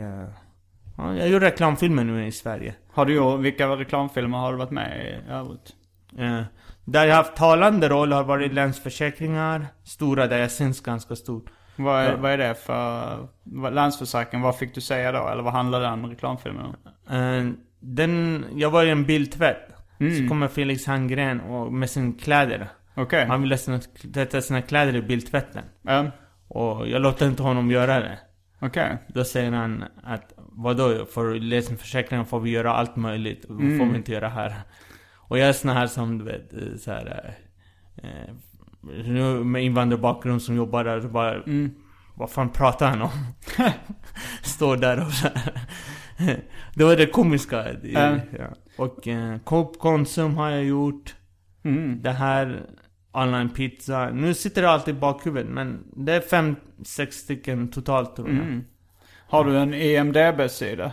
Ja, 0.97 1.15
jag 1.15 1.29
gjorde 1.29 1.45
reklamfilmer 1.45 2.03
nu 2.03 2.27
i 2.27 2.31
Sverige. 2.31 2.75
Har 2.93 3.05
du 3.05 3.15
gjort, 3.15 3.39
vilka 3.39 3.67
reklamfilmer 3.67 4.37
har 4.37 4.51
du 4.51 4.57
varit 4.57 4.71
med 4.71 5.05
i 5.05 5.31
övrigt? 5.31 5.75
Där 6.85 7.05
jag 7.05 7.15
haft 7.15 7.35
talande 7.35 7.89
roll 7.89 8.11
har 8.11 8.23
varit 8.23 8.53
Länsförsäkringar, 8.53 9.67
Stora 9.83 10.27
där 10.27 10.37
jag 10.37 10.51
syns 10.51 10.81
ganska 10.81 11.15
stort. 11.15 11.45
Vad 11.79 12.01
är, 12.01 12.09
Ja. 12.11 12.17
vad 12.17 12.31
är 12.31 12.37
det 12.37 12.55
för 12.55 13.27
Länsförsäkring? 13.71 14.41
Vad 14.41 14.57
fick 14.57 14.75
du 14.75 14.81
säga 14.81 15.11
då? 15.11 15.27
Eller 15.27 15.43
vad 15.43 15.53
handlar 15.53 15.81
den 15.81 16.05
reklamfilmen 16.09 16.65
om? 16.65 16.75
Eh, 17.15 17.53
den, 17.79 18.45
jag 18.55 18.69
var 18.71 18.83
i 18.83 18.89
en 18.89 19.05
bildtvätt. 19.05 19.65
Så 19.97 20.27
kommer 20.29 20.47
Felix 20.47 20.85
Hangren 20.87 21.41
och 21.41 21.73
med 21.73 21.89
sina 21.89 22.13
kläder. 22.21 22.67
Okej. 22.95 23.25
Han 23.25 23.41
ville 23.41 23.57
tvätta 24.13 24.41
sina 24.41 24.61
kläder 24.61 24.95
i 24.95 25.01
bildtvätten. 25.01 25.63
Ja, 25.81 26.05
Och 26.47 26.87
jag 26.87 27.01
låter 27.01 27.27
inte 27.27 27.43
honom 27.43 27.71
göra 27.71 27.99
det. 27.99 28.19
Okej. 28.59 28.97
Då 29.07 29.23
säger 29.23 29.51
han 29.51 29.83
att 30.03 30.33
vadå, 30.37 31.05
för 31.05 31.35
läsningsförsäkringen 31.35 32.25
får 32.25 32.39
vi 32.39 32.49
göra 32.49 32.73
allt 32.73 32.95
möjligt. 32.95 33.45
Och 33.45 33.55
får 33.55 33.85
vi 33.91 33.95
inte 33.97 34.11
göra 34.11 34.29
här. 34.29 34.53
Och 35.15 35.39
jag 35.39 35.49
är 35.49 35.53
sån 35.53 35.71
här 35.71 35.87
som 35.87 36.17
du 36.17 36.25
vet, 36.25 36.53
eh, 36.53 36.59
så 36.79 36.91
här, 36.91 37.33
eh, 38.03 38.33
nu 38.81 39.43
med 39.43 39.63
invandrarbakgrund 39.63 40.41
som 40.41 40.55
jobbar 40.55 40.83
där, 40.83 41.01
så 41.01 41.07
bara, 41.07 41.43
vad 42.15 42.29
fan 42.31 42.49
pratar 42.49 42.87
han 42.89 43.01
om? 43.01 43.09
Står 44.41 44.77
där 44.77 45.05
och 45.05 45.11
så 45.11 45.27
här. 45.35 46.43
Det 46.75 46.83
var 46.83 46.95
det 46.95 47.05
komiska. 47.05 47.65
Ja. 47.83 48.15
Ja. 48.39 48.47
Och 48.77 49.07
eh, 49.07 49.37
Konsum 49.79 50.35
har 50.37 50.49
jag 50.49 50.63
gjort. 50.63 51.15
Det 52.01 52.11
här, 52.11 52.61
online 53.11 53.49
pizza. 53.49 54.09
Nu 54.09 54.33
sitter 54.33 54.61
det 54.61 54.69
alltid 54.69 54.95
i 54.95 54.99
bakhuvudet, 54.99 55.51
men 55.51 55.83
det 55.95 56.13
är 56.13 56.21
fem, 56.21 56.55
sex 56.85 57.15
stycken 57.15 57.67
totalt 57.71 58.15
tror 58.15 58.29
jag. 58.29 58.61
Har 59.27 59.43
du 59.45 59.57
en 59.57 59.73
E 59.73 59.95
IMDB-sida? 59.95 60.91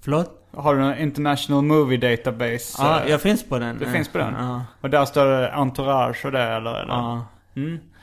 Förlåt? 0.00 0.39
Har 0.54 0.74
du 0.74 0.82
en 0.82 0.98
International 0.98 1.62
Movie 1.64 1.98
Database? 1.98 2.76
Ja, 2.82 3.00
eh, 3.04 3.10
jag 3.10 3.20
finns 3.20 3.48
på 3.48 3.58
den. 3.58 3.78
Det 3.78 3.84
Eh, 3.84 3.92
finns 3.92 4.08
på 4.08 4.18
den? 4.18 4.34
Ja. 4.38 4.64
Och 4.80 4.90
där 4.90 5.04
står 5.04 5.26
det 5.26 5.52
entourage 5.52 6.24
och 6.24 6.32
det 6.32 6.42
eller? 6.42 6.82
eller? 6.82 6.94
Ja. 6.94 7.26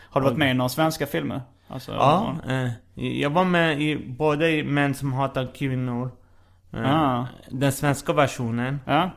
Har 0.10 0.21
du 0.21 0.25
varit 0.27 0.38
med 0.38 0.51
i 0.51 0.53
några 0.53 0.69
svenska 0.69 1.05
filmer? 1.05 1.41
Alltså, 1.67 1.91
Ja, 1.91 2.36
eh, 2.49 2.69
jag 3.21 3.29
var 3.29 3.43
med 3.43 3.81
i 3.81 3.97
både 4.17 4.49
i 4.51 4.63
Män 4.63 4.93
som 4.93 5.13
hatar 5.13 5.51
kvinnor. 5.55 6.12
Eh, 6.73 6.95
Ah. 6.95 7.25
Den 7.51 7.71
svenska 7.71 8.13
versionen. 8.13 8.79
Ja. 8.86 9.10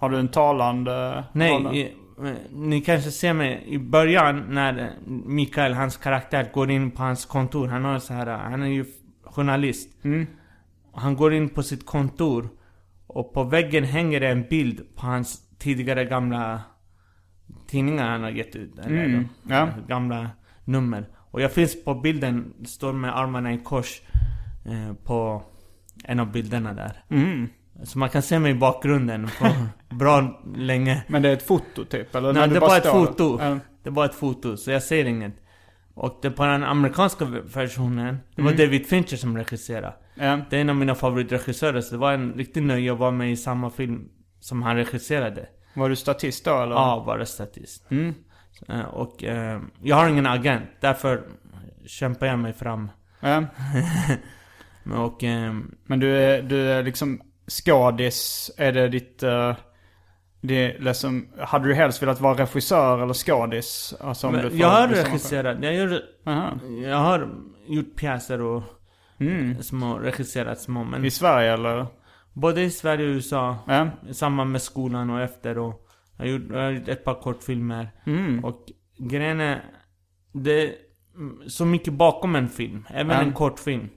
Har 0.00 0.10
du 0.10 0.18
en 0.18 0.28
talande 0.28 1.24
Nej, 1.32 1.94
eh, 2.24 2.32
ni 2.50 2.80
kanske 2.80 3.10
ser 3.10 3.32
mig 3.32 3.62
i 3.66 3.78
början 3.78 4.44
när 4.48 4.78
eh, 4.78 4.86
Mikael, 5.26 5.74
hans 5.74 5.96
karaktär, 5.96 6.50
går 6.54 6.70
in 6.70 6.90
på 6.90 7.02
hans 7.02 7.24
kontor. 7.24 7.68
Han 7.68 7.84
har 7.84 7.98
så 7.98 8.14
här, 8.14 8.26
eh, 8.26 8.36
han 8.38 8.62
är 8.62 8.66
ju 8.66 8.84
journalist. 9.24 10.04
Mm. 10.04 10.26
Han 10.94 11.16
går 11.16 11.34
in 11.34 11.48
på 11.48 11.62
sitt 11.62 11.86
kontor. 11.86 12.48
Och 13.14 13.34
på 13.34 13.44
väggen 13.44 13.84
hänger 13.84 14.20
det 14.20 14.28
en 14.28 14.42
bild 14.50 14.96
på 14.96 15.06
hans 15.06 15.40
tidigare 15.58 16.04
gamla 16.04 16.60
tidningar 17.68 18.10
han 18.10 18.22
har 18.22 18.30
gett 18.30 18.56
ut. 18.56 18.78
Eller 18.78 19.04
Mm, 19.04 19.28
då, 19.42 19.54
ja. 19.54 19.68
Gamla 19.88 20.30
nummer. 20.64 21.08
Och 21.30 21.40
jag 21.40 21.52
finns 21.52 21.84
på 21.84 21.94
bilden, 21.94 22.54
står 22.66 22.92
med 22.92 23.18
armarna 23.18 23.52
i 23.52 23.58
kors. 23.58 24.00
Eh, 24.66 24.94
på 25.04 25.42
en 26.04 26.20
av 26.20 26.32
bilderna 26.32 26.72
där. 26.74 27.04
Mm. 27.08 27.48
Så 27.82 27.98
man 27.98 28.08
kan 28.08 28.22
se 28.22 28.38
mig 28.38 28.50
i 28.52 28.54
bakgrunden 28.54 29.28
på 29.38 29.46
bra 29.94 30.42
länge. 30.56 31.04
Men 31.08 31.22
det 31.22 31.28
är 31.28 31.32
ett 31.32 31.46
foto 31.46 31.84
typ? 31.84 32.14
Eller 32.14 32.32
Nej, 32.32 32.48
det 32.48 32.60
bara 32.60 32.70
var 32.70 32.76
ett 32.76 32.86
foto. 32.90 33.38
Ja. 33.40 33.58
Det 33.82 33.90
var 33.90 34.04
ett 34.04 34.14
foto, 34.14 34.56
så 34.56 34.70
jag 34.70 34.82
ser 34.82 35.04
inget. 35.04 35.41
Och 35.94 36.18
det 36.22 36.30
på 36.30 36.44
den 36.44 36.64
amerikanska 36.64 37.24
versionen, 37.54 38.18
det 38.36 38.42
var 38.42 38.52
David 38.52 38.86
Fincher 38.86 39.16
som 39.16 39.36
regisserade. 39.36 39.94
Ja. 40.14 40.40
Det 40.50 40.56
är 40.56 40.60
en 40.60 40.70
av 40.70 40.76
mina 40.76 40.94
favoritregissörer, 40.94 41.80
så 41.80 41.94
det 41.94 41.98
var 41.98 42.12
en 42.12 42.32
riktig 42.32 42.62
nöje 42.62 42.92
att 42.92 42.98
vara 42.98 43.10
med 43.10 43.32
i 43.32 43.36
samma 43.36 43.70
film 43.70 44.08
som 44.40 44.62
han 44.62 44.76
regisserade. 44.76 45.48
Var 45.74 45.88
du 45.88 45.96
statist 45.96 46.44
då 46.44 46.62
eller? 46.62 46.74
Ja, 46.74 47.02
bara 47.06 47.26
statist. 47.26 47.90
Mm. 47.90 48.14
Eh, 48.68 48.80
Och 48.80 49.24
eh, 49.24 49.60
jag 49.82 49.96
har 49.96 50.08
ingen 50.08 50.26
agent, 50.26 50.64
därför 50.80 51.22
kämpar 51.86 52.26
jag 52.26 52.38
mig 52.38 52.52
fram. 52.52 52.90
Men 54.82 54.98
Och 54.98 55.24
eh, 55.24 55.54
Men 55.86 56.00
du 56.00 56.16
är, 56.16 56.42
du 56.42 56.70
är 56.70 56.82
liksom 56.82 57.22
skådis. 57.48 58.50
Är 58.56 58.72
det 58.72 58.88
ditt... 58.88 59.22
Uh, 59.22 59.54
det 60.44 60.76
liksom, 60.80 61.28
hade 61.38 61.68
du 61.68 61.74
helst 61.74 62.02
velat 62.02 62.20
vara 62.20 62.38
regissör 62.42 63.02
eller 63.02 63.14
skådis? 63.14 63.94
Alltså 64.00 64.26
om 64.26 64.32
du 64.32 64.38
men 64.42 64.50
får 64.50 64.60
jag 64.60 64.68
har 64.68 64.88
regisserat, 64.88 65.58
jag, 65.62 65.74
gör, 65.74 66.02
Aha. 66.26 66.50
jag 66.84 66.96
har 66.96 67.28
gjort 67.66 67.96
pjäser 67.96 68.40
och 68.40 68.62
Mm. 69.20 69.62
små, 69.62 69.98
regisserat 69.98 70.60
små, 70.60 70.84
men 70.84 71.04
I 71.04 71.10
Sverige 71.10 71.52
eller? 71.52 71.86
både 72.32 72.62
i 72.62 72.70
Sverige 72.70 73.04
och 73.08 73.14
USA. 73.14 73.56
Ja. 73.66 73.88
I 74.08 74.14
samband 74.14 74.52
med 74.52 74.62
skolan 74.62 75.10
och 75.10 75.20
efter 75.20 75.58
och 75.58 75.88
jag 76.16 76.24
har 76.24 76.30
gjort, 76.30 76.42
jag 76.50 76.58
har 76.62 76.70
gjort 76.70 76.88
ett 76.88 77.04
par 77.04 77.14
kortfilmer. 77.14 77.90
Mm. 78.06 78.44
Och 78.44 78.66
grejen 78.98 79.40
är, 79.40 79.64
det 80.32 80.62
är 80.62 80.72
så 81.46 81.64
mycket 81.64 81.92
bakom 81.92 82.36
en 82.36 82.48
film. 82.48 82.84
Även 82.90 83.16
Ja. 83.16 83.22
en 83.22 83.32
kortfilm. 83.32 83.88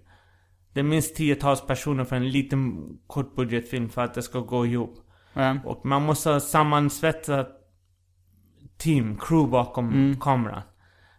Det 0.73 0.79
är 0.79 0.83
minst 0.83 1.15
tiotals 1.15 1.67
personer 1.67 2.03
för 2.03 2.15
en 2.15 2.29
liten 2.29 2.87
kortbudgetfilm 3.07 3.89
för 3.89 4.03
att 4.03 4.13
det 4.13 4.21
ska 4.21 4.39
gå 4.39 4.65
ihop. 4.65 4.95
Ja. 5.35 5.57
Och 5.65 5.85
man 5.85 6.01
måste 6.01 6.29
ha 6.29 6.39
sammansvetsa 6.39 7.47
team, 8.77 9.17
crew 9.17 9.51
bakom 9.51 9.89
Mm. 9.89 10.19
kameran. 10.19 10.61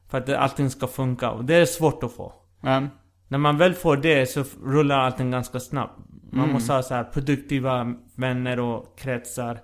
För 0.09 0.18
att 0.18 0.29
allting 0.29 0.70
ska 0.70 0.87
funka. 0.87 1.31
Och 1.31 1.44
det 1.44 1.55
är 1.55 1.64
svårt 1.64 2.02
att 2.02 2.12
få. 2.12 2.33
Ja. 2.61 2.83
När 3.29 3.38
man 3.38 3.59
väl 3.59 3.74
får 3.74 3.96
det 3.96 4.26
så 4.31 4.44
rullar 4.64 4.98
allting 4.98 5.31
ganska 5.31 5.61
snabbt. 5.61 5.98
Man 6.33 6.40
Mm. 6.44 6.52
måste 6.52 6.72
ha 6.72 6.83
så 6.83 6.94
här 6.94 7.05
produktiva 7.05 7.94
vänner 8.14 8.61
och 8.61 8.98
kretsar 8.98 9.61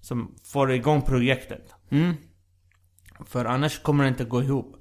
som 0.00 0.34
får 0.44 0.72
igång 0.72 1.02
projektet. 1.02 1.74
Mm. 1.90 2.14
För 3.24 3.44
annars 3.44 3.82
kommer 3.82 4.04
det 4.04 4.08
inte 4.08 4.24
gå 4.24 4.42
ihop. 4.42 4.76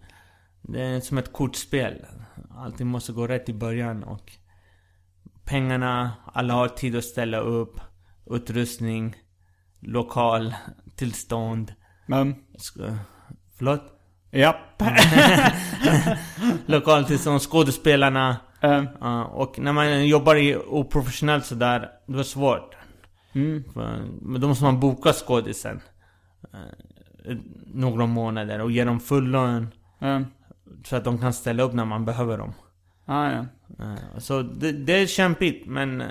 Det 0.62 0.82
är 0.82 0.99
som 0.99 1.17
ett 1.17 1.34
kortspel. 1.34 2.06
Allting 2.58 2.88
måste 2.88 3.12
gå 3.13 3.28
rätt 3.28 3.49
i 3.49 3.54
början 3.54 4.04
och 4.04 4.32
pengarna, 5.45 6.12
alla 6.34 6.54
har 6.54 6.67
tid 6.67 6.95
att 6.95 7.04
ställa 7.04 7.38
upp, 7.39 7.80
utrustning, 8.29 9.15
lokal, 9.81 10.53
tillstånd. 10.95 11.73
Men, 12.05 12.36
Sk- 12.57 12.97
Förlåt? 13.57 13.81
ja. 14.31 14.55
Lokal 16.65 17.05
tillstånd, 17.05 17.41
skådespelarna. 17.41 18.38
Ja. 18.59 18.86
Ja, 19.01 19.25
och 19.25 19.59
när 19.59 19.73
man 19.73 20.07
jobbar 20.07 20.36
i 20.36 20.55
oprofessionellt 20.57 21.45
sådär, 21.45 21.89
det 22.07 22.15
var 22.15 22.23
svårt. 22.23 22.75
Mm. 23.33 23.63
För, 23.73 23.99
men 24.21 24.41
då 24.41 24.47
måste 24.47 24.63
man 24.63 24.79
boka 24.79 25.13
skådisen. 25.13 25.81
Eh, 26.53 27.36
några 27.73 28.05
månader 28.05 28.62
och 28.62 28.71
ge 28.71 28.83
dem 28.83 28.99
full 28.99 29.31
lön. 29.31 29.67
Ja. 29.99 30.21
Så 30.86 30.95
att 30.95 31.03
de 31.03 31.17
kan 31.17 31.33
ställa 31.33 31.63
upp 31.63 31.73
när 31.73 31.86
man 31.86 32.05
behöver 32.05 32.38
dem. 32.38 32.53
Ah, 33.05 33.31
ja. 33.31 33.45
Eh, 33.79 34.19
så 34.19 34.41
det, 34.41 34.71
det 34.71 34.93
är 35.01 35.05
kämpigt, 35.07 35.67
men 35.67 36.01
eh, 36.01 36.07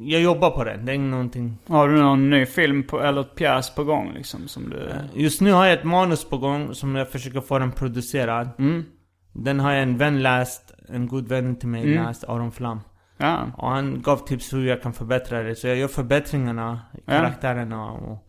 jag 0.00 0.20
jobbar 0.20 0.50
på 0.50 0.64
det. 0.64 0.76
Det 0.76 0.92
är 0.92 0.98
någonting... 0.98 1.58
Har 1.66 1.88
du 1.88 1.96
någon 2.02 2.30
ny 2.30 2.46
film 2.46 2.82
på, 2.82 3.00
eller 3.02 3.22
pjäs 3.22 3.74
på 3.74 3.84
gång 3.84 4.12
liksom 4.14 4.48
som 4.48 4.70
du... 4.70 4.88
Eh, 4.88 4.96
Just 5.14 5.40
nu 5.40 5.52
har 5.52 5.64
jag 5.64 5.74
ett 5.78 5.84
manus 5.84 6.24
på 6.24 6.38
gång 6.38 6.74
som 6.74 6.94
jag 6.94 7.08
försöker 7.10 7.40
få 7.40 7.58
den 7.58 7.72
producerad. 7.72 8.48
Mm. 8.58 8.84
Den 9.32 9.60
har 9.60 9.72
en 9.72 9.96
vän 9.98 10.22
läst, 10.22 10.74
en 10.88 11.08
god 11.08 11.28
vän 11.28 11.56
till 11.56 11.68
mig 11.68 11.82
Mm. 11.92 12.04
läst, 12.04 12.24
Aron 12.24 12.52
Flam. 12.52 12.80
Ja. 13.16 13.46
Och 13.56 13.70
han 13.70 14.02
gav 14.02 14.16
tips 14.16 14.52
hur 14.52 14.66
jag 14.66 14.82
kan 14.82 14.92
förbättra 14.92 15.42
det. 15.42 15.54
Så 15.54 15.66
jag 15.66 15.76
gör 15.76 15.88
förbättringarna 15.88 16.80
karaktärerna 17.06 17.90
och, 17.90 18.28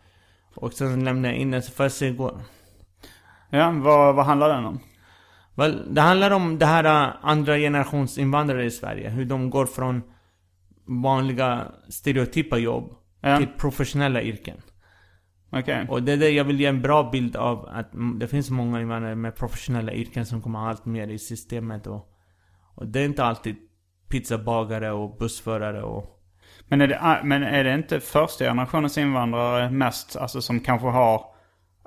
och 0.56 0.74
sen 0.74 1.06
lämnar 1.06 1.30
jag 1.30 1.38
in 1.38 1.52
den 1.52 1.62
så 1.62 1.72
får 1.72 1.84
jag 1.84 1.92
se 1.92 2.08
igår. 2.08 2.40
Ja, 3.50 3.72
vad, 3.72 4.16
vad 4.16 4.26
handlar 4.26 4.50
den 4.50 4.66
om? 4.66 4.80
Väl, 5.56 5.94
det 5.96 6.02
handlar 6.02 6.32
om 6.32 6.60
det 6.60 6.66
här 6.66 6.84
äh, 6.84 7.16
andra 7.22 7.58
generations 7.58 8.18
invandrare 8.18 8.66
i 8.66 8.72
Sverige. 8.72 9.10
Hur 9.10 9.26
de 9.26 9.50
går 9.50 9.66
från 9.66 10.04
vanliga 10.88 11.68
stereotypa 11.90 12.58
jobb 12.58 12.96
Ja. 13.22 13.38
till 13.38 13.48
professionella 13.48 14.22
yrken. 14.22 14.62
Okej. 15.50 15.86
Och 15.90 16.04
det 16.04 16.12
är 16.12 16.18
det 16.18 16.30
jag 16.30 16.44
vill 16.44 16.60
ge 16.60 16.66
en 16.66 16.82
bra 16.82 17.10
bild 17.12 17.36
av 17.36 17.70
att 17.72 17.90
det 18.20 18.28
finns 18.28 18.50
många 18.50 18.82
invandrare 18.82 19.16
med 19.16 19.36
professionella 19.36 19.94
yrken 19.94 20.26
som 20.26 20.42
kommer 20.42 20.60
allt 20.60 20.86
mer 20.86 21.08
i 21.08 21.20
systemet 21.20 21.88
och, 21.88 22.08
och 22.76 22.88
det 22.88 23.00
är 23.00 23.06
inte 23.06 23.24
alltid 23.24 23.56
pizzabagare 24.10 24.92
och 24.92 25.18
bussförare 25.18 25.84
och... 25.84 26.22
Men 26.68 26.82
är, 26.82 26.88
det, 26.88 27.00
ah, 27.02 27.24
men 27.24 27.44
är 27.44 27.64
det 27.64 27.74
inte 27.74 28.00
första 28.00 28.46
generationens 28.46 28.98
invandrare 28.98 29.72
mest, 29.72 30.16
alltså 30.16 30.42
som 30.42 30.60
kanske 30.60 30.88
har... 30.88 31.22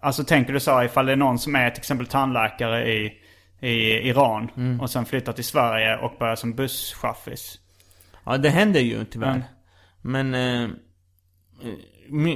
Alltså 0.03 0.25
tänker 0.25 0.53
du 0.53 0.61
så 0.61 0.83
ifall 0.83 1.07
det 1.07 1.13
är 1.13 1.17
någon 1.17 1.39
som 1.39 1.57
är 1.57 1.71
till 1.71 1.81
exempel 1.81 2.07
tandläkare 2.07 2.89
i, 2.93 3.13
i 3.61 4.09
Iran 4.09 4.51
och 4.81 4.91
sen 4.91 5.05
flyttar 5.05 5.33
till 5.33 5.45
Sverige 5.45 5.97
och 5.97 6.13
börjar 6.19 6.37
som 6.37 6.55
busschaffis. 6.55 7.59
Ja, 8.25 8.39
det 8.39 8.51
händer 8.51 8.81
ju 8.81 9.05
tyvärr. 9.05 9.31
Mm. 9.31 9.43
Men... 10.03 10.35
Eh, 10.35 10.71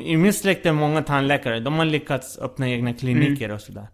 I 0.04 0.16
min 0.16 0.32
släkt 0.32 0.66
är 0.66 0.72
många 0.72 1.02
tandläkare. 1.02 1.60
De 1.60 1.74
har 1.74 1.84
lyckats 1.84 2.38
öppna 2.38 2.68
egna 2.68 2.92
kliniker 2.94 3.50
och 3.50 3.60
sådär. 3.60 3.88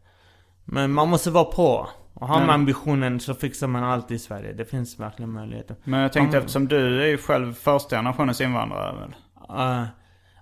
Men 0.65 0.93
man 0.93 1.09
måste 1.09 1.31
vara 1.31 1.45
på. 1.45 1.89
Och 2.15 2.29
har 2.29 2.35
man 2.35 2.43
Mm. 2.45 2.55
ambitionen 2.55 3.21
så 3.21 3.35
fixar 3.35 3.67
man 3.67 3.85
allt 3.85 4.11
i 4.11 4.19
Sverige. 4.19 4.53
Det 4.53 4.65
finns 4.65 5.01
verkligen 5.01 5.33
möjligheter. 5.33 5.77
Men 5.85 6.01
jag 6.01 6.13
tänkte 6.13 6.37
Ja. 6.37 6.41
eftersom 6.41 6.69
du 6.69 7.03
är 7.03 7.07
ju 7.07 7.19
själv 7.19 7.55
första 7.55 7.97
generationens 7.97 8.41
invandrare 8.41 8.95
väl? 9.01 9.15
Eh, 9.59 9.85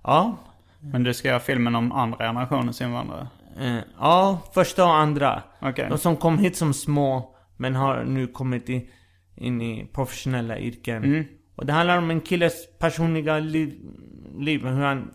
ja. 0.03 0.37
Men 0.79 1.03
du 1.03 1.13
ska 1.13 1.27
göra 1.27 1.39
filmen 1.39 1.75
om 1.75 1.91
andra 1.91 2.17
generationens 2.25 2.81
invandrare? 2.81 3.27
Eh, 3.59 3.79
ja, 3.99 4.41
första 4.53 4.83
och 4.85 4.95
andra. 4.95 5.43
Okej. 5.61 5.89
De 5.89 5.97
som 5.97 6.17
kom 6.17 6.37
hit 6.37 6.55
som 6.55 6.73
små, 6.73 7.35
men 7.57 7.75
har 7.75 8.03
nu 8.03 8.27
kommit 8.27 8.69
i, 8.69 8.89
in 9.35 9.61
i 9.61 9.91
professionella 9.93 10.59
yrken. 10.59 11.03
Mm. 11.03 11.25
Och 11.55 11.65
det 11.65 11.73
handlar 11.73 11.97
om 11.97 12.11
en 12.11 12.21
killes 12.21 12.77
personliga 12.79 13.39
liv, 13.39 13.73
liv 14.37 14.65
hur 14.65 14.83
han 14.83 15.11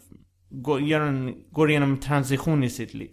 går, 0.51 0.93
en, 0.93 1.34
går 1.51 1.70
igenom 1.70 1.90
en 1.90 2.01
transition 2.01 2.64
i 2.64 2.70
sitt 2.70 2.95
liv. 2.95 3.11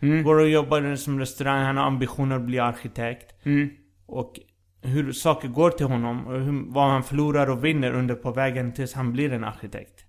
Mm. 0.00 0.22
Går 0.24 0.38
och 0.38 0.48
jobbar 0.48 0.96
som 0.96 1.18
restaurang, 1.18 1.64
han 1.64 1.76
har 1.76 1.84
ambitioner 1.84 2.36
att 2.36 2.42
bli 2.42 2.58
arkitekt. 2.58 3.46
Mm. 3.46 3.70
Och 4.06 4.40
hur 4.82 5.12
saker 5.12 5.48
går 5.48 5.70
till 5.70 5.86
honom 5.86 6.26
och 6.26 6.40
hur, 6.40 6.72
vad 6.72 6.90
han 6.90 7.02
förlorar 7.02 7.50
och 7.50 7.64
vinner 7.64 7.92
under 7.92 8.14
på 8.14 8.32
vägen 8.32 8.72
tills 8.72 8.94
han 8.94 9.12
blir 9.12 9.32
en 9.32 9.44
arkitekt. 9.44 10.04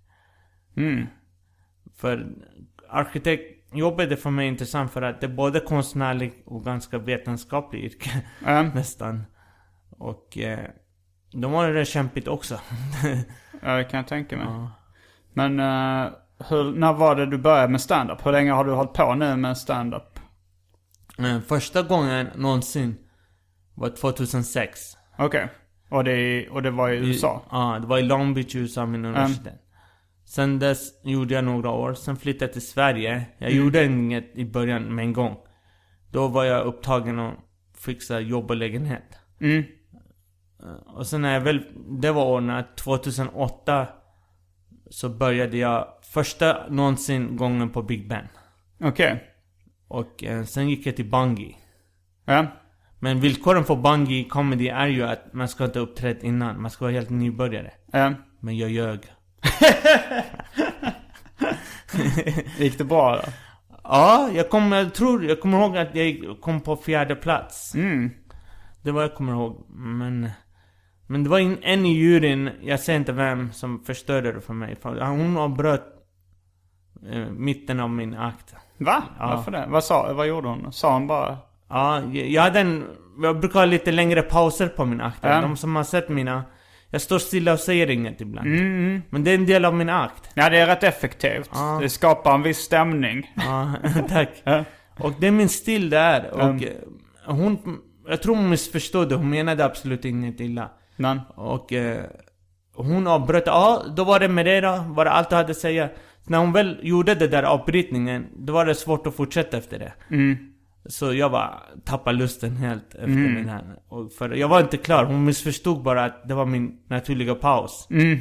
Mm. 0.78 1.06
För 1.96 2.28
arkitektjobbet 3.68 4.12
är 4.12 4.16
för 4.16 4.30
mig 4.30 4.48
intressant 4.48 4.92
för 4.92 5.02
att 5.02 5.22
det 5.22 5.28
är 5.28 5.36
både 5.36 5.60
konstnärligt 5.60 6.48
och 6.48 6.64
ganska 6.64 6.98
vetenskapligt 6.98 7.84
yrke. 7.84 8.24
Ja. 8.46 8.62
Nästan. 8.76 9.26
Och 9.90 10.38
eh, 10.38 10.70
de 11.34 11.54
har 11.54 11.74
det 11.74 11.86
kämpigt 11.86 12.28
också. 12.28 12.60
Ja, 13.62 13.78
det 13.78 13.84
kan 13.84 13.98
jag 13.98 14.08
tänka 14.08 14.38
mig. 14.38 14.46
Ja. 14.46 14.72
Men 15.34 15.60
eh, 15.60 16.12
hur, 16.50 16.72
när 16.74 16.94
var 16.94 17.16
det 17.16 17.26
du 17.26 17.38
började 17.38 17.68
med 17.68 17.82
stand-up? 17.82 18.26
Hur 18.26 18.32
länge 18.32 18.52
har 18.52 18.66
du 18.66 18.72
hållit 18.72 18.94
på 18.94 19.16
nu 19.16 19.36
med 19.36 19.58
stand-up? 19.58 20.20
Men 21.18 21.42
första 21.42 21.82
gången 21.82 22.28
någonsin 22.36 22.98
var 23.76 23.90
2006. 23.90 24.98
Okej. 25.18 25.50
Och, 25.90 26.04
det, 26.04 26.50
och 26.50 26.62
det 26.62 26.72
var 26.72 26.90
i 26.90 26.98
USA? 26.98 27.42
Ja, 27.52 27.80
det 27.82 27.88
var 27.88 27.98
i 27.98 28.02
Long 28.02 28.34
Beach, 28.34 28.56
USA, 28.56 28.86
min 28.86 29.06
universitet. 29.06 29.67
Sen 30.28 30.60
dess 30.60 30.92
gjorde 31.04 31.34
jag 31.34 31.44
några 31.44 31.70
år, 31.70 31.94
sen 31.94 32.18
flyttade 32.18 32.46
jag 32.46 32.54
till 32.54 32.68
Sverige. 32.68 33.26
Jag 33.38 33.52
Mm. 33.52 33.64
gjorde 33.64 33.86
inget 33.86 34.32
i 34.36 34.46
början 34.46 34.96
med 34.96 35.06
en 35.06 35.14
gång. 35.14 35.36
Då 36.12 36.28
var 36.28 36.44
jag 36.44 36.66
upptagen 36.66 37.20
och 37.20 37.34
fixa 37.78 38.20
jobb 38.20 38.52
och 38.52 38.58
lägenhet. 38.58 39.04
Mm. 39.42 39.64
Och 40.86 41.08
sen 41.08 41.22
när 41.22 41.34
jag 41.34 41.42
väl, 41.42 41.64
det 42.02 42.12
var 42.12 42.26
ordnat, 42.26 42.78
2008 42.78 43.88
Så 44.90 45.10
började 45.10 45.58
jag 45.58 45.88
första 46.02 46.68
någonsin 46.70 47.36
gången 47.38 47.70
på 47.70 47.82
Big 47.84 48.10
Ben. 48.10 48.28
Okej. 48.82 49.24
Och 49.88 50.24
eh, 50.24 50.44
sen 50.44 50.70
gick 50.70 50.86
jag 50.88 50.96
till 50.96 51.10
Bungie. 51.10 51.56
Ja. 52.26 52.46
Men 53.00 53.20
villkoren 53.20 53.64
för 53.64 53.76
Bungie 53.76 54.24
comedy 54.30 54.68
är 54.68 54.88
ju 54.88 55.04
att 55.04 55.34
man 55.34 55.48
ska 55.48 55.66
inte 55.66 55.80
ha 55.80 55.84
uppträtt 55.86 56.24
innan. 56.24 56.62
Man 56.62 56.72
ska 56.72 56.86
vara 56.86 56.94
helt 56.94 57.10
nybörjare. 57.10 57.72
Ja. 57.92 58.14
Men 58.40 58.58
jag 58.58 58.70
ljög. 58.70 59.00
Gick 62.58 62.78
det 62.78 62.84
bra 62.84 63.16
då? 63.16 63.22
Ja, 63.84 64.30
jag 64.34 64.50
kommer, 64.50 64.78
jag 64.78 64.94
tror, 64.94 65.26
jag 65.26 65.42
kommer 65.42 65.60
ihåg 65.60 65.78
att 65.78 65.96
jag 65.96 66.38
kom 66.42 66.62
på 66.62 66.76
fjärde 66.76 67.16
plats. 67.16 67.76
Mm. 67.76 68.12
Det 68.84 68.92
var 68.92 69.02
jag 69.02 69.16
kommer 69.16 69.34
ihåg. 69.34 69.66
Men... 69.70 70.30
Men 71.10 71.24
det 71.24 71.30
var 71.30 71.40
en, 71.40 71.58
en 71.62 71.86
i 71.86 71.94
juryn, 71.94 72.50
jag 72.62 72.80
säger 72.80 73.00
inte 73.00 73.12
vem, 73.12 73.52
som 73.52 73.84
förstörde 73.84 74.32
det 74.32 74.42
för 74.42 74.54
mig. 74.54 74.76
För 74.82 75.02
hon 75.06 75.38
avbröt 75.38 75.84
eh, 77.12 77.30
mitten 77.30 77.80
av 77.80 77.90
min 77.90 78.14
akt. 78.14 78.56
Va? 78.78 79.04
Ja. 79.20 79.28
Varför 79.36 79.52
det? 79.52 79.66
Vad, 79.70 79.84
sa, 79.84 80.14
vad 80.14 80.28
gjorde 80.28 80.48
hon? 80.48 80.74
Sa 80.74 80.94
hon 80.94 81.08
bara... 81.08 81.38
Ja, 81.70 82.02
jag 82.02 82.28
jag 82.28 82.42
hade 82.42 82.60
en... 82.60 82.86
Jag 83.22 83.40
brukar 83.40 83.60
ha 83.60 83.66
lite 83.66 83.92
längre 83.92 84.22
pauser 84.22 84.68
på 84.68 84.86
min 84.86 85.02
akt. 85.02 85.20
Ja. 85.22 85.42
De 85.42 85.58
som 85.58 85.76
har 85.76 85.84
sett 85.84 86.10
mina... 86.10 86.44
Jag 86.90 87.02
står 87.02 87.20
stilla 87.20 87.54
och 87.54 87.60
säger 87.60 87.90
inget 87.90 88.22
ibland. 88.22 88.48
Mm. 88.48 89.02
Men 89.10 89.24
det 89.24 89.32
är 89.32 89.36
en 89.36 89.46
del 89.46 89.66
av 89.66 89.74
min 89.76 89.90
akt. 89.90 90.30
Ja, 90.34 90.50
det 90.50 90.58
är 90.58 90.68
rätt 90.68 90.84
effektivt. 90.84 91.50
Ja. 91.54 91.80
Det 91.82 91.90
skapar 91.90 92.36
en 92.36 92.42
viss 92.42 92.58
stämning. 92.58 93.32
Ja, 93.36 93.74
tack. 94.10 94.30
Ja. 94.44 94.64
Och 95.00 95.14
det 95.20 95.28
är 95.28 95.32
min 95.32 95.50
stil 95.50 95.90
där. 95.90 96.30
Och 96.34 96.42
Mm. 96.42 96.64
eh, 96.64 96.70
hon... 97.36 97.80
Jag 98.10 98.22
tror 98.22 98.36
hon 98.36 98.50
missförstod 98.50 99.10
det. 99.10 99.16
Hon 99.16 99.30
menade 99.30 99.66
absolut 99.66 100.06
inget 100.06 100.40
illa. 100.40 100.70
Men, 100.96 101.20
Och 101.36 101.74
eh, 101.74 102.04
hon 102.76 103.08
avbröt. 103.08 103.44
Ja, 103.46 103.84
då 103.96 104.04
var 104.04 104.20
det 104.20 104.28
med 104.28 104.46
det 104.46 104.62
då. 104.62 104.84
Var 104.88 105.06
det 105.06 105.12
allt 105.12 105.30
du 105.30 105.36
hade 105.36 105.52
att 105.52 105.58
säga. 105.58 105.90
När 106.28 106.38
hon 106.38 106.52
väl 106.54 106.80
gjorde 106.84 107.16
det 107.16 107.28
där 107.28 107.44
avbrytningen, 107.44 108.28
då 108.36 108.54
var 108.54 108.66
det 108.66 108.76
svårt 108.76 109.08
att 109.08 109.16
fortsätta 109.16 109.58
efter 109.58 109.80
det. 109.80 109.94
mm. 110.10 110.38
Så 110.88 111.14
jag 111.14 111.32
bara 111.32 111.62
tappade 111.86 112.18
lusten 112.18 112.58
helt 112.58 112.96
efter 112.96 113.08
den 113.08 113.50
här. 113.50 113.76
Och 113.88 114.12
för 114.14 114.30
jag 114.30 114.48
var 114.48 114.60
inte 114.60 114.78
klar. 114.78 115.06
Hon 115.06 115.26
missförstod 115.26 115.84
bara 115.84 116.06
att 116.06 116.28
det 116.28 116.34
var 116.34 116.46
min 116.46 116.80
naturliga 116.88 117.36
paus. 117.36 117.88
Mm. 117.90 118.20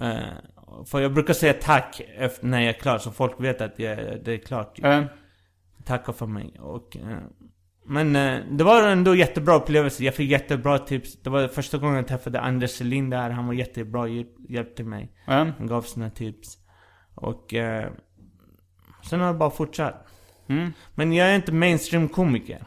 Eh, 0.00 0.84
för 0.86 1.00
jag 1.00 1.14
brukar 1.14 1.34
säga 1.34 1.52
tack 1.52 2.00
efter 2.16 2.46
när 2.46 2.60
jag 2.60 2.68
är 2.68 2.80
klar, 2.80 2.98
så 2.98 3.10
folk 3.10 3.40
vet 3.40 3.60
att 3.60 3.78
jag, 3.78 3.98
det 4.24 4.32
är 4.32 4.38
klart. 4.38 4.78
Ja. 4.82 5.04
Tacka 5.84 6.12
för 6.12 6.26
mig. 6.26 6.54
Och, 6.60 6.96
eh, 6.96 7.18
men 7.84 8.16
eh, 8.16 8.40
det 8.50 8.64
var 8.64 8.88
ändå 8.88 9.14
jättebra 9.14 9.54
upplevelse. 9.54 10.04
Jag 10.04 10.14
fick 10.14 10.30
jättebra 10.30 10.78
tips. 10.78 11.22
Det 11.22 11.30
var 11.30 11.48
första 11.48 11.78
gången 11.78 11.96
jag 11.96 12.08
träffade 12.08 12.40
Anders 12.40 12.70
Selin 12.70 13.10
där. 13.10 13.30
Han 13.30 13.46
var 13.46 13.54
jättebra 13.54 14.08
hjälp, 14.08 14.30
hjälp 14.48 14.76
till 14.76 14.86
mig. 14.86 15.12
Ja. 15.26 15.46
Han 15.58 15.66
gav 15.66 15.82
sina 15.82 16.10
tips. 16.10 16.58
Och 17.14 17.54
sen 19.10 19.20
har 19.20 19.32
det 19.32 19.38
bara 19.38 19.50
fortsatt. 19.50 20.05
Mm. 20.48 20.72
Men 20.94 21.12
jag 21.12 21.28
är 21.28 21.36
inte 21.36 21.52
mainstream 21.52 22.08
komiker. 22.08 22.64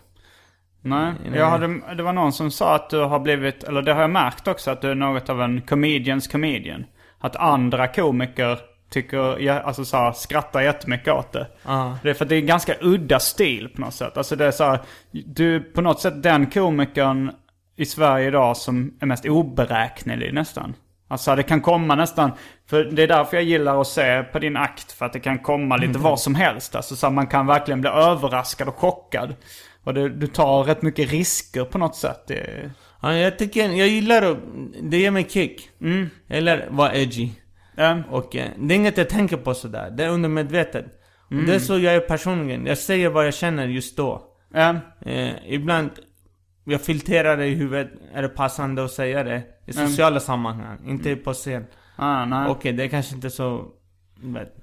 Nej, 0.81 1.13
jag 1.33 1.49
hade, 1.49 1.95
det 1.95 2.03
var 2.03 2.13
någon 2.13 2.33
som 2.33 2.51
sa 2.51 2.75
att 2.75 2.89
du 2.89 2.99
har 2.99 3.19
blivit, 3.19 3.63
eller 3.63 3.81
det 3.81 3.93
har 3.93 4.01
jag 4.01 4.09
märkt 4.09 4.47
också, 4.47 4.71
att 4.71 4.81
du 4.81 4.91
är 4.91 4.95
något 4.95 5.29
av 5.29 5.41
en 5.41 5.61
comedians 5.61 6.27
comedian. 6.27 6.85
Att 7.19 7.35
andra 7.35 7.87
komiker 7.87 8.59
tycker, 8.89 9.59
alltså 9.59 9.85
så 9.85 9.97
här, 9.97 10.11
skrattar 10.11 10.61
jättemycket 10.61 11.13
åt 11.13 11.31
det. 11.31 11.47
Ja. 11.65 11.97
Det 12.03 12.09
är 12.09 12.13
för 12.13 12.25
att 12.25 12.29
det 12.29 12.35
är 12.35 12.39
en 12.39 12.45
ganska 12.45 12.75
udda 12.81 13.19
stil 13.19 13.69
på 13.75 13.81
något 13.81 13.93
sätt. 13.93 14.17
Alltså 14.17 14.35
det 14.35 14.45
är 14.45 14.51
så 14.51 14.63
här, 14.63 14.79
du 15.11 15.55
är 15.55 15.59
på 15.59 15.81
något 15.81 16.01
sätt 16.01 16.23
den 16.23 16.45
komikern 16.45 17.31
i 17.75 17.85
Sverige 17.85 18.27
idag 18.27 18.57
som 18.57 18.97
är 18.99 19.05
mest 19.05 19.25
oberäknelig 19.25 20.33
nästan. 20.33 20.75
Alltså 21.11 21.35
det 21.35 21.43
kan 21.43 21.61
komma 21.61 21.95
nästan, 21.95 22.31
för 22.69 22.83
det 22.83 23.03
är 23.03 23.07
därför 23.07 23.37
jag 23.37 23.43
gillar 23.43 23.81
att 23.81 23.87
se 23.87 24.23
på 24.23 24.39
din 24.39 24.57
akt, 24.57 24.91
för 24.91 25.05
att 25.05 25.13
det 25.13 25.19
kan 25.19 25.39
komma 25.39 25.77
lite 25.77 25.99
vad 25.99 26.19
som 26.19 26.35
helst. 26.35 26.75
Alltså 26.75 26.95
så 26.95 27.09
man 27.09 27.27
kan 27.27 27.47
verkligen 27.47 27.81
bli 27.81 27.89
överraskad 27.89 28.67
och 28.67 28.75
chockad. 28.75 29.35
Och 29.83 29.93
det, 29.93 30.09
du 30.09 30.27
tar 30.27 30.63
rätt 30.63 30.81
mycket 30.81 31.11
risker 31.11 31.63
på 31.63 31.77
något 31.77 31.95
sätt. 31.95 32.23
Det, 32.27 32.71
Ja, 33.01 33.13
jag 33.13 33.37
tycker, 33.39 33.69
jag 33.69 33.87
gillar 33.87 34.21
att, 34.31 34.37
det 34.81 34.97
ger 34.97 35.11
mig 35.11 35.29
kick. 35.29 35.69
Mm. 35.81 36.09
Att 36.29 36.71
vara 36.71 36.93
edgy. 36.93 37.29
ja, 37.75 37.97
Och 38.09 38.35
eh, 38.35 38.49
det 38.57 38.73
är 38.73 38.75
inget 38.75 38.97
jag 38.97 39.09
tänker 39.09 39.37
på 39.37 39.53
sådär, 39.53 39.89
det 39.97 40.03
är 40.03 40.09
undermedvetet. 40.09 40.85
Och 41.29 41.35
det 41.35 41.55
är 41.55 41.59
så 41.59 41.79
jag 41.79 41.95
är 41.95 41.99
personligen, 41.99 42.65
jag 42.65 42.77
säger 42.77 43.09
vad 43.09 43.27
jag 43.27 43.33
känner 43.33 43.67
just 43.67 43.97
då. 43.97 44.21
ja, 44.53 44.75
Eh, 45.05 45.31
ibland, 45.47 45.89
jag 46.71 46.81
filtrerar 46.81 47.37
det 47.37 47.45
i 47.45 47.55
huvudet, 47.55 47.91
är 48.13 48.21
det 48.21 48.29
passande 48.29 48.85
att 48.85 48.91
säga 48.91 49.23
det? 49.23 49.43
I 49.65 49.73
sociala 49.73 50.19
sammanhang, 50.19 50.77
inte 50.87 51.15
på 51.15 51.33
scen. 51.33 51.65
ah, 51.95 52.25
nej. 52.25 52.49
Okej, 52.49 52.73
det 52.73 52.83
är 52.83 52.87
kanske 52.87 53.15
inte 53.15 53.29
så 53.29 53.65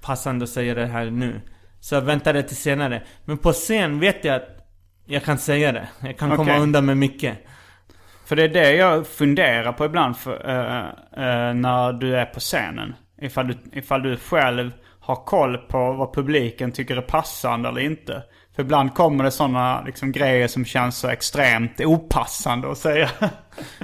passande 0.00 0.42
att 0.42 0.50
säga 0.50 0.74
det 0.74 0.86
här 0.86 1.10
nu. 1.10 1.40
Så 1.80 1.94
jag 1.94 2.02
väntar 2.02 2.32
det 2.32 2.42
till 2.42 2.56
senare. 2.56 3.02
Men 3.24 3.38
på 3.38 3.52
scen 3.52 4.00
vet 4.00 4.24
jag 4.24 4.36
att 4.36 4.56
jag 5.06 5.24
kan 5.24 5.38
säga 5.38 5.72
det. 5.72 5.88
Jag 6.00 6.18
kan 6.18 6.30
komma 6.30 6.42
Okej. 6.42 6.62
undan 6.62 6.84
med 6.86 6.96
mycket. 6.96 7.38
För 8.26 8.36
det 8.36 8.42
är 8.44 8.48
det 8.48 8.72
jag 8.72 9.06
funderar 9.06 9.72
på 9.72 9.84
ibland 9.84 10.16
för, 10.16 10.48
eh, 10.48 10.86
eh, 11.24 11.54
när 11.54 11.92
du 11.92 12.16
är 12.16 12.26
på 12.26 12.40
scenen. 12.40 12.94
Ifall 13.22 13.48
du, 13.48 13.56
ifall 13.72 14.02
du 14.02 14.16
själv 14.16 14.70
har 15.00 15.16
koll 15.16 15.58
på 15.58 15.92
vad 15.92 16.14
publiken 16.14 16.72
tycker 16.72 16.96
är 16.96 17.02
passande 17.02 17.68
eller 17.68 17.80
inte. 17.80 18.22
För 18.56 18.62
ibland 18.62 18.94
kommer 18.94 19.24
det 19.24 19.30
sådana 19.30 19.82
liksom, 19.82 20.12
grejer 20.12 20.48
som 20.48 20.64
känns 20.64 20.96
så 20.98 21.08
extremt 21.08 21.80
opassande 21.80 22.70
att 22.70 22.78
säga. 22.78 23.10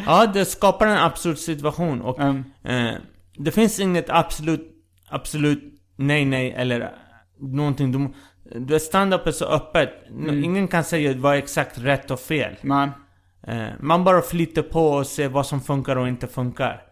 Ja, 0.06 0.26
det 0.26 0.44
skapar 0.44 0.86
en 0.86 0.98
absurd 0.98 1.38
situation 1.38 2.02
och 2.02 2.20
Mm. 2.20 2.44
eh, 2.64 2.94
det 3.36 3.50
finns 3.50 3.80
inget 3.80 4.10
absolut, 4.10 4.68
absolut 5.08 5.62
nej 5.96 6.24
nej 6.24 6.52
eller 6.56 6.80
eh, 6.80 6.86
någonting. 7.40 7.92
Du, 7.92 8.12
du 8.60 8.80
stand-up 8.80 9.26
är 9.26 9.32
så 9.32 9.44
öppet. 9.44 9.90
Mm. 10.10 10.44
Ingen 10.44 10.68
kan 10.68 10.84
säga 10.84 11.14
vad 11.16 11.34
är 11.34 11.38
exakt 11.38 11.78
rätt 11.78 12.10
och 12.10 12.20
fel. 12.20 12.56
Men, 12.62 12.90
Eh, 13.46 13.66
man 13.80 14.04
bara 14.04 14.22
flyter 14.22 14.62
på 14.62 14.86
och 14.86 15.06
ser 15.06 15.28
vad 15.28 15.46
som 15.46 15.60
funkar 15.60 15.96
och 15.96 16.08
inte 16.08 16.26
funkar. 16.26 16.82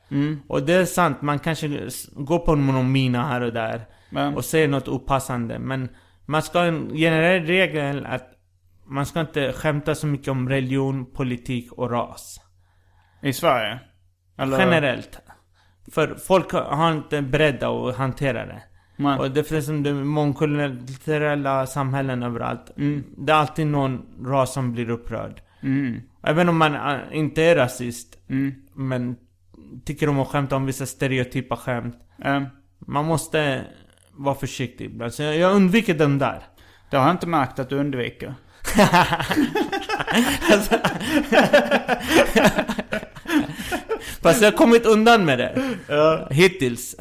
Och 0.49 0.63
det 0.63 0.73
är 0.73 0.85
sant, 0.85 1.23
man 1.23 1.39
kanske 1.39 1.89
går 2.13 2.39
på 2.39 2.55
någon 2.55 2.93
mina 2.93 3.27
här 3.27 3.41
och 3.41 3.53
där. 3.53 3.81
Men- 4.11 4.37
Och 4.37 4.45
säger 4.45 4.69
något 4.69 4.89
opassande. 4.89 5.59
Men 5.59 5.89
man 6.31 6.43
ska 6.43 6.59
ha 6.59 6.67
en 6.67 6.95
generell 6.95 7.47
regel 7.47 8.07
att 8.07 8.31
man 8.87 9.07
ska 9.07 9.21
inte 9.21 9.53
skämta 9.53 9.95
så 9.95 10.07
mycket 10.07 10.29
om 10.29 10.49
religion, 10.49 11.07
politik 11.13 11.73
och 11.73 11.91
ras. 11.91 12.41
I 13.23 13.33
Sverige? 13.33 13.81
Eller? 14.39 14.59
Generellt. 14.59 15.19
För 15.93 16.15
folk 16.15 16.53
har 16.53 16.93
inte 16.93 17.23
beredda 17.23 17.69
att 17.69 17.97
hantera 17.97 18.47
det. 18.47 18.63
Nej. 18.97 19.19
Och 19.19 19.31
det 19.31 19.45
finns 19.45 19.67
som 19.67 19.83
det 19.83 19.95
mångkulturella 19.95 21.67
samhällen 21.67 22.23
överallt. 22.23 22.71
Det 23.17 23.33
är 23.33 23.37
alltid 23.37 23.67
någon 23.67 24.07
ras 24.27 24.53
som 24.53 24.73
blir 24.73 24.91
upprörd. 24.91 25.43
Mm. 25.63 26.01
Även 26.23 26.49
om 26.49 26.59
man 26.59 26.75
äh, 26.75 26.99
inte 27.13 27.43
är 27.43 27.57
rasist. 27.57 28.19
Mm. 28.29 28.55
Men 28.75 29.17
tycker 29.85 30.09
om 30.09 30.21
att 30.21 30.29
skämta 30.29 30.57
om 30.57 30.67
vissa 30.67 30.87
stereotypa 30.87 31.57
skämt. 31.57 31.97
Man 32.87 33.05
måste 33.05 33.65
vara 34.25 34.35
försiktig 34.35 34.85
ibland. 34.85 35.15
Så 35.15 35.23
jag, 35.23 35.37
jag 35.37 35.53
undviker 35.53 35.95
den 35.95 36.19
där. 36.19 36.43
det 36.91 36.97
har 36.97 37.05
jag 37.07 37.15
inte 37.15 37.27
märkt 37.27 37.59
att 37.59 37.69
du 37.69 37.77
undviker. 37.77 38.35
Fast 44.23 44.43
jag 44.43 44.51
har 44.51 44.57
kommit 44.59 44.87
undan 44.87 45.25
med 45.25 45.39
det. 45.39 45.53
Hittills. 46.31 46.97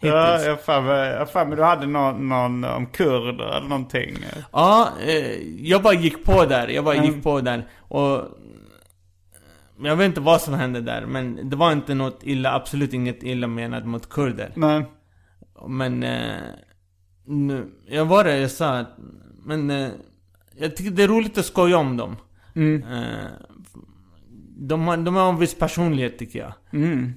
Ja, 0.00 0.36
Hittills. 0.36 0.64
för 0.64 0.80
mig- 0.80 1.08
jag 1.10 1.18
har 1.18 1.26
för 1.26 1.44
mig 1.44 1.56
du 1.56 1.62
hade 1.62 1.86
någon, 1.86 2.28
någon 2.28 2.64
om 2.64 2.86
kurder 2.86 3.56
eller 3.56 3.68
någonting. 3.68 4.16
Ja, 4.52 4.88
eh, 5.06 5.42
jag 5.66 5.82
bara 5.82 5.94
gick 5.94 6.24
på 6.24 6.44
där. 6.44 6.68
Jag 6.68 6.84
bara 6.84 6.94
Mm. 6.94 7.06
gick 7.14 7.22
på 7.22 7.40
där. 7.40 7.66
Och... 7.78 8.24
Jag 9.84 9.96
vet 9.96 10.04
inte 10.06 10.20
vad 10.20 10.40
som 10.42 10.54
hände 10.54 10.80
där, 10.80 11.06
men 11.06 11.50
det 11.50 11.56
var 11.56 11.72
inte 11.72 11.94
något 11.94 12.20
illa, 12.22 12.54
absolut 12.54 12.92
inget 12.92 13.22
illa 13.22 13.46
menat 13.46 13.86
mot 13.86 14.08
kurder. 14.08 14.52
Nej. 14.54 14.84
Men... 15.68 16.02
Eh, 16.02 16.36
nu, 17.24 17.70
jag 17.88 18.04
var 18.04 18.24
där, 18.24 18.36
jag 18.36 18.50
sa 18.50 18.78
att... 18.78 18.96
Men... 19.44 19.70
Eh, 19.70 19.88
jag 20.56 20.76
tycker 20.76 20.90
det 20.90 21.02
är 21.02 21.08
roligt 21.08 21.38
att 21.38 21.44
skoja 21.44 21.78
om 21.78 21.96
dem. 21.96 22.16
Mm. 22.54 22.82
Eh, 22.82 23.26
de, 24.56 24.86
har, 24.88 24.96
de 24.96 25.14
har 25.14 25.28
en 25.28 25.38
viss 25.38 25.54
personlighet 25.58 26.18
tycker 26.18 26.38
jag. 26.38 26.52
Mm. 26.72 27.12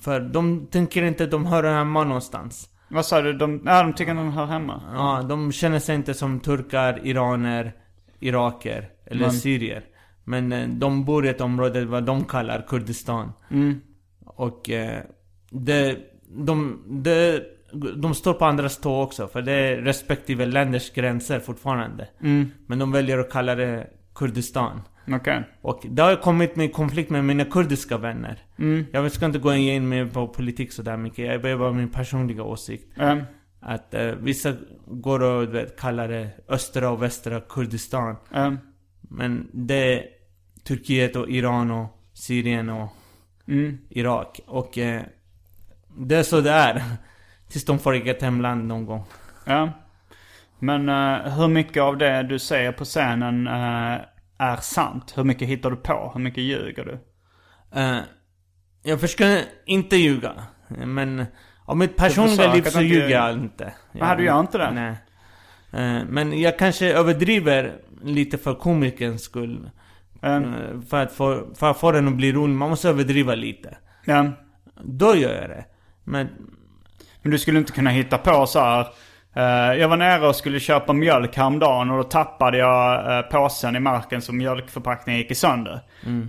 För 0.00 0.20
de 0.20 0.66
tänker 0.66 1.02
inte 1.02 1.24
att 1.24 1.30
de 1.30 1.46
hör 1.46 1.62
hemma 1.64 2.04
någonstans. 2.04 2.68
Vad 2.88 3.06
sa 3.06 3.22
du? 3.22 3.32
De, 3.32 3.62
ja, 3.64 3.82
de 3.82 3.92
tycker 3.92 4.12
att 4.12 4.18
de 4.18 4.32
hör 4.32 4.46
hemma. 4.46 4.82
Ja, 4.94 5.22
de 5.28 5.52
känner 5.52 5.78
sig 5.78 5.94
inte 5.94 6.14
som 6.14 6.40
turkar, 6.40 7.06
iraner, 7.06 7.72
iraker 8.20 8.90
eller 9.06 9.20
Men- 9.20 9.32
syrier. 9.32 9.84
Men 10.24 10.78
de 10.78 11.04
bor 11.04 11.26
i 11.26 11.28
ett 11.28 11.40
område 11.40 11.84
vad 11.84 12.04
de 12.04 12.24
kallar 12.24 12.64
Kurdistan. 12.68 13.32
Mm. 13.50 13.80
Och 14.24 14.70
det, 15.50 15.96
de, 16.28 16.82
det, 16.88 17.42
de 17.96 18.14
står 18.14 18.34
på 18.34 18.44
andras 18.44 18.78
tå 18.78 19.02
också. 19.02 19.28
För 19.28 19.42
det 19.42 19.52
är 19.52 19.76
respektive 19.76 20.46
länders 20.46 20.90
gränser 20.92 21.40
fortfarande. 21.40 22.08
Mm. 22.20 22.50
Men 22.66 22.78
de 22.78 22.92
väljer 22.92 23.18
att 23.18 23.30
kalla 23.30 23.54
det 23.54 23.86
Kurdistan. 24.14 24.82
Okej. 25.12 25.42
Och 25.60 25.86
det 25.90 26.02
har 26.02 26.16
kommit 26.16 26.56
med 26.56 26.72
konflikt 26.72 27.10
med 27.10 27.24
mina 27.24 27.44
kurdiska 27.44 27.98
vänner. 27.98 28.38
Mm. 28.58 28.86
Jag 28.92 29.12
ska 29.12 29.26
inte 29.26 29.38
gå 29.38 29.54
in 29.54 29.88
med 29.88 30.12
på 30.12 30.28
politik 30.28 30.72
sådär 30.72 30.96
mycket. 30.96 31.24
Jag 31.26 31.44
är 31.44 31.56
bara 31.56 31.72
min 31.72 31.88
personliga 31.88 32.42
åsikt. 32.42 32.98
Eh, 32.98 33.16
Att 33.60 33.94
eh, 33.94 34.02
vissa 34.06 34.52
går 34.86 35.22
och 35.22 35.54
vet, 35.54 35.80
kallar 35.80 36.08
det 36.08 36.28
östra 36.48 36.90
och 36.90 37.02
västra 37.02 37.40
Kurdistan. 37.40 38.16
eh, 38.34 38.52
Men 39.00 39.48
det 39.52 39.94
är 39.94 40.04
Turkiet 40.64 41.16
och 41.16 41.30
Iran 41.30 41.70
och 41.70 41.86
Syrien 42.12 42.68
och 42.68 42.88
mm. 43.48 43.78
Irak. 43.90 44.40
Och 44.46 44.78
eh, 44.78 45.02
det 45.98 46.16
är 46.16 46.22
så 46.22 46.40
det 46.40 46.50
är. 46.50 46.82
Tills 47.50 47.64
de 47.64 47.78
får 47.78 47.92
eget 47.92 48.22
hemland 48.22 48.64
någon 48.66 48.86
gång. 48.86 49.04
Ja. 49.44 49.72
Men 50.58 50.88
eh, 50.88 51.32
hur 51.32 51.48
mycket 51.48 51.82
av 51.82 51.96
det 51.98 52.22
du 52.22 52.38
säger 52.38 52.72
på 52.72 52.84
scenen 52.84 53.46
eh, 53.46 53.98
är 54.38 54.56
sant? 54.56 55.12
Hur 55.16 55.24
mycket 55.24 55.48
hittar 55.48 55.70
du 55.70 55.76
på? 55.76 56.10
Hur 56.14 56.20
mycket 56.20 56.44
ljuger 56.44 56.84
du? 56.84 56.98
Eh, 57.80 57.98
jag 58.82 59.00
försöker 59.00 59.42
inte 59.66 59.96
ljuga. 59.96 60.32
Men 60.68 61.26
av 61.64 61.76
mitt 61.76 61.96
personliga 61.96 62.54
liv 62.54 62.62
så 62.62 62.80
ljuger 62.80 63.08
jag 63.08 63.32
inte. 63.32 63.72
Men 63.92 64.16
du 64.16 64.24
gör 64.24 64.40
inte 64.40 64.58
det? 64.58 64.70
Nej. 64.70 64.96
Men 66.08 66.40
jag 66.40 66.58
kanske 66.58 66.92
överdriver 66.92 67.74
lite 68.02 68.38
för 68.38 68.54
komikerns 68.54 69.22
skull. 69.22 69.70
Eh, 70.22 70.40
för, 70.88 71.02
att 71.02 71.12
få, 71.12 71.54
för 71.54 71.70
att 71.70 71.80
få 71.80 71.92
den 71.92 72.08
att 72.08 72.16
bli 72.16 72.32
rolig. 72.32 72.54
Man 72.54 72.70
måste 72.70 72.88
överdriva 72.88 73.34
lite. 73.34 73.76
ja. 74.04 74.32
Då 74.82 75.16
gör 75.16 75.40
jag 75.40 75.50
det. 75.50 75.64
Men 76.04 76.28
Men 77.22 77.30
du 77.32 77.38
skulle 77.38 77.58
inte 77.58 77.72
kunna 77.72 77.90
hitta 77.90 78.18
på 78.18 78.46
så 78.46 78.60
här. 78.60 78.86
eh, 79.34 79.80
jag 79.80 79.88
var 79.88 79.96
nere 79.96 80.28
och 80.28 80.36
skulle 80.36 80.60
köpa 80.60 80.92
mjölk 80.92 81.36
häromdagen 81.36 81.90
och 81.90 81.96
då 81.96 82.04
tappade 82.04 82.58
jag 82.58 83.08
uh, 83.18 83.30
påsen 83.30 83.76
i 83.76 83.80
marken 83.80 84.22
så 84.22 84.32
mjölkförpackningen 84.32 85.20
gick 85.20 85.30
i 85.30 85.34
sönder. 85.34 85.80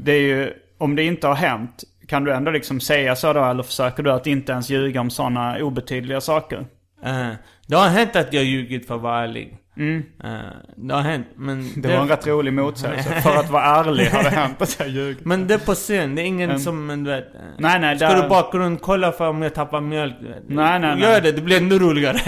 Det 0.04 0.12
är 0.12 0.22
ju, 0.22 0.54
om 0.78 0.96
det 0.96 1.04
inte 1.04 1.28
har 1.28 1.36
hänt, 1.36 1.84
kan 2.08 2.24
du 2.24 2.34
ändå 2.34 2.52
liksom 2.52 2.80
säga 2.80 3.16
så 3.16 3.34
då 3.34 3.46
eller 3.46 3.64
försöker 3.64 4.04
du 4.04 4.12
att 4.12 4.28
inte 4.28 4.52
ens 4.52 4.70
ljuga 4.70 5.02
om 5.02 5.10
sådana 5.10 5.58
obetydliga 5.58 6.22
saker? 6.22 6.66
eh, 7.06 7.30
det 7.68 7.76
har 7.76 7.88
hänt 7.88 8.16
att 8.16 8.34
jag 8.34 8.44
ljugit 8.44 8.88
för 8.88 8.96
att 8.96 9.02
vara 9.02 9.24
ärlig. 9.24 9.58
Eh, 9.78 10.40
det 10.76 10.94
har 10.94 11.02
hänt, 11.02 11.28
men... 11.36 11.60
Mm. 11.60 11.82
Det 11.82 11.88
var 11.88 12.02
en 12.02 12.08
rätt 12.08 12.28
rolig 12.28 12.54
motsägelse. 12.54 13.22
För 13.22 13.36
att 13.36 13.50
vara 13.50 13.64
ärlig 13.64 14.06
har 14.06 14.24
det 14.24 14.30
hänt 14.40 14.62
att 14.62 14.80
jag 14.80 14.90
ljugit. 14.90 15.26
Men 15.26 15.48
det 15.48 15.54
är 15.54 15.58
på 15.58 15.74
scen, 15.76 16.16
det 16.16 16.22
är 16.22 16.26
ingen 16.26 16.60
som, 16.60 17.04
du 17.04 17.12
vet... 17.12 17.36
eh, 17.36 17.42
Nej, 17.58 17.80
nej, 17.80 17.98
Ska 17.98 18.08
där- 18.08 18.24
du 18.24 18.30
bakgrund 18.30 18.82
kolla 18.82 19.12
för 19.12 19.30
om 19.30 19.42
jag 19.42 19.54
tappar 19.54 19.82
mjölk? 19.82 20.16
Nej, 20.22 20.36
nej, 20.48 20.80
nej. 20.80 21.00
Gör 21.02 21.22
det, 21.22 21.32
det 21.32 21.42
blir 21.42 21.58
ännu 21.58 21.80
roligare. 21.80 22.20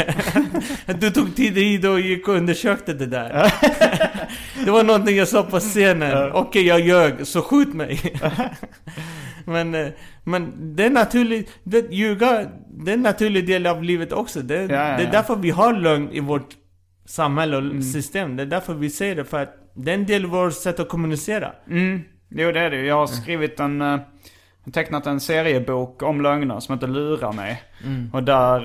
du 1.00 1.12
tog 1.12 1.36
tid 1.36 1.54
hit 1.58 1.86
och 1.86 2.00
gick 2.00 2.28
och 2.28 2.34
undersökte 2.34 2.94
det 2.94 3.06
där. 3.06 3.54
det 4.66 4.72
var 4.72 4.84
någonting 4.84 5.16
jag 5.18 5.28
sa 5.28 5.44
på 5.44 5.60
scenen. 5.60 6.32
Okej, 6.34 6.68
jag 6.68 6.80
ljög, 6.80 7.28
så 7.28 7.42
skjut 7.42 7.74
mig. 7.74 8.00
men, 9.46 9.76
eh, 9.76 9.88
men 10.24 10.76
det 10.76 10.86
är 10.86 10.90
naturligt, 10.90 11.52
det, 11.64 11.92
ljuga, 11.92 12.46
det 12.70 12.92
är 12.92 12.96
en 12.96 13.02
naturlig 13.02 13.48
del 13.48 13.68
av 13.68 13.84
livet 13.84 14.12
också. 14.12 14.42
Det, 14.42 14.56
ja, 14.56 14.68
det 14.68 14.74
är 14.74 15.00
ja. 15.00 15.10
därför 15.12 15.36
vi 15.36 15.50
har 15.50 15.74
lögn 15.74 16.10
i 16.12 16.20
vårt 16.20 16.50
samhälle 17.06 17.58
och 17.58 17.84
system. 17.84 18.36
Det 18.36 18.44
är 18.44 18.48
därför 18.48 18.74
vi 18.74 18.90
säger 18.90 19.16
det, 19.16 19.26
för 19.26 19.44
att 19.44 19.56
det 19.74 19.92
är 19.92 19.96
en 19.96 20.06
del 20.06 20.26
av 20.26 20.32
vårt 20.32 20.54
sätt 20.54 20.80
att 20.80 20.90
kommunicera. 20.90 21.52
Mm, 21.70 22.02
jo 22.30 22.52
det 22.52 22.60
är 22.60 22.70
det. 22.70 22.82
Jag 22.82 22.96
har 22.96 23.08
skrivit 23.08 23.60
en... 23.60 23.82
Jag 23.82 24.68
har 24.68 24.72
tecknat 24.72 25.08
en 25.08 25.20
seriebok 25.20 26.04
om 26.04 26.22
lögner 26.22 26.60
som 26.60 26.76
heter 26.76 26.88
Lura 26.88 27.32
mig. 27.32 27.64
Och 28.14 28.24
där 28.24 28.58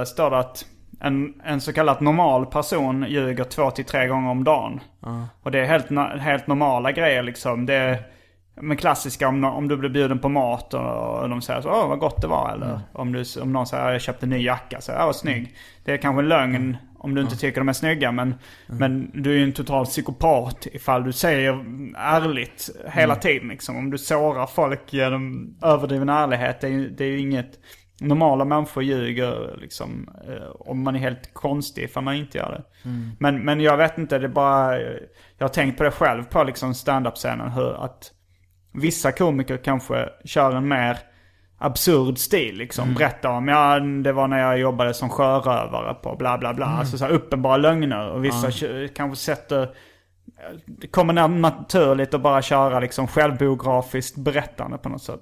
eh, 0.00 0.04
står 0.04 0.30
det 0.30 0.38
att 0.38 0.66
en, 1.00 1.34
en 1.44 1.60
så 1.60 1.72
kallad 1.72 2.02
normal 2.02 2.46
person 2.46 3.06
ljuger 3.08 3.44
två 3.44 3.70
till 3.70 3.84
tre 3.84 4.06
gånger 4.06 4.30
om 4.30 4.44
dagen. 4.44 4.80
Och 5.42 5.50
det 5.50 5.60
är 5.60 5.64
helt, 5.64 6.20
helt 6.20 6.46
normala 6.46 6.92
grejer 6.92 7.22
liksom. 7.22 7.66
Det 7.66 7.74
är 7.74 8.02
men 8.54 8.76
klassiska 8.76 9.28
om, 9.28 9.44
om 9.44 9.68
du 9.68 9.76
blir 9.76 9.90
bjuden 9.90 10.18
på 10.18 10.28
mat 10.28 10.74
och, 10.74 11.20
och 11.20 11.28
de 11.28 11.42
säger 11.42 11.60
så 11.60 11.68
åh 11.68 11.88
vad 11.88 11.98
gott 11.98 12.22
det 12.22 12.26
var. 12.26 12.52
Eller 12.52 12.80
om, 12.92 13.12
du, 13.12 13.24
om 13.42 13.52
någon 13.52 13.66
säger 13.66 13.92
jag 13.92 14.00
köpte 14.00 14.26
en 14.26 14.30
ny 14.30 14.44
jacka, 14.44 14.80
så 14.80 14.92
åh 14.92 15.06
vad 15.06 15.16
snygg. 15.16 15.56
Det 15.84 15.92
är 15.92 15.96
kanske 15.96 16.22
en 16.22 16.28
lögn 16.28 16.76
om 17.02 17.14
du 17.14 17.20
inte 17.20 17.36
tycker 17.36 17.60
de 17.60 17.68
är 17.68 17.72
snygga. 17.72 18.12
Men, 18.12 18.34
men 18.66 19.22
du 19.22 19.32
är 19.32 19.36
ju 19.36 19.44
en 19.44 19.52
total 19.52 19.84
psykopat 19.86 20.66
ifall 20.72 21.04
du 21.04 21.12
säger 21.12 21.64
ärligt 21.96 22.70
hela 22.86 23.16
tiden. 23.16 23.48
Liksom. 23.48 23.76
Om 23.76 23.90
du 23.90 23.98
sårar 23.98 24.46
folk 24.46 24.92
genom 24.92 25.54
överdriven 25.62 26.08
ärlighet. 26.08 26.60
Det 26.60 26.66
är 26.66 26.70
ju, 26.70 26.90
det 26.90 27.04
är 27.04 27.08
ju 27.08 27.18
inget... 27.18 27.58
Normala 28.00 28.44
människor 28.44 28.82
ljuger 28.82 29.56
liksom. 29.60 30.10
eh, 30.28 30.50
Om 30.58 30.82
man 30.82 30.94
är 30.94 30.98
helt 30.98 31.34
konstig 31.34 31.82
ifall 31.82 32.02
man 32.04 32.14
inte 32.14 32.38
gör 32.38 32.50
det. 32.50 32.88
Men, 33.18 33.44
men 33.44 33.60
jag 33.60 33.76
vet 33.76 33.98
inte, 33.98 34.18
det 34.18 34.26
är 34.26 34.28
bara... 34.28 34.80
Jag 34.80 35.44
har 35.44 35.48
tänkt 35.48 35.78
på 35.78 35.84
det 35.84 35.90
själv 35.90 36.24
på 36.24 36.44
liksom 36.44 36.74
stand-up-scenen. 36.74 37.50
Hur 37.50 37.84
att 37.84 38.10
vissa 38.74 39.12
komiker 39.12 39.56
kanske 39.56 40.08
kör 40.24 40.56
en 40.56 40.68
mer 40.68 40.98
absurd 41.62 42.18
stil 42.18 42.56
liksom. 42.56 42.94
Berättar 42.94 43.28
om, 43.30 43.48
ja 43.48 43.80
det 43.80 44.12
var 44.12 44.28
när 44.28 44.38
jag 44.38 44.58
jobbade 44.58 44.94
som 44.94 45.08
sjörövare 45.08 45.94
på 45.94 46.16
bla 46.16 46.38
bla 46.38 46.54
bla. 46.54 46.66
Alltså 46.66 46.98
så 46.98 47.04
här 47.04 47.12
uppenbara 47.12 47.56
lögner. 47.56 48.08
Och 48.10 48.24
vissa 48.24 48.50
kö- 48.50 48.88
kanske 48.88 49.16
sätter, 49.24 49.68
det 50.66 50.86
kommer 50.86 51.12
na- 51.14 51.38
naturligt 51.40 52.14
att 52.14 52.20
bara 52.22 52.42
köra 52.42 52.80
liksom 52.80 53.06
självbiografiskt 53.08 54.16
berättande 54.16 54.78
på 54.78 54.88
något 54.88 55.02
sätt. 55.02 55.20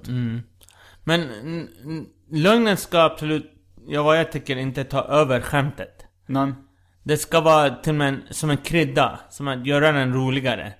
Men 1.05 1.21
n- 1.23 1.69
n- 1.85 2.07
lögnen 2.31 2.77
ska 2.77 3.01
absolut, 3.01 3.53
ja 3.87 4.03
vad 4.03 4.19
jag 4.19 4.33
tycker, 4.33 4.57
inte 4.57 4.85
ta 4.85 5.01
över 5.05 5.41
skämtet. 5.41 6.05
Men, 6.27 6.55
Det 7.03 7.17
ska 7.17 7.41
vara 7.41 7.71
till 7.71 8.01
och 8.01 8.07
en, 8.07 8.23
som 8.31 8.51
en 8.51 8.57
krydda, 8.57 9.21
som 9.31 9.49
att 9.49 9.67
göra 9.67 9.93
den 9.93 10.15
roligare. 10.15 10.73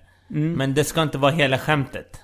Men 0.57 0.73
det 0.73 0.83
ska 0.83 1.01
inte 1.01 1.17
vara 1.17 1.31
hela 1.31 1.57
skämtet. 1.57 2.21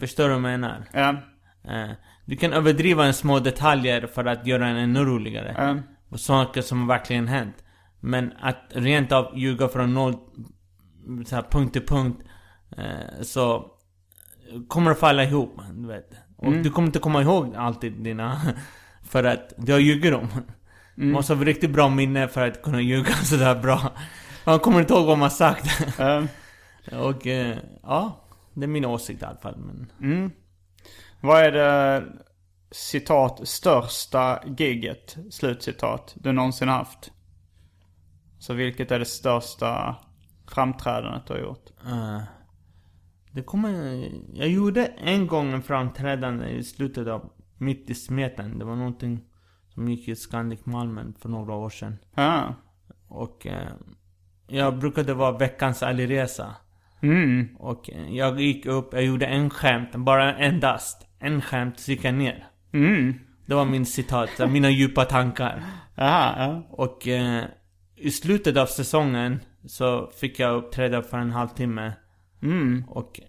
Förstår 0.00 0.24
du 0.24 0.28
vad 0.28 0.34
jag 0.52 0.60
menar? 0.60 0.84
ja, 0.92 1.16
Eh, 1.64 1.90
du 2.32 2.36
kan 2.36 2.52
överdriva 2.52 3.04
en 3.06 3.14
små 3.14 3.38
detaljer 3.38 4.06
för 4.06 4.24
att 4.24 4.46
göra 4.46 4.66
den 4.66 4.76
ännu 4.76 5.04
roligare. 5.04 5.54
ja, 5.58 5.76
Och 6.08 6.20
saker 6.20 6.62
som 6.62 6.86
verkligen 6.86 7.28
hänt. 7.28 7.56
Men 8.00 8.32
att 8.40 8.62
rent 8.74 9.12
av 9.12 9.38
ljuga 9.38 9.68
från 9.68 9.94
noll, 9.94 10.14
så 11.26 11.34
här, 11.36 11.42
punkt 11.50 11.72
till 11.72 11.86
punkt. 11.86 12.22
Eh, 12.76 13.22
så 13.22 13.66
kommer 14.68 14.90
att 14.90 14.98
falla 14.98 15.24
ihop. 15.24 15.60
Du 15.74 15.86
vet. 15.88 16.10
Och 16.36 16.46
Mm. 16.46 16.62
du 16.62 16.70
kommer 16.70 16.86
inte 16.86 16.98
komma 16.98 17.22
ihåg 17.22 17.54
alltid 17.56 17.92
dina... 17.92 18.40
För 19.02 19.24
att 19.24 19.52
du 19.56 19.72
har 19.72 19.78
ljugit 19.78 20.12
dem. 20.12 20.28
Mm. 20.32 20.42
Man 20.96 21.10
måste 21.10 21.34
ha 21.34 21.44
riktigt 21.44 21.70
bra 21.70 21.88
minne 21.88 22.28
för 22.28 22.48
att 22.48 22.62
kunna 22.62 22.80
ljuga 22.80 23.12
sådär 23.24 23.54
bra. 23.62 23.92
Man 24.44 24.58
kommer 24.58 24.80
inte 24.80 24.94
ihåg 24.94 25.06
vad 25.06 25.18
man 25.18 25.30
sagt. 25.30 26.00
Eh, 26.00 26.24
Och 27.00 27.26
eh, 27.26 27.56
ja, 27.82 28.24
det 28.54 28.64
är 28.64 28.68
min 28.68 28.84
åsikt 28.84 29.22
i 29.22 29.24
alla 29.24 29.36
fall. 29.36 29.56
Men, 29.56 29.90
vad 31.22 31.40
är 31.42 31.52
det, 31.52 32.04
citat, 32.70 33.48
största 33.48 34.42
gigget, 34.58 35.16
slutcitat, 35.30 36.14
du 36.20 36.32
någonsin 36.32 36.68
haft? 36.68 37.12
Så 38.38 38.54
vilket 38.54 38.90
är 38.90 38.98
det 38.98 39.04
största 39.04 39.96
framträdandet 40.48 41.26
du 41.26 41.32
har 41.32 41.40
gjort? 41.40 41.70
eh, 41.86 42.22
det 43.32 43.42
kommer... 43.42 44.08
Jag 44.34 44.48
gjorde 44.48 44.86
en 44.86 45.26
gång 45.26 45.52
en 45.52 45.62
framträdande 45.62 46.48
i 46.48 46.64
slutet 46.64 47.08
av 47.08 47.32
Mitt 47.58 47.90
i 47.90 47.94
smeten. 47.94 48.58
Det 48.58 48.64
var 48.64 48.76
någonting 48.76 49.24
som 49.74 49.88
gick 49.88 50.08
i 50.08 50.16
Scandic 50.16 50.66
Malmen 50.66 51.14
för 51.20 51.28
några 51.28 51.54
år 51.54 51.70
sedan. 51.70 51.98
Ja. 52.14 52.54
Och 53.08 53.46
eh, 53.46 53.72
jag 54.46 54.78
brukade 54.78 55.14
vara 55.14 55.38
veckans 55.38 55.82
alliresa. 55.82 56.56
Mm. 57.02 57.56
Och 57.58 57.90
eh, 57.90 58.16
jag 58.16 58.40
gick 58.40 58.66
upp, 58.66 58.92
jag 58.92 59.04
gjorde 59.04 59.26
en 59.26 59.50
skämt, 59.50 59.96
bara 59.96 60.34
endast. 60.34 61.06
En 61.22 61.42
gick 61.86 62.04
jag 62.04 62.14
ner. 62.14 62.46
Mm. 62.72 63.14
Det 63.46 63.54
var 63.54 63.64
min 63.64 63.86
citat, 63.86 64.30
mina 64.48 64.70
djupa 64.70 65.04
tankar. 65.04 65.62
Aha, 65.98 66.34
ja. 66.38 66.62
Och 66.70 67.08
eh, 67.08 67.44
i 67.96 68.10
slutet 68.10 68.56
av 68.56 68.66
säsongen 68.66 69.40
så 69.66 70.10
fick 70.20 70.38
jag 70.38 70.54
uppträda 70.56 71.02
för 71.02 71.18
en 71.18 71.30
halvtimme. 71.30 71.92
Mm. 72.42 72.84
Och 72.88 73.20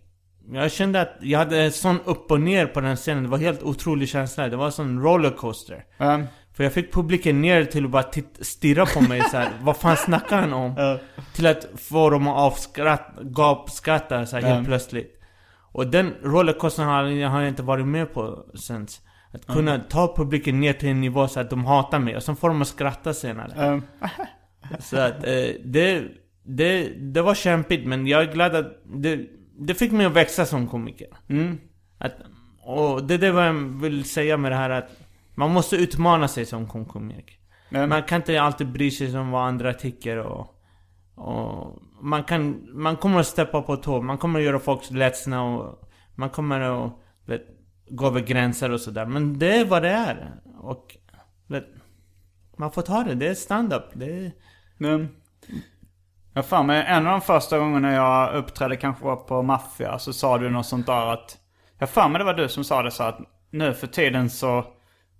jag 0.51 0.71
kände 0.71 1.01
att 1.01 1.15
jag 1.21 1.39
hade 1.39 1.71
sån 1.71 1.99
upp 2.05 2.31
och 2.31 2.41
ner 2.41 2.65
på 2.65 2.81
den 2.81 2.95
scenen. 2.95 3.23
Det 3.23 3.29
var 3.29 3.37
helt 3.37 3.63
otrolig 3.63 4.09
känsla. 4.09 4.49
Det 4.49 4.57
var 4.57 4.65
en 4.65 4.71
sån 4.71 5.01
rollercoaster. 5.01 5.85
Um, 5.97 6.23
För 6.53 6.63
jag 6.63 6.73
fick 6.73 6.93
publiken 6.93 7.41
ner 7.41 7.65
till 7.65 7.85
att 7.85 7.91
bara 7.91 8.03
titt- 8.03 8.45
stirra 8.45 8.85
på 8.85 9.01
mig 9.01 9.21
så 9.21 9.37
här. 9.37 9.49
Vad 9.61 9.77
fan 9.77 9.97
snackar 9.97 10.37
han 10.41 10.53
om? 10.53 10.99
Till 11.35 11.47
att 11.47 11.67
få 11.77 12.09
dem 12.09 12.27
att 12.27 12.37
avskratta, 12.37 13.23
gapskratta 13.23 14.25
så 14.25 14.35
här 14.37 14.43
helt 14.43 14.67
plötsligt. 14.67 15.19
Och 15.73 15.87
den 15.87 16.13
rollercoastern 16.23 16.85
har 16.87 17.03
jag, 17.03 17.29
har 17.29 17.39
jag 17.41 17.49
inte 17.49 17.63
varit 17.63 17.87
med 17.87 18.13
på 18.13 18.45
sen. 18.55 18.87
Att 19.31 19.45
kunna 19.47 19.79
ta 19.79 20.15
publiken 20.15 20.59
ner 20.59 20.73
till 20.73 20.89
en 20.89 21.01
nivå 21.01 21.27
så 21.27 21.39
att 21.39 21.49
de 21.49 21.65
hatar 21.65 21.99
mig 21.99 22.15
och 22.15 22.23
sen 22.23 22.35
får 22.35 22.47
de 22.49 22.61
att 22.61 22.67
skratta 22.67 23.13
senare. 23.13 23.69
um, 23.73 23.81
Så 24.79 24.97
att 24.99 25.23
eh, 25.23 25.45
det, 25.65 26.03
det, 26.43 26.89
det 27.13 27.21
var 27.21 27.35
kämpigt 27.35 27.87
men 27.87 28.07
jag 28.07 28.21
är 28.21 28.33
glad 28.33 28.55
att 28.55 28.81
det, 28.95 29.19
det 29.59 29.73
fick 29.75 29.91
mig 29.91 30.05
att 30.05 30.11
växa 30.13 30.45
som 30.45 30.67
komiker. 30.67 31.07
mm. 31.29 31.57
Att, 31.97 32.13
och 32.61 33.03
det 33.03 33.13
är 33.13 33.17
det 33.17 33.31
vad 33.31 33.47
jag 33.47 33.53
vill 33.81 34.03
säga 34.09 34.37
med 34.37 34.51
det 34.51 34.55
här 34.55 34.69
att 34.69 34.89
man 35.35 35.51
måste 35.51 35.75
utmana 35.75 36.27
sig 36.27 36.45
som 36.45 36.67
kom- 36.67 36.85
komiker. 36.85 37.35
Men- 37.69 37.89
Man 37.89 38.03
kan 38.03 38.15
inte 38.15 38.41
alltid 38.41 38.71
bry 38.71 38.91
sig 38.91 39.17
om 39.19 39.31
vad 39.31 39.47
andra 39.47 39.73
tycker 39.73 40.17
och, 40.17 40.52
och 41.15 41.81
man 42.01 42.23
kan, 42.23 42.69
man 42.81 42.97
kommer 42.97 43.19
att 43.19 43.27
steppa 43.27 43.61
på 43.61 43.77
tå, 43.77 44.01
man 44.01 44.17
kommer 44.17 44.39
att 44.39 44.45
göra 44.45 44.59
folk 44.59 44.91
ledsna 44.91 45.43
och 45.43 45.89
man 46.15 46.29
kommer 46.29 46.59
att 46.59 46.91
vet, 47.25 47.41
gå 47.89 48.07
över 48.07 48.21
gränser 48.21 48.71
och 48.71 48.81
sådär. 48.81 49.05
Men 49.05 49.39
det 49.39 49.57
är 49.57 49.65
vad 49.65 49.81
det 49.81 49.89
är. 49.89 50.41
Och 50.59 50.97
vet, 51.47 51.65
man 52.57 52.71
får 52.71 52.81
ta 52.81 53.03
det, 53.03 53.15
det 53.15 53.27
är 53.27 53.33
stand-up. 53.33 53.85
Det 53.93 54.05
är, 54.05 54.31
Men, 54.77 55.09
jag 56.33 56.45
fan 56.45 56.67
men 56.67 56.85
en 56.85 57.07
av 57.07 57.11
de 57.11 57.21
första 57.21 57.59
gångerna 57.59 57.93
jag 57.93 58.35
uppträdde 58.35 58.75
kanske 58.75 59.05
var 59.05 59.15
på 59.15 59.41
Maffia 59.41 59.99
så 59.99 60.13
sa 60.13 60.37
du 60.37 60.49
något 60.49 60.65
sånt 60.65 60.85
där 60.85 61.13
att 61.13 61.37
Jag 61.79 61.89
fan 61.89 62.11
mig 62.11 62.19
det 62.19 62.25
var 62.25 62.33
du 62.33 62.49
som 62.49 62.63
sa 62.63 62.83
det 62.83 62.91
så 62.91 63.03
att 63.03 63.19
nu 63.49 63.73
för 63.73 63.87
tiden 63.87 64.29
så 64.29 64.65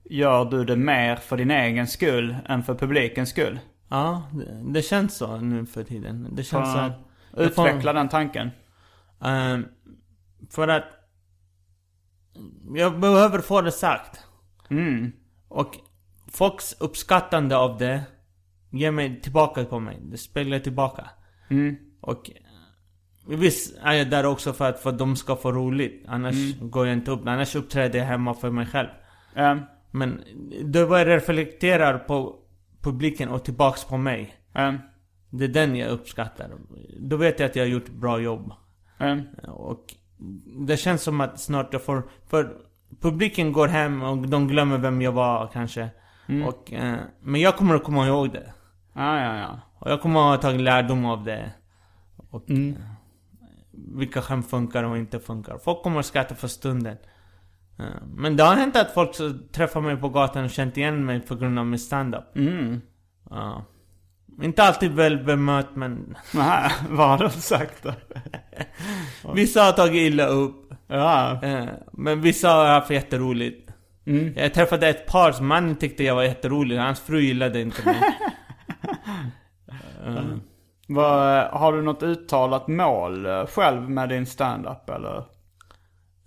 gör 0.03 0.45
du 0.45 0.65
det 0.65 0.75
mer 0.75 1.15
för 1.15 1.37
din 1.37 1.51
egen 1.51 1.87
skull 1.87 2.35
än 2.45 2.63
för 2.63 2.75
publikens 2.75 3.29
skull 3.29 3.59
ja, 3.89 4.23
det, 4.33 4.73
det 4.73 4.81
känns 4.81 5.17
så 5.17 5.37
nu 5.37 5.65
för 5.65 5.83
tiden. 5.83 6.27
Det 6.35 6.43
känns 6.43 6.71
så 6.73 6.77
att... 6.77 6.93
Utveckla 7.37 7.93
den 7.93 8.09
tanken. 8.09 8.49
Ehm, 9.21 9.65
för 10.49 10.67
att 10.67 10.83
jag 12.75 12.99
behöver 12.99 13.39
få 13.39 13.61
det 13.61 13.71
sagt. 13.71 14.19
Mm. 14.69 15.11
Och 15.47 15.75
folks 16.31 16.75
uppskattande 16.79 17.57
av 17.57 17.77
det 17.77 18.03
ger 18.71 18.91
mig 18.91 19.21
tillbaka 19.21 19.65
på 19.65 19.79
mig. 19.79 19.99
Det 20.01 20.17
speglar 20.17 20.59
tillbaka. 20.59 21.09
Mm. 21.49 21.75
Och 22.01 22.29
eh, 22.29 23.37
visst 23.37 23.77
är 23.83 23.93
jag 23.93 24.09
där 24.09 24.25
också 24.25 24.53
för 24.53 24.69
att, 24.69 24.79
för 24.79 24.89
att 24.89 24.97
de 24.99 25.15
ska 25.15 25.35
få 25.35 25.51
roligt. 25.51 26.05
Annars 26.07 26.55
Mm. 26.55 26.69
går 26.71 26.87
jag 26.87 26.97
inte 26.97 27.11
upp. 27.11 27.27
Annars 27.27 27.55
uppträder 27.55 27.99
jag 27.99 28.05
hemma 28.05 28.33
för 28.33 28.51
mig 28.51 28.65
själv. 28.65 28.89
Um, 29.35 29.61
Men 29.91 30.23
var 30.89 30.97
jag 30.97 31.07
reflekterar 31.07 31.97
på 31.97 32.35
publiken 32.83 33.29
och 33.29 33.43
tillbaks 33.45 33.83
på 33.85 33.97
mig. 33.97 34.35
um, 34.55 34.79
Det 35.29 35.43
är 35.43 35.47
den 35.47 35.75
jag 35.75 35.89
uppskattar. 35.89 36.51
Då 36.99 37.17
vet 37.17 37.39
jag 37.39 37.49
att 37.49 37.55
jag 37.55 37.63
har 37.63 37.69
gjort 37.69 37.89
bra 37.89 38.19
jobb. 38.19 38.51
um, 38.99 39.21
Och 39.47 39.93
det 40.67 40.77
känns 40.77 41.01
som 41.03 41.21
att 41.21 41.39
snart 41.39 41.73
jag 41.73 41.83
får... 41.83 42.03
För 42.27 42.57
publiken 43.01 43.51
går 43.53 43.67
hem 43.67 44.01
och 44.01 44.17
de 44.17 44.47
glömmer 44.47 44.77
vem 44.77 45.01
jag 45.01 45.11
var 45.11 45.47
kanske. 45.53 45.89
Och, 46.47 46.73
eh, 46.73 46.95
men 47.21 47.41
jag 47.41 47.57
kommer 47.57 47.75
att 47.75 47.83
komma 47.83 48.07
ihåg 48.07 48.31
det. 48.31 48.53
ja, 48.93 49.19
ja, 49.19 49.37
ja. 49.37 49.59
Och 49.79 49.91
jag 49.91 50.01
kommer 50.01 50.19
att 50.19 50.25
ha 50.43 50.49
tagit 50.49 50.61
lärdom 50.61 51.05
av 51.05 51.23
det. 51.23 51.51
Och 52.29 52.51
eh, 52.51 52.73
vilka 53.71 54.21
skämt 54.21 54.49
funkar 54.49 54.83
och 54.83 54.97
inte 54.97 55.19
funkar. 55.19 55.57
Folk 55.57 55.83
kommer 55.83 55.99
att 55.99 56.05
skratta 56.05 56.35
för 56.35 56.47
stunden. 56.47 56.97
Men 58.15 58.37
det 58.37 58.43
har 58.43 58.55
hänt 58.55 58.75
att 58.75 58.93
folk 58.93 59.11
träffar 59.51 59.81
mig 59.81 59.97
på 59.97 60.09
gatan 60.09 60.43
och 60.43 60.49
känt 60.49 60.77
igen 60.77 61.05
mig 61.05 61.19
på 61.19 61.35
grund 61.35 61.59
av 61.59 61.65
min 61.65 61.79
standup. 61.79 62.35
Mm. 62.35 62.81
Ja. 63.29 63.65
Inte 64.41 64.63
alltid 64.63 64.91
väl 64.91 65.23
bemött 65.23 65.75
men 65.75 66.15
Nähä, 66.33 66.71
vad 66.89 67.09
har 67.09 67.17
du 67.17 67.29
sagt 67.29 67.83
då? 67.83 67.93
vissa 69.33 69.61
har 69.61 69.71
tagit 69.71 70.01
illa 70.01 70.25
upp. 70.25 70.73
Ja. 70.87 71.39
Men 71.91 72.21
vissa 72.21 72.49
har 72.49 72.65
haft 72.65 72.89
jätteroligt. 72.89 73.71
Mm. 74.05 74.33
Jag 74.37 74.53
träffade 74.53 74.87
ett 74.87 75.07
par 75.07 75.31
som 75.31 75.47
mannen 75.47 75.75
tyckte 75.75 76.03
jag 76.03 76.15
var 76.15 76.23
jätterolig. 76.23 76.77
Hans 76.77 76.99
fru 76.99 77.21
gillade 77.21 77.61
inte 77.61 77.85
mig. 77.85 77.95
Vad, 80.87 81.47
har 81.47 81.73
du 81.73 81.81
något 81.81 82.03
uttalat 82.03 82.67
mål 82.67 83.25
eh, 83.25 83.45
själv 83.45 83.89
med 83.89 84.09
din 84.09 84.25
stand-up 84.25 84.89
eller? 84.89 85.23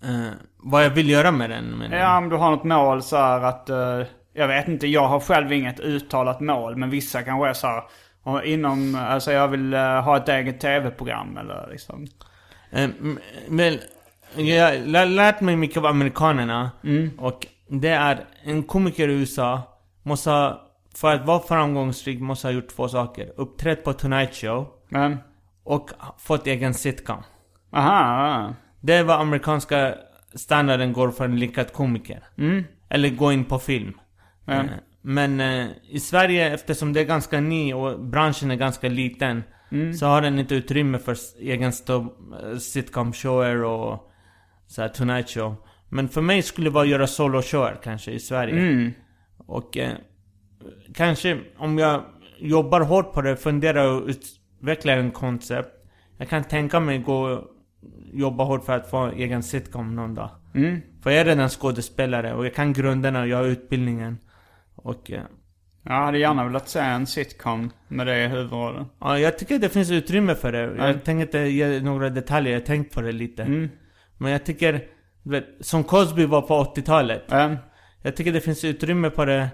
Eh, 0.02 0.32
vad 0.56 0.84
jag 0.84 0.90
vill 0.90 1.10
göra 1.10 1.30
med 1.30 1.50
den. 1.50 1.64
Men, 1.78 1.92
Ja, 1.92 2.18
om 2.18 2.28
du 2.28 2.36
har 2.36 2.50
något 2.50 2.64
mål 2.64 3.02
så 3.02 3.16
här 3.16 3.40
att... 3.40 3.70
eh, 3.70 4.02
jag 4.32 4.48
vet 4.48 4.68
inte, 4.68 4.86
jag 4.86 5.08
har 5.08 5.20
själv 5.20 5.52
inget 5.52 5.80
uttalat 5.80 6.40
mål. 6.40 6.76
Men 6.76 6.90
vissa 6.90 7.22
kanske 7.22 7.48
är 7.48 7.52
så 7.52 7.66
här... 7.66 7.82
Inom, 8.44 8.94
alltså 8.94 9.32
jag 9.32 9.48
vill 9.48 9.74
eh, 9.74 9.80
ha 10.02 10.16
ett 10.16 10.28
eget 10.28 10.60
tv-program 10.60 11.36
eller 11.36 11.68
liksom. 11.70 12.06
Men 13.48 13.78
jag 14.34 14.64
har 14.66 14.86
lä- 14.86 15.04
lärt 15.04 15.40
mig 15.40 15.56
mycket 15.56 15.76
av 15.76 15.86
amerikanerna. 15.86 16.70
Och 17.18 17.46
det 17.68 17.88
är, 17.88 18.24
en 18.44 18.62
komiker 18.62 19.08
i 19.08 19.12
USA 19.12 19.62
måste 20.02 20.30
ha, 20.30 20.62
för 20.94 21.14
att 21.14 21.26
vara 21.26 21.38
framgångsrik 21.40 22.20
måste 22.20 22.46
ha 22.46 22.52
gjort 22.52 22.68
två 22.68 22.88
saker. 22.88 23.32
Uppträtt 23.36 23.84
på 23.84 23.92
Tonight 23.92 24.34
Show 24.34 24.68
Men, 24.88 25.16
och 25.64 25.90
fått 26.18 26.46
egen 26.46 26.74
sitcom. 26.74 27.22
aha, 27.72 28.28
ja. 28.28 28.54
Det 28.86 28.94
är 28.94 29.04
vad 29.04 29.20
amerikanska 29.20 29.94
standarden 30.34 30.92
går 30.92 31.10
för 31.10 31.24
en 31.24 31.38
lyckad 31.38 31.72
komiker. 31.72 32.22
Eller 32.88 33.08
gå 33.08 33.32
in 33.32 33.44
på 33.44 33.58
film. 33.58 33.92
Mm. 34.46 34.66
Men 35.02 35.40
eh, 35.40 35.66
i 35.90 36.00
Sverige, 36.00 36.54
eftersom 36.54 36.92
det 36.92 37.00
är 37.00 37.04
ganska 37.04 37.40
ny 37.40 37.74
och 37.74 38.00
branschen 38.00 38.50
är 38.50 38.56
ganska 38.56 38.88
liten 38.88 39.42
Så 39.98 40.06
har 40.06 40.22
den 40.22 40.38
inte 40.38 40.54
utrymme 40.54 40.98
för 40.98 41.16
egen 41.40 41.72
eh, 41.88 42.58
sitcom-shower 42.58 43.64
och 43.64 44.10
så 44.66 44.82
här, 44.82 44.88
Tonight 44.88 45.30
Show 45.30 45.54
Men 45.88 46.08
för 46.08 46.20
mig 46.20 46.42
skulle 46.42 46.66
det 46.66 46.74
vara 46.74 46.84
att 46.84 46.90
göra 46.90 47.06
solo-shower 47.06 47.80
kanske 47.82 48.12
i 48.12 48.20
Sverige 48.20 48.92
Och 49.46 49.76
eh, 49.76 49.92
kanske 50.94 51.38
om 51.56 51.78
jag 51.78 52.04
jobbar 52.38 52.80
hårt 52.80 53.12
på 53.12 53.22
det, 53.22 53.36
funderar 53.36 53.86
och 53.86 54.08
utvecklar 54.08 54.96
en 54.96 55.10
koncept 55.10 55.70
Jag 56.18 56.28
kan 56.28 56.44
tänka 56.44 56.80
mig 56.80 56.98
gå 56.98 57.50
jobba 58.18 58.44
hårt 58.44 58.64
för 58.64 58.76
att 58.76 58.90
få 58.90 59.06
egen 59.06 59.42
sitcom 59.42 59.94
någon 59.96 60.14
dag 60.14 60.30
För 61.02 61.10
jag 61.10 61.20
är 61.20 61.24
redan 61.24 61.48
skådespelare 61.48 62.34
och 62.34 62.46
jag 62.46 62.54
kan 62.54 62.72
grunderna 62.72 63.20
och 63.20 63.28
jag 63.28 63.36
har 63.36 63.44
utbildningen 63.44 64.18
Och 64.76 65.10
eh, 65.10 65.22
Jag 65.82 65.92
hade 65.92 66.18
gärna 66.18 66.44
velat 66.44 66.68
se 66.68 66.78
en 66.78 67.06
sitcom 67.06 67.70
med 67.88 68.06
det 68.06 68.24
i 68.24 68.28
huvudrollen. 68.28 68.86
Ja, 69.00 69.18
jag 69.18 69.38
tycker 69.38 69.58
det 69.58 69.68
finns 69.68 69.90
utrymme 69.90 70.34
för 70.34 70.52
det. 70.52 70.58
Jag 70.86 71.04
tänker 71.04 71.22
inte 71.22 71.38
ge 71.38 71.80
några 71.80 72.10
detaljer, 72.10 72.52
jag 72.52 72.60
har 72.60 72.66
tänkt 72.66 72.94
på 72.94 73.00
det 73.00 73.12
lite. 73.12 73.68
Men 74.18 74.32
jag 74.32 74.44
tycker, 74.44 74.80
vet, 75.22 75.44
som 75.60 75.84
Cosby 75.84 76.26
var 76.26 76.42
på 76.42 76.64
80-talet. 76.64 77.24
Men, 77.28 77.56
Jag 78.02 78.16
tycker 78.16 78.32
det 78.32 78.40
finns 78.40 78.64
utrymme 78.64 79.10
på 79.10 79.24
det 79.24 79.48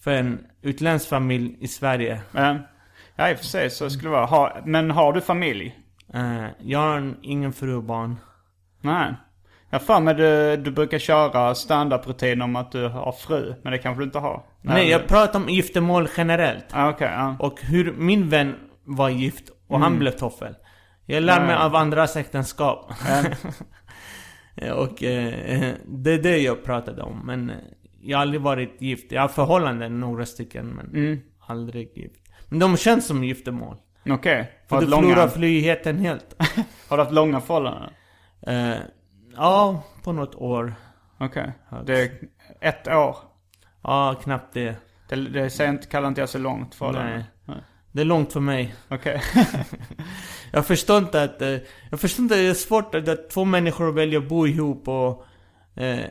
för 0.00 0.10
en 0.10 0.38
utländsk 0.62 1.08
familj 1.08 1.56
i 1.60 1.68
Sverige. 1.68 2.20
men, 2.32 2.62
ja 3.16 3.30
i 3.30 3.34
och 3.34 3.38
för 3.38 3.44
sig 3.44 3.70
så 3.70 3.90
skulle 3.90 4.08
det 4.08 4.12
vara. 4.12 4.26
Ha, 4.26 4.56
men 4.64 4.90
har 4.90 5.12
du 5.12 5.20
familj? 5.20 5.74
Eh, 6.14 6.46
jag 6.60 6.78
har 6.78 7.14
ingen 7.22 7.52
fru 7.52 7.74
och 7.74 7.84
barn. 7.84 8.16
Nej. 8.80 9.14
Jag 9.70 9.82
för 9.82 10.00
mig 10.00 10.14
du, 10.14 10.56
du 10.56 10.70
brukar 10.70 10.98
köra 10.98 11.54
standup-rutin 11.54 12.42
om 12.42 12.56
att 12.56 12.72
du 12.72 12.88
har 12.88 13.12
fru. 13.12 13.54
Men 13.62 13.72
det 13.72 13.78
kanske 13.78 14.00
du 14.00 14.04
inte 14.04 14.18
har? 14.18 14.42
Nej, 14.62 14.88
jag 14.88 15.06
pratar 15.06 15.38
om 15.38 15.48
giftermål 15.48 16.08
generellt. 16.16 16.66
Ah, 16.70 16.90
Okej, 16.90 17.10
ja. 17.12 17.36
Och 17.38 17.60
hur 17.62 17.92
min 17.92 18.28
vän 18.28 18.54
var 18.84 19.08
gift 19.08 19.44
och 19.68 19.80
han 19.80 19.98
blev 19.98 20.10
toffel. 20.10 20.54
Jag 21.06 21.22
lär 21.22 21.46
mig 21.46 21.56
av 21.56 21.76
andras 21.76 22.16
äktenskap. 22.16 22.92
och 24.74 25.02
eh, 25.02 25.74
det 25.86 26.12
är 26.12 26.22
det 26.22 26.38
jag 26.38 26.64
pratade 26.64 27.02
om. 27.02 27.22
Men 27.24 27.50
eh, 27.50 27.56
jag 28.00 28.18
har 28.18 28.22
aldrig 28.22 28.40
varit 28.40 28.82
gift. 28.82 29.12
Jag 29.12 29.20
har 29.20 29.28
förhållanden, 29.28 30.00
några 30.00 30.26
stycken, 30.26 30.66
men 30.68 31.20
aldrig 31.46 31.98
gift. 31.98 32.22
Men 32.48 32.58
de 32.58 32.76
känns 32.76 33.06
som 33.06 33.24
giftermål. 33.24 33.76
Okej. 34.10 34.52
För 34.68 34.76
Har 34.76 34.82
du 34.82 34.88
långa, 34.88 35.02
förlorar 35.02 35.28
friheten 35.28 35.98
helt. 35.98 36.34
har 36.88 36.96
du 36.96 37.02
haft 37.02 37.14
långa 37.14 37.40
förhållanden? 37.40 37.90
eh, 38.46 38.76
ja, 39.36 39.82
på 40.04 40.12
något 40.12 40.34
år. 40.34 40.74
Okej. 41.18 41.52
Det 41.86 42.00
är 42.00 42.10
ett 42.60 42.88
år. 42.88 43.16
Ja, 43.82 44.14
knappt 44.22 44.54
det. 44.54 44.76
Det, 45.08 45.16
det 45.16 45.50
säger 45.50 45.70
inte, 45.70 45.86
kallar 45.86 46.08
inte 46.08 46.20
jag 46.20 46.28
så 46.28 46.38
långt 46.38 46.74
förhållande. 46.74 47.24
Nej. 47.44 47.56
Det 47.92 48.00
är 48.00 48.04
långt 48.04 48.32
för 48.32 48.40
mig. 48.40 48.74
Okej. 48.88 49.22
Jag 50.52 50.66
förstår 50.66 50.98
inte 50.98 51.22
att... 51.22 51.42
Eh, 51.42 51.56
jag 51.90 52.00
förstår 52.00 52.22
inte 52.22 52.34
att 52.34 52.40
det 52.40 52.46
är 52.46 52.54
svårt 52.54 52.94
att, 52.94 53.08
att 53.08 53.30
två 53.30 53.44
människor 53.44 53.92
väljer 53.92 54.18
att 54.20 54.28
bo 54.28 54.46
ihop 54.46 54.88
och 54.88 55.24
eh, 55.82 56.04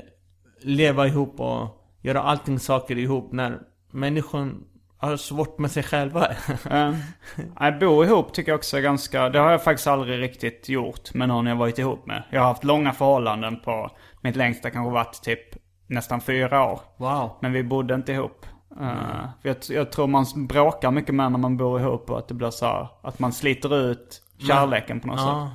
leva 0.62 1.08
ihop 1.08 1.40
och 1.40 1.84
göra 2.02 2.22
allting 2.22 2.60
saker 2.60 2.98
ihop 2.98 3.32
när 3.32 3.60
människan 3.92 4.64
har 4.98 5.18
svårt 5.18 5.58
med 5.58 5.72
sig 5.72 5.84
själva. 5.84 6.28
uh, 6.72 6.96
nej, 7.60 7.72
bo 7.80 8.04
ihop 8.04 8.34
tycker 8.34 8.52
jag 8.52 8.58
också 8.58 8.78
är 8.78 8.82
ganska... 8.82 9.30
Det 9.30 9.40
har 9.40 9.52
jag 9.52 9.64
faktiskt 9.64 9.88
aldrig 9.88 10.22
riktigt 10.22 10.70
gjort 10.70 11.14
med 11.14 11.28
någon 11.28 11.46
jag 11.46 11.56
varit 11.56 11.80
ihop 11.80 12.06
med. 12.06 12.24
Jag 12.30 12.42
har 12.42 12.48
haft 12.48 12.64
långa 12.64 12.94
förhållanden 12.94 13.60
på... 13.60 13.92
Mitt 14.22 14.36
längsta 14.36 14.70
kanske 14.70 14.94
varit 14.94 15.22
typ 15.24 15.40
nästan 15.88 16.22
fyra 16.22 16.64
år. 16.72 16.80
wow. 16.98 17.38
Men 17.42 17.54
vi 17.54 17.64
bodde 17.64 17.94
inte 17.94 18.12
ihop. 18.12 18.46
Uh, 18.82 19.26
jag, 19.42 19.56
jag 19.70 19.92
tror 19.92 20.08
man 20.08 20.26
bråkar 20.48 20.92
mycket 20.92 21.16
mer 21.16 21.30
när 21.30 21.38
man 21.38 21.58
bor 21.58 21.80
ihop 21.80 22.10
och 22.10 22.18
att 22.18 22.28
det 22.28 22.34
blir 22.34 22.50
så 22.50 22.66
här, 22.66 22.88
att 23.02 23.20
man 23.20 23.34
sliter 23.34 23.78
ut 23.78 24.22
kärleken 24.48 25.00
på 25.00 25.08
något 25.08 25.20
sätt. 25.20 25.28
Ja. 25.28 25.52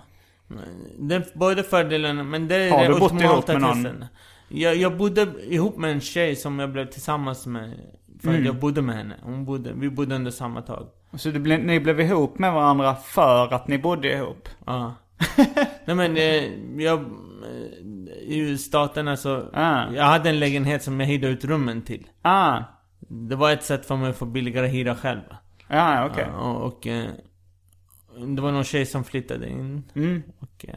Det 0.99 1.14
är 1.14 1.26
både 1.34 1.62
fördelarna, 1.62 2.22
men 2.22 2.49
det 2.49 2.57
är 2.57 2.70
Har 2.70 2.88
du 2.88 3.01
bott 3.01 3.22
ihop 3.22 3.49
med 3.49 3.61
någon? 3.61 4.05
Jag, 4.49 4.76
jag 4.76 4.97
bodde 4.97 5.34
ihop 5.49 5.76
med 5.76 5.93
en 5.93 6.01
tjej 6.01 6.36
som 6.36 6.59
jag 6.59 6.72
blev 6.72 6.86
tillsammans 6.86 7.47
med. 7.47 7.80
För 8.22 8.28
Mm. 8.30 8.44
jag 8.44 8.56
bodde 8.58 8.82
med 8.82 8.96
henne. 8.96 9.14
Hon 9.22 9.44
bodde, 9.44 9.72
vi 9.72 9.90
bodde 9.90 10.14
under 10.14 10.30
samma 10.30 10.62
tag. 10.62 10.86
Så 11.14 11.30
det 11.30 11.40
ble, 11.40 11.58
ni 11.58 11.80
blev 11.80 12.00
ihop 12.00 12.38
med 12.38 12.52
varandra 12.52 12.94
för 12.94 13.54
att 13.54 13.68
ni 13.68 13.78
bodde 13.78 14.12
ihop? 14.12 14.48
Ja. 14.66 14.94
Nej 15.84 15.96
men 15.96 16.16
eh, 16.16 16.82
jag... 16.84 17.00
eh, 17.00 17.06
I 18.22 18.58
staterna 18.58 19.16
så... 19.16 19.50
Ah. 19.52 19.92
Jag 19.92 20.04
hade 20.04 20.28
en 20.30 20.38
lägenhet 20.38 20.82
som 20.82 21.00
jag 21.00 21.06
hyrde 21.06 21.28
ut 21.28 21.44
rummen 21.44 21.82
till. 21.82 22.06
Ah, 22.22 22.58
Det 22.98 23.36
var 23.36 23.50
ett 23.52 23.64
sätt 23.64 23.86
för 23.86 23.96
mig 23.96 24.10
att 24.10 24.16
få 24.16 24.26
billigare 24.26 24.66
hyra 24.66 24.94
själv. 24.96 25.20
ja 25.68 26.06
okej. 26.06 26.26
Ja, 26.32 26.38
och 26.38 26.66
och 26.66 26.86
eh, 26.86 27.10
det 28.36 28.42
var 28.42 28.52
någon 28.52 28.64
tjej 28.64 28.86
som 28.86 29.04
flyttade 29.04 29.48
in. 29.48 29.82
Mm. 29.94 30.22
Och 30.38 30.64
eh, 30.68 30.74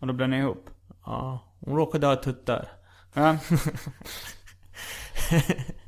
Och 0.00 0.06
då 0.06 0.12
blev 0.12 0.28
ni 0.28 0.38
ihop? 0.38 0.70
ja, 1.06 1.44
hon 1.60 1.76
råkade 1.76 2.06
ha 2.06 2.16
tuttar. 2.16 2.68
Ja. 3.14 3.36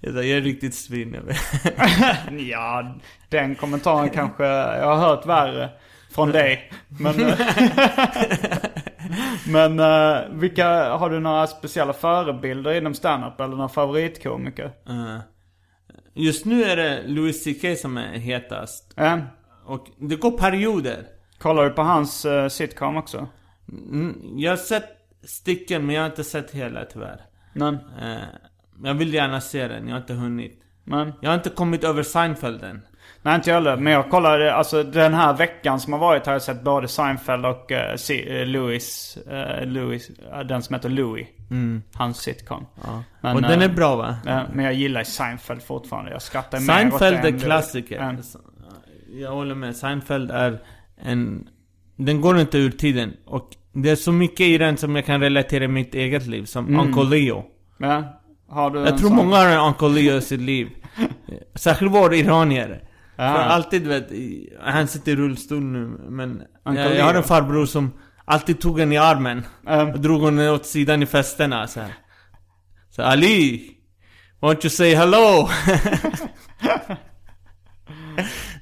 Jag, 0.00 0.28
är 0.28 0.40
riktigt 0.40 0.74
svin. 0.74 1.14
jag 1.14 1.22
vet. 1.22 1.36
ja, 2.48 2.94
den 3.28 3.54
kommentaren 3.54 4.10
kanske 4.10 4.44
jag 4.46 4.96
har 4.96 5.08
hört 5.08 5.26
värre 5.26 5.70
från 6.10 6.30
dig. 6.30 6.72
Men, 6.88 7.14
men 9.46 9.80
eh, 9.80 10.18
vilka, 10.30 10.68
har 10.96 11.10
du 11.10 11.20
några 11.20 11.46
speciella 11.46 11.92
förebilder 11.92 12.74
inom 12.74 12.94
standup 12.94 13.40
eller 13.40 13.56
några 13.56 13.68
favoritkomiker? 13.68 14.70
Eh, 14.88 15.18
Just 16.14 16.44
nu 16.44 16.64
är 16.64 16.76
det 16.76 17.02
Louis 17.06 17.44
CK 17.44 17.78
som 17.80 17.96
är 17.96 18.18
hetast. 18.18 18.92
Ja. 18.96 19.18
Och 19.64 19.86
det 19.98 20.16
går 20.16 20.38
perioder. 20.38 21.06
Kollar 21.38 21.64
du 21.64 21.70
på 21.70 21.82
hans 21.82 22.24
uh, 22.24 22.48
sitcom 22.48 22.96
också? 22.96 23.28
Mm, 23.68 24.22
Jag 24.36 24.52
har 24.52 24.56
sett 24.56 24.88
stycken 25.24 25.86
men 25.86 25.94
jag 25.94 26.02
har 26.02 26.10
inte 26.10 26.24
sett 26.24 26.50
hela 26.50 26.84
tyvärr. 26.84 27.20
Eh, 27.54 28.16
Jag 28.84 28.94
vill 28.94 29.14
gärna 29.14 29.40
se 29.40 29.68
den, 29.68 29.88
jag 29.88 29.94
har 29.94 30.00
inte 30.00 30.14
hunnit. 30.14 30.62
men. 30.84 31.12
Jag 31.20 31.30
har 31.30 31.34
inte 31.34 31.50
kommit 31.50 31.84
över 31.84 32.02
Seinfeld 32.02 32.62
än. 32.64 32.80
Nej 33.22 33.34
inte 33.34 33.50
jag 33.50 33.54
heller. 33.54 33.76
Men 33.76 33.92
jag 33.92 34.10
kollade, 34.10 34.54
alltså 34.54 34.82
den 34.82 35.14
här 35.14 35.36
veckan 35.36 35.80
som 35.80 35.92
har 35.92 36.00
varit 36.00 36.26
har 36.26 36.32
jag 36.32 36.42
sett 36.42 36.62
både 36.62 36.88
Seinfeld 36.88 37.46
och 37.46 37.70
uh, 37.70 37.96
si, 37.96 38.40
uh, 38.40 38.46
Louis, 38.46 39.18
uh, 39.32 39.66
Louis 39.66 40.10
uh, 40.10 40.40
den 40.40 40.62
som 40.62 40.74
heter 40.74 40.88
Louis. 40.88 41.26
Hans 41.94 42.18
sitcom. 42.18 42.66
Men, 43.20 43.36
och 43.36 43.42
den 43.42 43.58
eh, 43.58 43.64
är 43.64 43.68
bra 43.68 43.96
va? 43.96 44.16
Ja, 44.26 44.42
men 44.52 44.64
jag 44.64 44.74
gillar 44.74 45.04
Seinfeld 45.04 45.62
fortfarande. 45.62 46.10
Jag 46.10 46.22
skrattar 46.22 46.60
mer 46.60 46.64
åt 46.64 46.98
Seinfeld 46.98 47.22
det 47.22 47.28
än 47.28 47.34
är 47.34 47.38
klassiker. 47.38 47.96
Ja. 48.00 48.40
Jag 49.12 49.30
håller 49.30 49.54
med. 49.54 49.76
Seinfeld 49.76 50.30
är 50.30 50.58
en... 50.96 51.48
Den 51.96 52.20
går 52.20 52.38
inte 52.40 52.58
ur 52.58 52.70
tiden. 52.70 53.12
Och 53.24 53.48
det 53.72 53.90
är 53.90 53.96
så 53.96 54.12
mycket 54.12 54.40
i 54.40 54.58
den 54.58 54.76
som 54.76 54.96
jag 54.96 55.06
kan 55.06 55.20
relatera 55.20 55.64
i 55.64 55.68
mitt 55.68 55.94
eget 55.94 56.26
liv. 56.26 56.44
Som 56.44 56.66
Mm. 56.68 56.80
Uncle 56.80 57.04
Leo. 57.18 57.44
Ja. 57.78 58.19
Har 58.50 58.70
du 58.70 58.78
Jag 58.78 58.88
en 58.88 58.98
tror 58.98 59.08
sån? 59.08 59.16
många 59.16 59.36
har 59.36 59.46
en 59.46 59.60
Uncle 59.60 59.88
Leo 59.88 60.16
i 60.16 60.20
sitt 60.20 60.40
liv. 60.40 60.68
Särskilt 61.54 61.92
våra 61.92 62.16
iranier. 62.16 62.82
Ja. 63.16 63.32
För 63.32 63.38
alltid 63.40 63.86
vet, 63.86 64.08
han 64.60 64.88
sitter 64.88 65.12
i 65.12 65.16
rullstol 65.16 65.62
nu 65.62 65.86
men 66.08 66.42
jag, 66.64 66.96
jag 66.96 67.04
har 67.04 67.14
en 67.14 67.22
farbror 67.22 67.66
som 67.66 67.92
alltid 68.24 68.60
tog 68.60 68.80
en 68.80 68.92
i 68.92 68.96
armen. 68.98 69.46
Um. 69.66 69.90
Och 69.90 70.00
drog 70.00 70.20
honom 70.20 70.54
åt 70.54 70.66
sidan 70.66 71.02
i 71.02 71.06
festerna 71.06 71.66
så 71.66 71.80
här. 71.80 71.94
Så 72.90 73.02
Ali! 73.02 73.70
Won't 74.40 74.64
you 74.64 74.70
say 74.70 74.94
hello? 74.94 75.48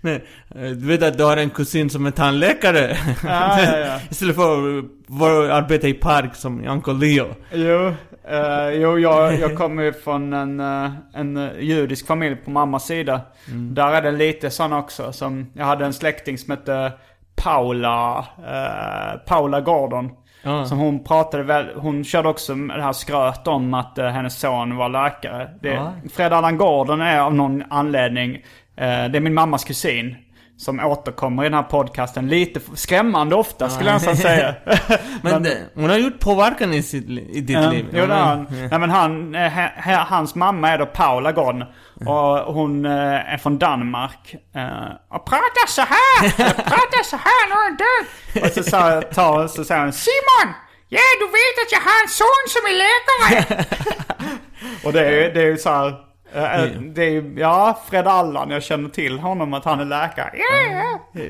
Nej, 0.01 0.25
eh, 0.55 0.61
du 0.63 0.87
vet 0.87 1.03
att 1.03 1.19
du 1.19 1.25
har 1.25 1.37
en 1.37 1.51
kusin 1.51 1.91
som 1.91 2.07
är 2.07 2.11
tandläkare? 2.11 2.97
Ja, 3.25 3.61
ja, 3.63 3.77
ja. 3.79 3.99
Istället 4.11 4.37
för 4.37 4.79
att 4.79 4.85
vara- 5.07 5.55
arbeta 5.55 5.89
i 5.89 5.95
park 5.95 6.35
som 6.35 6.69
Uncle 6.69 6.93
Leo. 6.95 7.27
Jo, 7.53 7.95
eh, 8.31 8.69
jo 8.71 8.99
jag, 8.99 9.39
jag 9.41 9.57
kommer 9.57 9.93
från 9.93 10.33
en, 10.33 10.61
eh, 10.61 10.91
en 11.15 11.51
judisk 11.61 12.07
familj 12.07 12.37
på 12.37 12.51
mammas 12.51 12.87
sida. 12.87 13.21
Mm. 13.49 13.75
Där 13.75 13.93
är 13.93 14.03
det 14.03 14.11
lite 14.13 14.51
sån 14.51 14.73
också. 14.73 15.13
Som, 15.13 15.51
jag 15.55 15.65
hade 15.65 15.85
en 15.85 15.93
släkting 15.93 16.39
som 16.39 16.51
hette 16.51 16.93
Paula, 17.37 18.19
eh, 18.39 19.19
Paula 19.27 19.61
Gordon. 19.61 20.11
Ja. 20.43 20.65
Som 20.65 20.79
hon 20.79 21.05
pratade 21.05 21.43
väl, 21.43 21.67
hon 21.77 22.05
körde 22.05 22.29
också 22.29 22.55
med 22.57 22.79
det 22.79 22.83
här 22.83 22.93
skröt 22.93 23.47
om 23.47 23.75
att 23.75 23.99
eh, 23.99 24.07
hennes 24.07 24.39
son 24.41 24.77
var 24.77 24.89
läkare. 24.89 25.49
Det, 25.63 25.69
Ja. 25.69 25.93
Fred 26.13 26.33
Allan 26.33 26.59
Gordon 26.59 27.01
är 27.01 27.21
av 27.21 27.35
någon 27.35 27.63
anledning, 27.71 28.39
det 28.79 29.17
är 29.19 29.21
min 29.21 29.35
mammas 29.35 29.65
kusin. 29.65 30.17
Som 30.57 30.81
återkommer 30.81 31.43
i 31.43 31.47
den 31.47 31.55
här 31.55 31.63
podcasten 31.63 32.29
lite 32.29 32.61
skrämmande 32.75 33.37
ofta 33.37 33.71
skulle 33.71 33.91
jag 33.91 33.95
nästan 33.95 34.17
säga. 34.17 34.55
Men 35.23 35.43
det, 35.43 35.59
hon 35.75 35.91
har 35.91 35.97
gjort 35.97 36.19
påverkan 36.19 36.75
i, 36.75 36.83
sitt, 36.83 37.09
i 37.09 37.41
ditt 37.41 37.51
Ja, 37.51 37.71
liv. 37.71 37.87
Jo, 37.93 38.07
det 38.07 38.15
han. 38.15 38.47
Nej, 38.51 38.79
men 38.79 38.91
han, 38.91 39.35
eh, 39.35 39.53
hans 40.07 40.35
mamma 40.35 40.69
är 40.69 40.79
då 40.79 40.87
Paula 40.87 41.33
Gordon. 41.33 41.65
Och 42.07 42.55
hon 42.55 42.85
eh, 42.85 43.33
är 43.33 43.39
från 43.39 43.59
Danmark. 43.59 44.35
Eh, 44.55 45.17
och 45.17 45.25
pratar 45.27 45.67
så 45.67 45.83
här! 45.83 46.31
pratar 46.55 47.03
så 47.03 47.17
här 47.17 47.49
när 47.49 47.69
hon 47.69 47.77
dör! 47.77 48.47
Och 48.47 48.53
så, 48.53 48.63
sa, 48.71 49.03
tar, 49.03 49.49
så 49.49 49.65
säger 49.65 49.83
hon 49.83 49.93
Simon! 49.93 50.55
Ja, 50.89 51.01
du 51.21 51.27
vet 51.27 51.57
att 51.67 51.73
jag 51.73 51.81
har 51.81 52.03
en 52.03 52.09
son 52.09 52.45
som 52.49 52.63
är 52.71 52.75
läkare! 52.85 53.65
och 54.85 54.93
det 54.93 55.07
är 55.07 55.11
ju 55.11 55.33
det 55.33 55.43
är 55.43 55.57
så 55.57 55.71
här, 55.71 55.87
eh, 55.87 55.93
eh, 55.93 56.08
det 56.95 57.05
är 57.05 57.11
ju, 57.11 57.35
ja, 57.39 57.83
Fred 57.91 58.07
Allan, 58.07 58.51
jag 58.51 58.63
känner 58.63 58.89
till 58.89 59.19
honom 59.19 59.55
att 59.55 59.65
han 59.65 59.81
är 59.81 59.85
läkare. 59.85 60.31
Ja. 60.35 61.21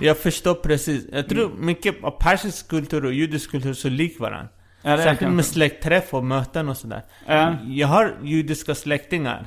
Jag 0.00 0.18
förstår 0.18 0.54
precis. 0.54 1.06
Jag 1.12 1.28
tror 1.28 1.50
mycket 1.58 2.04
av 2.04 2.10
persisk 2.10 2.68
kultur 2.68 3.04
och 3.04 3.12
judisk 3.12 3.50
kultur 3.50 3.70
är 3.70 3.74
så 3.74 3.88
lik 3.88 4.20
varandra. 4.20 4.48
Ja, 4.82 4.96
Särskilt 4.96 5.32
med 5.32 5.44
släktträff 5.44 6.14
och 6.14 6.24
möten 6.24 6.68
och 6.68 6.76
sådär. 6.76 7.02
Ja. 7.26 7.56
Jag 7.66 7.88
har 7.88 8.16
judiska 8.22 8.74
släktingar 8.74 9.46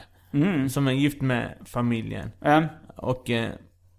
som 0.69 0.87
är 0.87 0.91
gift 0.91 1.21
med 1.21 1.57
familjen. 1.65 2.31
Ja. 2.39 2.63
Och 2.97 3.29
eh, 3.29 3.49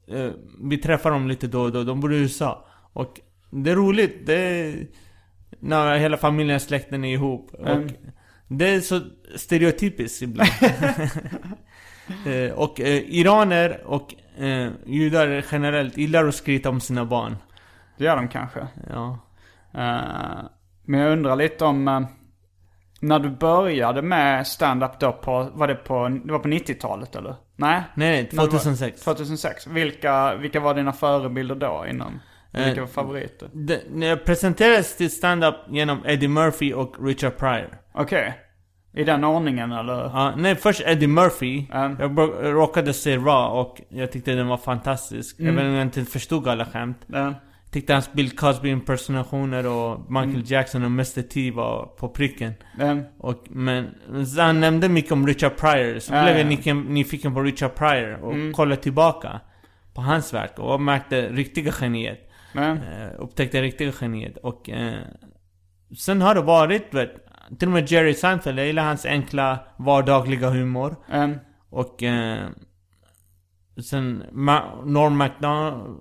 eh, 0.09 0.31
vi 0.63 0.79
träffar 0.79 1.11
dem 1.11 1.29
lite 1.29 1.47
då 1.47 1.61
och 1.61 1.73
då. 1.73 1.83
De 1.83 2.01
bor 2.01 2.15
i 2.15 2.17
USA. 2.17 2.67
Och 2.93 3.21
det 3.51 3.71
är 3.71 3.77
roligt. 3.77 4.27
Det 4.27 4.35
är, 4.35 4.87
när 5.61 5.97
hela 5.97 6.17
familjen, 6.17 6.61
släkten 6.61 7.05
är 7.05 7.13
ihop. 7.13 7.55
Och 7.55 7.79
det 8.49 8.69
är 8.75 8.81
så 8.81 9.01
stereotypiskt 9.37 10.23
ibland. 10.23 10.51
eh, 12.27 12.53
och 12.55 12.81
eh, 12.81 13.03
iraner 13.07 13.83
och 13.87 14.15
eh, 14.39 14.71
judar 14.87 15.45
generellt 15.53 15.97
gillar 15.97 16.25
att 16.29 16.35
skryta 16.35 16.69
om 16.69 16.81
sina 16.81 17.05
barn. 17.05 17.37
Det 17.99 18.05
gör 18.05 18.17
de 18.17 18.29
kanske. 18.29 18.67
Ja. 18.91 19.19
Eh, 19.75 20.45
men 20.85 21.01
jag 21.01 21.13
undrar 21.13 21.37
lite 21.37 21.65
om 21.65 21.89
eh, 21.89 22.01
när 23.01 23.19
du 23.19 23.31
började 23.31 24.03
med 24.03 24.47
stand-up 24.47 25.01
då 25.01 25.13
på, 25.13 25.51
var 25.55 25.69
det 25.69 25.75
på, 25.75 26.09
det 26.25 26.33
var 26.33 26.39
på 26.39 26.49
90-talet 26.49 27.17
eller? 27.17 27.35
Nej? 27.57 27.83
Nej, 27.95 28.23
När 28.23 28.31
det 28.31 28.37
var- 28.37 28.47
2006. 28.47 29.03
2006. 29.05 29.67
Vilka, 29.67 30.35
vilka 30.37 30.61
var 30.61 30.75
dina 30.75 30.93
förebilder 30.93 31.55
då 31.55 31.85
inom? 31.91 32.21
Vilka 32.55 32.81
var 32.81 32.89
favoriter? 32.89 33.49
Jag 34.05 34.25
presenterades 34.25 34.97
till 34.97 35.11
stand-up 35.11 35.55
genom 35.69 36.01
Eddie 36.07 36.29
Murphy 36.29 36.73
och 36.73 37.07
Richard 37.07 37.37
Pryor. 37.37 37.69
Okej. 37.93 38.35
I 38.97 39.05
den 39.05 39.25
ordningen 39.25 39.73
eller? 39.73 39.95
Ja, 39.95 40.35
nej, 40.37 40.55
först 40.57 40.81
Eddie 40.87 41.07
Murphy. 41.07 41.67
Mm. 41.73 41.97
Jag 42.01 42.19
råkade 42.55 42.93
se 42.93 43.17
Raw 43.17 43.61
och 43.61 43.81
jag 43.89 44.13
tyckte 44.13 44.33
den 44.33 44.47
var 44.49 44.57
fantastisk. 44.57 45.41
Mm. 45.41 45.59
Även 45.59 45.71
om 45.71 45.75
jag 45.77 45.83
inte 45.83 46.05
förstod 46.05 46.49
alla 46.49 46.65
skämt. 46.67 46.99
Den? 47.07 47.35
Tyckte 47.71 47.93
hans 47.93 48.13
Bill 48.13 48.37
Cosby 48.37 48.69
impersonationer 48.69 49.67
och 49.67 50.01
Michael 50.11 50.31
Mm. 50.31 50.43
Jackson 50.47 50.83
och 50.83 50.91
Mr 50.91 51.23
T 51.23 51.51
var 51.51 51.87
på 51.87 52.09
pricken. 52.09 52.53
Den? 52.79 53.05
Och, 53.19 53.45
men 53.51 53.95
han 54.39 54.61
nämnde 54.61 54.89
mycket 54.89 55.13
om 55.13 55.27
Richard 55.27 55.57
Pryor, 55.57 55.99
så 55.99 56.13
blev 56.13 56.29
jag 56.29 56.41
ja. 56.41 56.45
nyfiken, 56.45 56.81
nyfiken 56.81 57.35
på 57.35 57.43
Richard 57.43 57.75
Pryor 57.75 58.25
och 58.25 58.33
Mm. 58.33 58.53
kollade 58.53 58.83
tillbaka 58.83 59.41
på 59.95 60.01
hans 60.01 60.35
verk 60.35 60.59
och 60.59 60.81
märkte 60.81 61.29
riktiga 61.29 61.73
geniet. 61.81 62.31
Eh, 62.57 63.09
upptäckte 63.19 63.63
riktiga 63.63 63.93
geniet 64.01 64.37
och 64.37 64.71
eh, 64.71 64.99
sen 65.99 66.23
har 66.23 66.35
det 66.35 66.41
varit, 66.43 66.95
vet, 66.95 67.11
till 67.59 67.69
och 67.69 67.75
med 67.75 67.91
Jerry 67.91 68.15
Seinfeld, 68.15 68.59
jag 68.59 68.67
gillar 68.67 68.85
hans 68.85 69.07
enkla 69.07 69.59
vardagliga 69.77 70.51
humor. 70.51 70.97
En? 71.09 71.39
Och 71.71 72.03
eh, 72.03 72.49
sen 73.91 74.25
Ma- 74.33 74.85
Norm 74.87 75.17
MacDonald, 75.17 75.97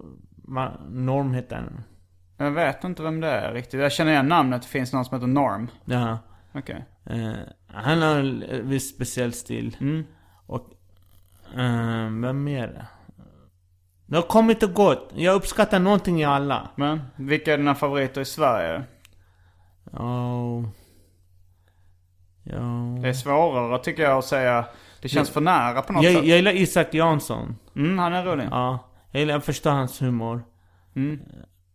Ma- 0.48 0.90
Norm 0.90 1.34
heter 1.34 1.56
han. 1.56 1.84
Jag 2.38 2.52
vet 2.52 2.84
inte 2.84 3.04
vem 3.04 3.22
det 3.22 3.28
är 3.28 3.54
riktigt. 3.54 3.80
Jag 3.80 3.92
känner 3.92 4.12
igen 4.12 4.28
namnet. 4.28 4.62
Det 4.62 4.68
finns 4.68 4.94
någon 4.94 5.06
som 5.06 5.16
heter 5.16 5.28
Norm. 5.28 5.68
Ja. 5.86 6.18
Okej. 6.54 6.86
Eh, 7.06 7.32
han 7.68 8.02
har 8.02 8.16
en 8.20 8.44
viss 8.70 8.96
speciell 8.96 9.34
stil. 9.34 9.78
Mm. 9.82 10.04
Och... 10.46 10.70
Eh, 11.56 12.10
vem 12.22 12.44
mer? 12.44 12.86
Det 14.06 14.16
har 14.16 14.24
kommit 14.24 14.64
och 14.64 14.74
gått. 14.74 15.12
Jag 15.16 15.36
uppskattar 15.36 15.80
någonting 15.80 16.22
i 16.22 16.26
alla. 16.26 16.70
Men? 16.76 17.02
Vilka 17.16 17.54
är 17.54 17.58
dina 17.58 17.76
favoriter 17.76 18.22
i 18.22 18.26
Sverige? 18.26 18.84
Oh. 19.92 20.66
Ja. 22.44 22.62
Det 23.02 23.10
är 23.10 23.14
svårare 23.14 23.80
tycker 23.84 24.04
jag 24.04 24.18
att 24.18 24.26
säga. 24.26 24.66
Det 25.02 25.10
känns 25.10 25.30
för 25.30 25.42
nära 25.42 25.82
på 25.82 25.94
något 25.94 26.04
Jag, 26.04 26.14
sätt. 26.14 26.26
jag 26.26 26.36
gillar 26.38 26.52
Isak 26.52 26.94
Jansson. 26.94 27.56
Mm, 27.76 28.00
han 28.00 28.14
är 28.14 28.26
rolig. 28.26 28.48
Ja. 28.52 28.80
Jag 29.12 29.20
gillar, 29.20 29.34
jag 29.34 29.44
förstår 29.44 29.72
hans 29.72 30.02
humor. 30.02 30.44
Mm. 30.96 31.20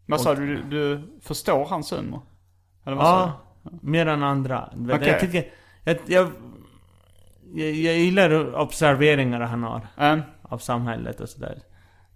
Vad 0.06 0.20
sa 0.20 0.34
du? 0.34 0.62
Du 0.62 1.02
förstår 1.22 1.64
hans 1.64 1.92
humor? 1.92 2.20
Eller 2.84 2.96
vad 2.96 3.06
sa 3.06 3.20
Ja. 3.62 3.70
Mer 3.82 4.06
än 4.06 4.22
andra. 4.22 4.72
Du 4.76 4.92
Okej. 4.94 5.08
Jag 5.08 5.20
tycker... 5.20 5.44
Jag, 5.84 5.96
jag, 6.06 6.30
jag, 7.54 7.70
jag 7.70 7.96
gillar 7.98 8.54
observeringar 8.54 9.40
han 9.40 9.62
har. 9.62 9.80
du? 9.96 10.04
En? 10.04 10.22
Av 10.42 10.58
samhället 10.58 11.20
och 11.20 11.28
sådär. 11.28 11.58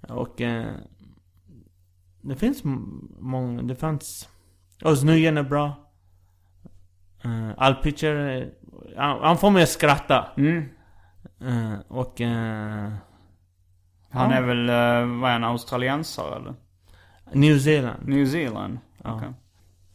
Och... 0.08 0.40
Eh, 0.40 0.74
det 2.20 2.36
finns 2.36 2.60
många... 3.18 3.62
Det 3.62 3.74
fanns... 3.76 4.28
Özz 4.84 5.04
Nujen 5.04 5.36
är 5.38 5.42
bra. 5.42 5.90
Uh, 7.24 7.50
Al 7.56 7.74
Pitcher... 7.74 8.50
Han, 8.96 9.18
han 9.22 9.38
får 9.38 9.50
mig 9.50 9.62
att 9.62 9.68
skratta. 9.68 10.28
Mm. 10.36 10.64
Eh, 11.40 11.78
och... 11.88 12.20
eh, 12.20 12.92
Han 14.10 14.30
Ja. 14.30 14.36
är 14.36 14.42
väl, 14.42 14.60
uh, 14.70 15.20
vad 15.20 15.30
är 15.30 15.32
han, 15.32 15.44
australiensare 15.44 16.36
eller? 16.36 16.54
New 17.32 17.58
Zealand. 17.58 18.08
New 18.08 18.26
Zealand? 18.26 18.78
Okej. 19.04 19.28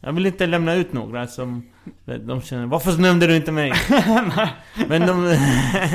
Jag 0.00 0.12
vill 0.12 0.26
inte 0.26 0.46
lämna 0.46 0.74
ut 0.74 0.92
några 0.92 1.26
som... 1.26 1.68
De 2.04 2.42
känner, 2.42 2.66
varför 2.66 3.02
nämnde 3.02 3.26
du 3.26 3.36
inte 3.36 3.52
mig? 3.52 3.72
Men 4.88 5.06
de... 5.06 5.24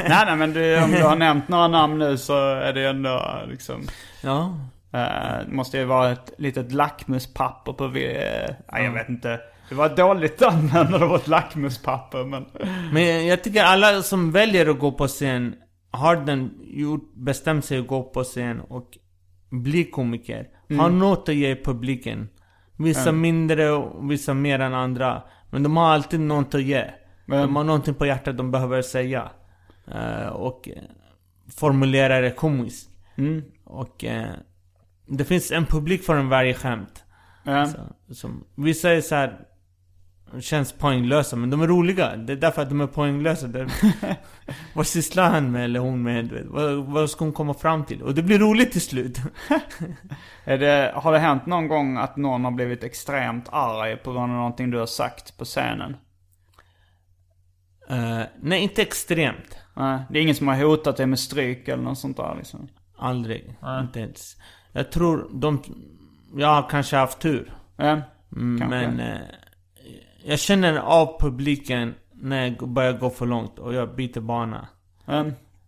nej, 0.10 0.24
nej 0.26 0.36
men 0.36 0.54
du, 0.54 0.84
om 0.84 0.91
du 0.91 1.04
har 1.04 1.16
nämnt 1.16 1.47
några 1.47 1.68
namn 1.68 1.99
nu 1.99 2.18
så 2.18 2.38
är 2.49 2.74
det 2.74 2.86
ändå 2.86 3.41
liksom... 3.47 3.82
ja. 4.22 4.60
Uh, 4.95 5.54
måste 5.54 5.78
ju 5.78 5.86
vara 5.86 6.12
ett 6.12 6.34
litet 6.38 6.72
lackmuspapper 6.72 7.74
på 7.74 7.88
vi... 7.88 8.08
Uh, 8.08 8.56
nej, 8.72 8.84
jag 8.84 8.91
vet 8.91 9.10
inte. 9.10 9.39
Det 9.70 9.76
var 9.76 9.89
dåligt 9.89 10.41
användande 10.41 11.06
av 11.06 11.16
ett 11.16 11.28
lackmuspapper 11.28 12.24
men... 12.24 12.45
Men 12.91 13.28
jag 13.28 13.43
tycker 13.43 13.64
alla 13.64 14.01
som 14.01 14.32
väljer 14.32 14.70
att 14.70 14.80
gå 14.80 14.91
på 14.91 15.08
scen 15.08 15.56
har 15.91 16.16
den 16.16 16.51
gjort, 16.64 17.14
bestämt 17.16 17.66
sig 17.66 17.80
att 17.80 17.88
gå 17.88 18.04
på 18.04 18.24
scen 18.24 18.62
och 18.62 18.97
bli 19.49 19.84
komiker. 19.84 20.47
Har 20.78 20.89
något 20.89 21.30
att 21.30 21.36
ge 21.36 21.56
publiken. 21.56 22.30
Vissa 22.78 23.11
mindre 23.11 23.71
och 23.71 24.11
vissa 24.11 24.34
mer 24.34 24.59
än 24.59 24.74
andra. 24.74 25.21
Men 25.49 25.63
de 25.63 25.78
har 25.78 25.86
alltid 25.89 26.19
något 26.19 26.55
att 26.55 26.63
ge. 26.63 26.86
Men- 27.26 27.41
De 27.41 27.55
har 27.55 27.63
någonting 27.63 27.93
på 27.95 28.05
hjärtat 28.05 28.38
de 28.38 28.51
behöver 28.51 28.82
säga. 28.82 29.32
Eh, 29.91 30.28
och 30.28 30.69
eh, 30.69 30.84
formulera 31.55 32.21
det 32.21 32.32
komiskt. 32.32 32.89
Mm. 33.15 33.43
Och 33.63 34.03
eh, 34.03 34.30
det 35.07 35.26
finns 35.26 35.51
en 35.51 35.65
publik 35.65 36.03
för 36.03 36.15
en 36.15 36.30
varje 36.30 36.53
skämt. 36.53 37.03
Ja. 37.43 37.65
Så, 37.65 37.80
som, 38.13 38.43
vissa 38.55 38.91
är 38.91 39.01
så 39.01 39.15
här 39.15 39.39
Känns 40.42 40.74
poänglösa, 40.74 41.36
men 41.36 41.50
de 41.50 41.62
är 41.62 41.68
roliga. 41.68 42.16
Det 42.16 42.34
är 42.34 42.38
därför 42.38 42.62
att 42.62 42.70
de 42.70 42.82
är 42.82 42.88
poänglösa. 42.88 43.48
Det, 43.48 43.68
vad 44.74 44.88
sysslar 44.88 45.30
han 45.30 45.52
med 45.52 45.66
eller 45.66 45.80
hon 45.80 46.04
med? 46.04 46.44
Vad, 46.46 46.76
vad 46.76 47.10
ska 47.10 47.26
hon 47.26 47.34
komma 47.34 47.54
fram 47.54 47.86
till? 47.86 48.02
Och 48.02 48.16
det 48.16 48.24
blir 48.24 48.40
roligt 48.40 48.72
till 48.72 48.82
slut. 48.82 49.18
Det, 50.46 50.92
har 50.96 51.12
det 51.12 51.20
hänt 51.20 51.46
någon 51.46 51.68
gång 51.68 51.98
att 51.98 52.18
någon 52.18 52.44
har 52.44 52.52
blivit 52.52 52.84
extremt 52.84 53.50
arg 53.52 53.98
på 53.98 54.12
grund 54.12 54.32
av 54.32 54.38
någonting 54.38 54.72
du 54.72 54.78
har 54.78 54.86
sagt 54.86 55.38
på 55.38 55.46
scenen? 55.46 55.96
Eh, 57.90 58.22
nej, 58.42 58.64
inte 58.64 58.82
extremt. 58.82 59.58
Nej, 59.76 60.00
det 60.10 60.20
är 60.20 60.24
ingen 60.24 60.36
som 60.36 60.48
har 60.48 60.56
hotat 60.56 60.98
dig 60.98 61.06
med 61.06 61.20
stryk 61.20 61.68
eller 61.68 61.84
något 61.84 62.00
sånt 62.00 62.18
där 62.18 62.36
liksom? 62.38 62.68
Aldrig. 62.98 63.58
Inte 63.82 64.00
ens. 64.00 64.38
Jag 64.72 64.92
tror 64.92 65.30
de... 65.34 65.64
Jag 66.36 66.48
har 66.48 66.70
kanske 66.70 66.98
haft 66.98 67.20
tur. 67.20 67.54
Ja, 67.78 68.02
Mm, 68.36 68.60
Kanske. 68.60 68.88
Men... 68.88 69.00
Eh, 69.00 69.22
jag 70.26 70.39
känner 70.39 70.78
av 70.78 71.19
publiken 71.19 71.95
när 72.11 72.45
jag 72.45 72.69
börjar 72.69 72.93
gå 72.93 73.09
för 73.09 73.26
långt 73.26 73.59
och 73.59 73.74
jag 73.74 73.95
byter 73.95 74.19
bana. 74.19 74.67
ja. 75.05 75.26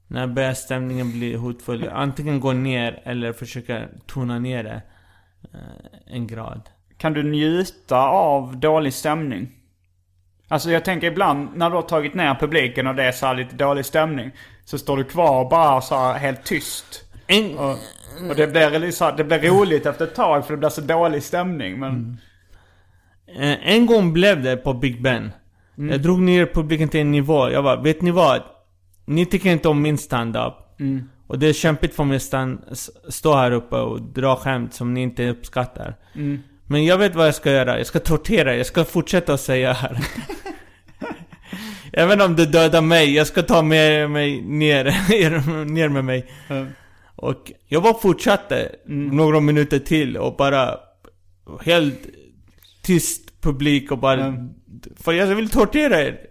När 0.08 0.28
börjar 0.28 0.54
stämningen 0.54 1.12
bli 1.12 1.36
hotfull. 1.36 1.90
Antingen 1.94 2.40
gå 2.40 2.54
ner 2.54 3.02
eller 3.04 3.34
försöka 3.34 3.84
tona 4.06 4.40
ner 4.40 4.64
det 4.64 4.82
eh, 5.54 6.14
en 6.16 6.28
grad. 6.28 6.62
Kan 6.98 7.14
du 7.14 7.24
njuta 7.24 7.98
av 8.08 8.58
dålig 8.58 8.94
stämning? 8.94 9.52
Alltså 10.48 10.72
jag 10.72 10.86
tänker 10.86 11.08
ibland 11.08 11.50
när 11.56 11.70
du 11.70 11.76
har 11.76 11.82
tagit 11.82 12.14
ner 12.14 12.36
publiken 12.36 12.88
och 12.88 12.96
det 12.96 13.04
är 13.04 13.12
så 13.12 13.26
här 13.26 13.36
lite 13.36 13.56
dålig 13.56 13.86
stämning. 13.86 14.32
Så 14.66 14.78
står 14.78 14.98
du 14.98 15.04
kvar 15.04 15.50
bara 15.50 15.82
så 15.82 16.12
helt 16.12 16.44
tyst. 16.44 17.04
En, 17.28 17.58
Och, 17.58 17.78
och 18.30 18.36
det, 18.36 18.48
blir 18.48 18.80
liksom, 18.80 19.14
det 19.18 19.24
blir 19.24 19.40
roligt 19.40 19.86
efter 19.86 20.06
ett 20.06 20.16
tag 20.16 20.46
för 20.46 20.54
det 20.54 20.58
blir 20.58 20.70
så 20.70 20.82
dålig 20.82 21.24
stämning. 21.24 21.80
Men 21.80 21.92
eh, 21.92 22.35
en 23.64 23.86
gång 23.86 24.14
blev 24.14 24.44
det 24.44 24.58
på 24.58 24.74
Big 24.74 25.02
Ben. 25.02 25.32
Jag 25.76 26.02
drog 26.02 26.20
ner 26.22 26.46
publiken 26.54 26.90
till 26.90 27.00
en 27.00 27.12
nivå. 27.12 27.50
Jag 27.50 27.64
bara, 27.64 27.82
vet 27.82 28.02
ni 28.02 28.12
vad? 28.12 28.42
Ni 29.06 29.26
tycker 29.26 29.50
inte 29.52 29.68
om 29.70 29.82
min 29.82 29.98
stand-up. 29.98 30.54
Och 31.28 31.40
det 31.40 31.48
är 31.48 31.54
kämpigt 31.54 31.96
för 31.96 32.04
mig 32.04 32.16
att 32.16 32.90
stå 33.14 33.36
här 33.36 33.52
uppe 33.52 33.76
och 33.76 34.02
dra 34.02 34.36
skämt 34.36 34.74
som 34.74 34.94
ni 34.94 35.02
inte 35.02 35.30
uppskattar. 35.30 35.96
Men 36.68 36.86
jag 36.86 36.98
vet 36.98 37.16
vad 37.16 37.28
jag 37.28 37.36
ska 37.36 37.52
göra. 37.52 37.78
Jag 37.78 37.88
ska 37.88 38.00
tortera 38.00 38.54
er. 38.54 38.58
Jag 38.58 38.66
ska 38.66 38.84
fortsätta 38.84 39.34
att 39.34 39.42
säga 39.42 39.74
här. 39.74 39.98
Även 41.94 42.22
om 42.22 42.36
det 42.36 42.46
dödar 42.46 42.82
mig, 42.82 43.16
jag 43.16 43.28
ska 43.28 43.42
ta 43.44 43.62
med 43.62 44.12
mig 44.12 44.42
ner, 44.42 44.86
er- 45.14 45.66
ner 45.74 45.90
med 45.90 46.06
mig. 46.06 46.26
Och 47.16 47.52
jag 47.68 47.84
bara 47.84 47.94
fortsatte 47.94 48.72
några 48.86 49.40
minuter 49.40 49.80
till 49.80 50.18
och 50.18 50.36
bara 50.36 50.78
helt 51.62 52.00
tyst 52.84 53.25
publik 53.46 53.92
och 53.92 53.98
bara... 53.98 54.34
För 55.04 55.14
jag 55.14 55.28
vill 55.28 55.50
tortera 55.50 56.02
er. 56.02 56.18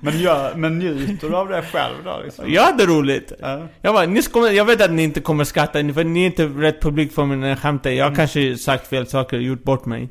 Men, 0.00 0.18
gör, 0.18 0.54
men 0.54 0.78
njuter 0.78 1.28
du 1.28 1.36
av 1.36 1.48
det 1.48 1.62
själv 1.62 1.94
då 2.04 2.20
liksom? 2.24 2.52
Jag 2.52 2.62
hade 2.62 2.86
roligt. 2.86 3.32
Ja. 3.40 3.66
Jag 3.82 3.94
bara, 3.94 4.06
ni 4.06 4.22
kommer, 4.22 4.50
jag 4.50 4.64
vet 4.64 4.82
att 4.82 4.90
ni 4.90 5.02
inte 5.02 5.20
kommer 5.20 5.44
skratta, 5.44 5.72
för 5.72 6.04
ni 6.04 6.22
är 6.22 6.26
inte 6.26 6.46
rätt 6.46 6.82
publik 6.82 7.12
för 7.12 7.24
mina 7.24 7.56
skämt. 7.56 7.84
Jag 7.84 8.08
har 8.08 8.14
kanske 8.14 8.56
sagt 8.56 8.86
fel 8.86 9.06
saker 9.06 9.36
och 9.36 9.42
gjort 9.42 9.62
bort 9.62 9.86
mig. 9.86 10.08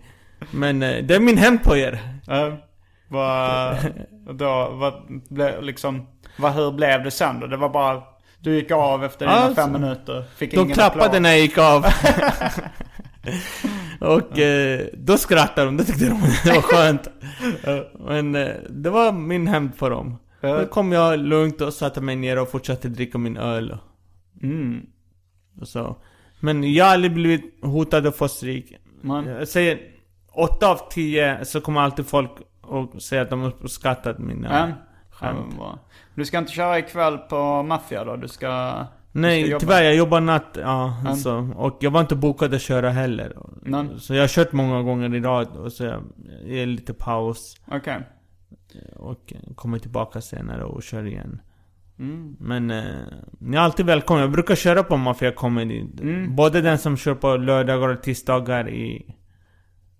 Men 0.51 0.83
eh, 0.83 1.03
det 1.03 1.15
är 1.15 1.19
min 1.19 1.37
hämnd 1.37 1.63
på 1.63 1.77
er. 1.77 1.99
Vad, 3.07 3.75
då, 4.33 4.69
vad 4.71 4.93
blev 5.29 5.63
liksom, 5.63 6.07
vad, 6.37 6.53
hur 6.53 6.71
blev 6.71 7.03
det 7.03 7.11
sen 7.11 7.39
då? 7.39 7.47
Det 7.47 7.57
var 7.57 7.69
bara, 7.69 8.01
du 8.39 8.55
gick 8.55 8.71
av 8.71 9.05
efter 9.05 9.25
dina 9.25 9.37
Alltså, 9.37 9.61
fem 9.61 9.71
minuter, 9.73 10.25
fick 10.35 10.51
De 10.51 10.57
ingen 10.57 10.73
klappade 10.73 11.05
applåd. 11.05 11.21
när 11.21 11.29
jag 11.29 11.39
gick 11.39 11.57
av. 11.57 11.85
och 14.01 14.39
eh, 14.39 14.87
då 14.93 15.17
skrattade 15.17 15.67
de, 15.67 15.77
det 15.77 15.83
tyckte 15.83 16.05
de 16.05 16.21
det 16.43 16.53
var 16.53 16.61
skönt. 16.61 17.07
Men 17.99 18.35
eh, 18.35 18.55
det 18.69 18.89
var 18.89 19.11
min 19.11 19.47
hämnd 19.47 19.77
på 19.77 19.89
dem. 19.89 20.17
Då 20.41 20.65
kom 20.65 20.91
jag 20.91 21.19
lugnt 21.19 21.61
och 21.61 21.73
satte 21.73 22.01
mig 22.01 22.15
ner 22.15 22.39
och 22.39 22.51
fortsatte 22.51 22.89
dricka 22.89 23.17
min 23.17 23.37
öl. 23.37 23.77
Mm. 24.43 24.85
Och 25.61 25.67
så. 25.67 25.95
Men 26.39 26.73
jag 26.73 26.85
har 26.85 26.93
aldrig 26.93 27.13
blivit 27.13 27.59
hotad 27.61 28.07
att 28.07 28.15
få 28.15 28.27
stryk. 28.27 28.73
Man, 29.01 29.25
Jag 29.25 29.47
säger 29.47 29.79
8 30.33 30.69
av 30.69 30.79
10 30.89 31.45
så 31.45 31.61
kommer 31.61 31.81
alltid 31.81 32.07
folk 32.07 32.31
och 32.61 33.01
säga 33.01 33.21
att 33.21 33.29
de 33.29 33.41
har 33.41 33.47
uppskattat 33.47 34.19
mina. 34.19 34.59
Ja, 34.59 34.73
skämt. 35.09 35.55
Du 36.15 36.25
ska 36.25 36.37
inte 36.37 36.51
köra 36.51 36.79
ikväll 36.79 37.17
på 37.17 37.63
Mafia 37.63 38.03
då? 38.03 38.15
Du 38.15 38.27
ska... 38.27 38.85
Nej, 39.21 39.49
jobba. 39.49 39.59
tyvärr 39.59 39.83
jag 39.83 39.95
jobbar 39.95 40.21
natt, 40.21 40.57
ja. 40.61 40.97
Mm. 41.01 41.15
Så, 41.15 41.49
och 41.55 41.77
jag 41.79 41.91
var 41.91 42.01
inte 42.01 42.15
bokad 42.15 42.53
att 42.53 42.61
köra 42.61 42.89
heller. 42.89 43.37
Men, 43.61 43.99
Så 43.99 44.13
jag 44.13 44.23
har 44.23 44.27
kört 44.27 44.51
många 44.51 44.81
gånger 44.81 45.15
i 45.15 45.19
rad 45.21 45.47
och 45.47 45.71
så 45.71 45.83
jag 45.83 46.03
ger 46.45 46.65
lite 46.65 46.93
paus. 46.93 47.55
okej. 47.71 47.99
Och 48.95 49.33
kommer 49.55 49.79
tillbaka 49.79 50.21
senare 50.21 50.63
och 50.63 50.83
kör 50.83 51.05
igen. 51.07 51.41
Mm. 51.99 52.35
Men 52.39 52.71
eh, 52.71 52.83
ni 53.39 53.57
är 53.57 53.61
alltid 53.61 53.85
välkomna. 53.85 54.21
Jag 54.23 54.31
brukar 54.31 54.55
köra 54.55 54.83
på 54.83 54.97
Mafia 54.97 55.31
Comedy. 55.31 55.85
Mm. 56.01 56.35
Både 56.35 56.61
den 56.61 56.77
som 56.77 56.97
kör 56.97 57.15
på 57.15 57.37
lördagar 57.37 57.87
och 57.89 58.03
tisdagar 58.03 58.69
i 58.69 59.15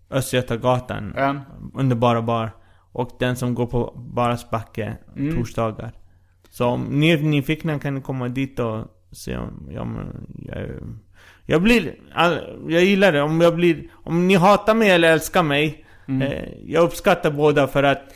Östgötagatan. 0.10 1.14
Ja. 1.18 1.36
Under 1.74 1.96
Bara 1.96 2.22
Bar. 2.22 2.52
Och 2.92 3.10
den 3.20 3.36
som 3.36 3.56
går 3.56 3.66
på 3.66 3.94
Baras 4.16 4.50
backe 4.50 4.98
Mm. 5.18 5.36
torsdagar. 5.36 5.92
Så 6.50 6.66
om 6.68 6.82
ni 7.00 7.10
är 7.10 7.18
nyfikna 7.22 7.80
kan 7.80 7.96
ni 7.96 8.02
komma 8.02 8.28
dit 8.30 8.60
och 8.60 8.86
se 9.12 9.38
om... 9.38 9.70
Ja, 9.72 9.86
men, 9.86 10.28
jag, 10.38 10.70
jag 11.46 11.62
blir... 11.62 11.96
Jag 12.68 12.84
gillar 12.84 13.12
det. 13.12 13.22
Om 13.22 13.42
jag 13.42 13.56
blir... 13.56 13.84
Om 13.94 14.28
ni 14.28 14.36
hatar 14.36 14.74
mig 14.74 14.90
eller 14.90 15.12
älskar 15.12 15.44
mig. 15.44 15.86
Mm. 16.08 16.22
Eh, 16.22 16.44
jag 16.66 16.84
uppskattar 16.84 17.32
båda 17.32 17.68
för 17.68 17.84
att... 17.84 18.14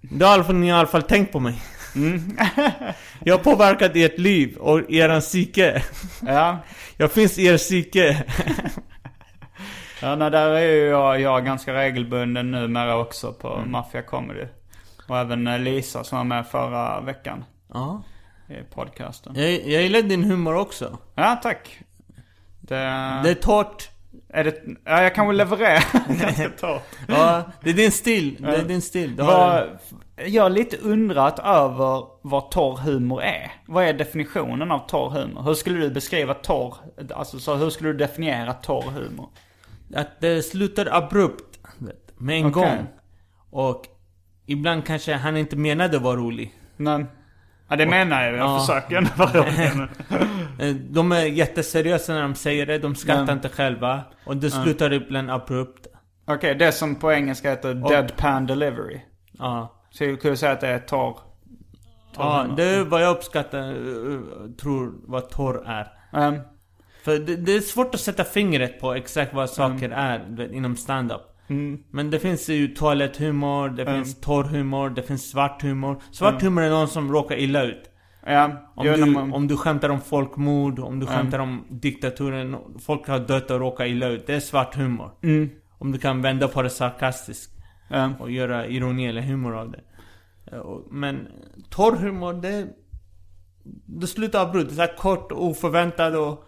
Då 0.00 0.26
har 0.26 0.52
ni 0.52 0.66
i 0.66 0.70
alla 0.70 0.86
fall 0.86 1.02
tänkt 1.02 1.32
på 1.32 1.40
mig. 1.40 1.62
Mm. 1.96 2.36
jag 3.24 3.36
har 3.36 3.44
påverkat 3.44 3.92
ert 3.94 4.18
liv 4.18 4.56
och 4.56 4.90
eran 4.90 5.20
psyke. 5.20 5.82
Ja. 6.26 6.58
Jag 6.96 7.12
finns 7.12 7.38
i 7.38 7.46
er 7.46 7.56
psyke. 7.56 8.24
Ja, 10.02 10.16
nej, 10.16 10.30
där 10.30 10.50
är 10.50 10.60
ju 10.60 10.84
jag, 10.84 11.20
jag 11.20 11.44
ganska 11.44 11.74
regelbunden 11.74 12.50
numera 12.50 12.96
också 12.96 13.32
på 13.32 13.54
Mm. 13.54 13.70
Mafia 13.70 14.02
Comedy. 14.02 14.44
Och 15.08 15.18
även 15.18 15.46
eh, 15.46 15.58
Lisa 15.58 16.04
som 16.04 16.18
var 16.18 16.24
med 16.24 16.46
förra 16.46 17.00
veckan 17.00 17.44
Ja. 17.74 18.02
I 18.48 18.74
podcasten. 18.74 19.32
Jag, 19.36 19.50
jag 19.52 19.82
gillar 19.82 20.02
din 20.02 20.24
humor 20.24 20.54
också. 20.54 20.98
Ja, 21.14 21.38
tack. 21.42 21.78
Det, 22.60 22.74
Det 23.24 23.30
är 23.30 23.34
torrt. 23.34 23.90
är 24.28 24.44
det, 24.44 24.62
ja, 24.84 25.02
jag 25.02 25.14
kan 25.14 25.26
väl 25.26 25.36
leverera 25.36 25.82
ganska 26.08 26.48
torrt. 26.50 26.82
Ja, 27.08 27.42
det 27.62 27.70
är 27.70 27.74
din 27.74 27.92
stil. 27.92 28.36
Det 28.40 28.56
är 28.56 28.64
din 28.64 28.82
stil. 28.82 29.14
Vad, 29.18 29.78
jag 30.26 30.42
har 30.42 30.50
lite 30.50 30.76
undrat 30.76 31.38
över 31.38 32.06
vad 32.22 32.50
torr 32.50 32.76
humor 32.76 33.22
är. 33.22 33.52
Vad 33.66 33.84
är 33.84 33.92
definitionen 33.92 34.70
av 34.70 34.78
torr 34.88 35.10
humor? 35.10 35.42
Hur 35.42 35.54
skulle 35.54 35.80
du 35.80 35.90
beskriva 35.90 36.34
torr, 36.34 36.74
alltså 37.14 37.38
så 37.38 37.54
hur 37.54 37.70
skulle 37.70 37.92
du 37.92 37.98
definiera 37.98 38.52
torr 38.52 38.90
humor? 38.90 39.28
att 39.94 40.20
det 40.20 40.42
slutar 40.42 40.88
abrupt. 40.96 41.58
Med 42.16 42.40
en 42.40 42.46
Okej. 42.46 42.62
gång. 42.62 42.86
Och 43.50 43.84
ibland 44.46 44.86
kanske 44.86 45.14
han 45.14 45.36
inte 45.36 45.56
menade 45.56 45.96
att 45.96 46.02
vara 46.02 46.16
rolig. 46.16 46.54
Nej. 46.76 47.06
Ja, 47.74 47.84
det 47.84 47.86
menar 47.90 48.22
jag. 48.24 48.32
Jag 48.34 48.40
Ja. 48.48 48.60
försöker 48.60 48.96
ändå 48.96 49.10
vara 49.16 49.30
rolig. 49.40 49.88
Eh, 50.58 50.74
De 50.90 51.12
är 51.12 51.24
jätteseriösa 51.24 52.14
när 52.14 52.22
de 52.22 52.34
säger 52.34 52.66
det. 52.66 52.78
De 52.78 52.94
skrattar 52.94 53.26
Ja. 53.26 53.32
inte 53.32 53.48
själva. 53.48 54.00
Och 54.26 54.36
det 54.36 54.50
slutar 54.50 54.92
ibland 54.92 55.30
abrupt. 55.30 55.86
Okej, 56.26 56.54
det 56.54 56.72
som 56.72 56.94
på 56.94 57.12
engelska 57.12 57.50
heter 57.50 57.74
deadpan 57.74 58.46
delivery. 58.46 59.00
Ja. 59.38 59.80
Så 59.90 60.04
jag 60.04 60.20
kunde 60.20 60.36
säga 60.36 60.52
att 60.52 60.60
det 60.60 60.68
är 60.68 60.78
torr. 60.78 61.18
Ja, 62.16 62.46
det 62.56 62.64
är 62.64 62.84
vad 62.84 63.02
jag 63.02 63.10
uppskattar, 63.16 63.58
eh, 63.58 64.50
tror 64.60 64.92
vad 65.06 65.30
torr 65.30 65.62
är. 65.66 65.88
Um, 66.28 66.40
För 67.04 67.18
det, 67.18 67.36
det 67.36 67.52
är 67.56 67.60
svårt 67.60 67.94
att 67.94 68.00
sätta 68.00 68.24
fingret 68.24 68.80
på 68.80 68.94
exakt 68.94 69.34
vad 69.34 69.50
saker 69.50 69.90
är 69.90 70.52
inom 70.54 70.76
stand-up. 70.76 71.20
Men 71.90 72.10
det 72.10 72.18
finns 72.18 72.48
ju 72.48 72.68
toaletthumor, 72.68 73.68
det 73.68 73.84
finns 73.86 74.20
torr 74.20 74.44
humor, 74.44 74.90
det 74.90 75.02
finns 75.02 75.30
svart 75.30 75.62
humor. 75.62 76.02
Svart 76.10 76.42
humor 76.42 76.62
är 76.62 76.70
någon 76.70 76.88
som 76.88 77.12
råkar 77.12 77.36
illa 77.36 77.62
ut. 77.62 77.90
ja, 78.26 78.70
Om 78.74 78.86
du, 78.86 79.04
man- 79.06 79.32
om 79.32 79.48
du 79.48 79.56
skämtar 79.56 79.88
om 79.88 80.00
folkmord, 80.00 80.78
om 80.78 81.00
du 81.00 81.06
skämtar 81.06 81.38
om 81.38 81.64
diktaturen, 81.70 82.56
folk 82.78 83.08
har 83.08 83.18
dött 83.18 83.50
och 83.50 83.60
råkat 83.60 83.86
illa 83.86 84.06
ut. 84.08 84.26
Det 84.26 84.34
är 84.34 84.40
svart 84.40 84.74
humor. 84.76 85.10
Om 85.78 85.92
du 85.92 85.98
kan 85.98 86.22
vända 86.22 86.48
på 86.48 86.62
det 86.62 86.70
sarkastiskt 86.70 87.50
och 88.18 88.30
göra 88.30 88.66
ironi 88.66 89.06
eller 89.06 89.22
humor 89.22 89.54
av 89.56 89.70
det. 89.70 89.80
Men 90.90 91.26
torr 91.70 91.96
humor, 91.96 92.32
det... 92.32 92.66
Det 93.86 94.06
slutar 94.06 94.42
abrupt. 94.48 94.76
Det 94.76 94.82
är 94.82 94.96
kort 94.96 95.32
och 95.32 95.44
oförväntad 95.44 96.16
och... 96.16 96.44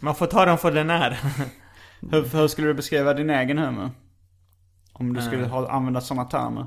Man 0.00 0.14
får 0.14 0.26
ta 0.26 0.44
den 0.44 0.58
för 0.58 0.72
den 0.72 0.90
är. 0.90 1.18
hur, 2.00 2.22
hur 2.38 2.48
skulle 2.48 2.66
du 2.68 2.74
beskriva 2.74 3.14
din 3.14 3.30
egen 3.30 3.58
humor? 3.58 3.90
Om 4.92 5.12
du 5.14 5.22
skulle 5.22 5.42
Eh. 5.42 5.48
ha, 5.50 5.68
använda 5.70 6.00
sådana 6.00 6.24
termer. 6.24 6.66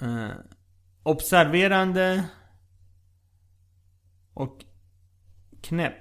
Eh, 0.00 0.28
observerande 1.02 2.24
och 4.34 4.64
knäpp. 5.62 5.94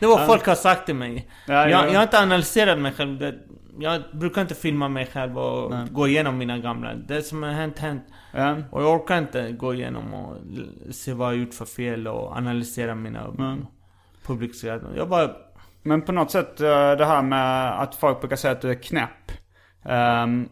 Det 0.00 0.06
var 0.06 0.26
folk 0.26 0.46
har 0.46 0.54
sagt 0.54 0.86
till 0.86 0.94
mig. 0.94 1.30
Ja, 1.46 1.54
jag, 1.54 1.70
ja. 1.70 1.86
jag 1.86 1.94
har 1.94 2.02
inte 2.02 2.18
analyserat 2.20 2.78
mig 2.78 2.92
själv. 2.92 3.32
Jag 3.80 4.02
brukar 4.12 4.42
inte 4.42 4.54
filma 4.54 4.88
mig 4.88 5.06
själv 5.06 5.38
och 5.38 5.74
gå 5.90 6.08
igenom 6.08 6.38
mina 6.38 6.58
gamla. 6.58 6.94
Det 6.94 7.22
som 7.22 7.42
har 7.42 7.50
hänt, 7.50 7.78
hänt. 7.78 8.04
Ja. 8.32 8.56
Och 8.70 8.82
jag 8.82 9.00
orkar 9.02 9.18
inte 9.18 9.52
gå 9.52 9.74
igenom 9.74 10.14
och 10.14 10.36
se 10.94 11.12
vad 11.12 11.32
jag 11.32 11.40
gjort 11.40 11.54
för 11.54 11.64
fel 11.64 12.08
och 12.08 12.36
analysera 12.36 12.94
mina 12.94 13.26
publikskratt. 14.26 14.82
Jag 14.96 15.08
bara... 15.08 15.36
Men 15.88 16.02
på 16.02 16.12
något 16.12 16.30
sätt 16.30 16.60
eh, 16.60 16.92
det 16.92 17.04
här 17.04 17.22
med 17.22 17.80
att 17.82 17.94
folk 17.94 18.20
brukar 18.20 18.36
säga 18.36 18.52
att 18.52 18.60
du 18.60 18.70
är 18.70 18.82
knäpp. 18.82 19.32
Ehm, 19.84 20.48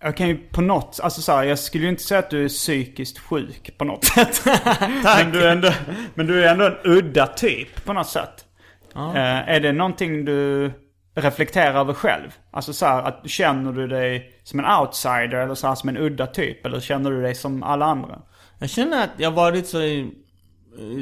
jag 0.00 0.16
kan 0.16 0.28
ju 0.28 0.36
på 0.36 0.60
något, 0.60 1.00
alltså 1.02 1.22
så 1.22 1.32
här, 1.32 1.44
jag 1.44 1.58
skulle 1.58 1.84
ju 1.84 1.90
inte 1.90 2.02
säga 2.02 2.18
att 2.18 2.30
du 2.30 2.44
är 2.44 2.48
psykiskt 2.48 3.18
sjuk 3.18 3.78
på 3.78 3.84
något 3.84 4.04
sätt. 4.04 4.42
men, 5.04 5.32
du 5.32 5.42
är 5.42 5.52
ändå, 5.52 5.72
men 6.14 6.26
du 6.26 6.44
är 6.44 6.52
ändå 6.52 6.64
en 6.64 6.76
udda 6.84 7.26
typ 7.26 7.84
på 7.84 7.92
något 7.92 8.08
sätt. 8.08 8.44
Ja. 8.94 9.16
Eh, 9.16 9.48
är 9.48 9.60
det 9.60 9.72
någonting 9.72 10.24
du 10.24 10.72
reflekterar 11.14 11.80
över 11.80 11.92
själv? 11.92 12.34
Alltså 12.50 12.72
så 12.72 12.86
här, 12.86 13.02
att 13.02 13.30
känner 13.30 13.72
du 13.72 13.88
dig 13.88 14.40
som 14.44 14.58
en 14.58 14.66
outsider 14.80 15.34
eller 15.34 15.54
så 15.54 15.66
här 15.66 15.74
som 15.74 15.88
en 15.88 15.96
udda 15.96 16.26
typ? 16.26 16.66
Eller 16.66 16.80
känner 16.80 17.10
du 17.10 17.22
dig 17.22 17.34
som 17.34 17.62
alla 17.62 17.86
andra? 17.86 18.22
Jag 18.58 18.70
känner 18.70 19.04
att 19.04 19.10
jag 19.16 19.30
varit 19.30 19.66
så 19.66 19.82
i, 19.82 20.12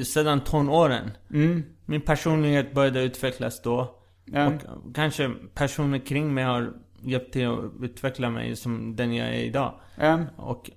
sedan 0.07 0.41
tonåren. 0.41 1.11
Mm. 1.31 1.65
Min 1.87 2.01
personlighet 2.01 2.73
började 2.75 3.03
utvecklas 3.03 3.63
då. 3.63 3.99
Ja. 4.25 4.47
Och 4.47 4.95
kanske 4.95 5.31
personer 5.55 5.99
kring 5.99 6.35
mig 6.35 6.45
har 6.45 6.73
hjälpt 7.01 7.33
till 7.33 7.47
att 7.49 7.61
utveckla 7.83 8.31
mig 8.31 8.57
som 8.57 8.97
den 8.97 9.15
jag 9.15 9.29
är 9.29 9.33
idag. 9.41 9.75
Ja. 10.01 10.19
Och 10.37 10.71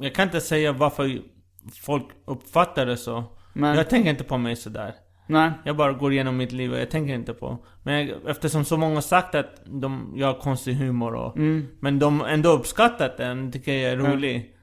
jag 0.00 0.14
kan 0.14 0.24
inte 0.28 0.40
säga 0.40 0.72
varför 0.72 1.18
folk 1.82 2.06
uppfattar 2.24 2.86
det 2.86 2.96
så. 2.96 3.24
Men- 3.52 3.76
Jag 3.76 3.90
tänker 3.90 4.10
inte 4.10 4.24
på 4.24 4.38
mig 4.38 4.56
sådär. 4.56 4.94
Nej. 5.26 5.50
Jag 5.64 5.76
bara 5.76 5.92
går 5.92 6.12
igenom 6.12 6.36
mitt 6.36 6.52
liv 6.52 6.72
och 6.72 6.78
jag 6.78 6.90
tänker 6.90 7.14
inte 7.14 7.34
på. 7.34 7.58
Men 7.82 8.06
jag, 8.06 8.18
eftersom 8.30 8.64
så 8.64 8.76
många 8.76 9.02
sagt 9.02 9.34
att 9.34 9.62
de, 9.64 10.12
jag 10.16 10.26
har 10.26 10.40
konstig 10.40 10.74
humor 10.74 11.14
och... 11.14 11.36
Men 11.80 11.98
de 11.98 12.20
ändå 12.24 12.50
uppskattat 12.50 13.16
den, 13.16 13.52
tycker 13.52 13.72
jag 13.72 13.92
är 13.92 13.96
rolig. 13.96 14.56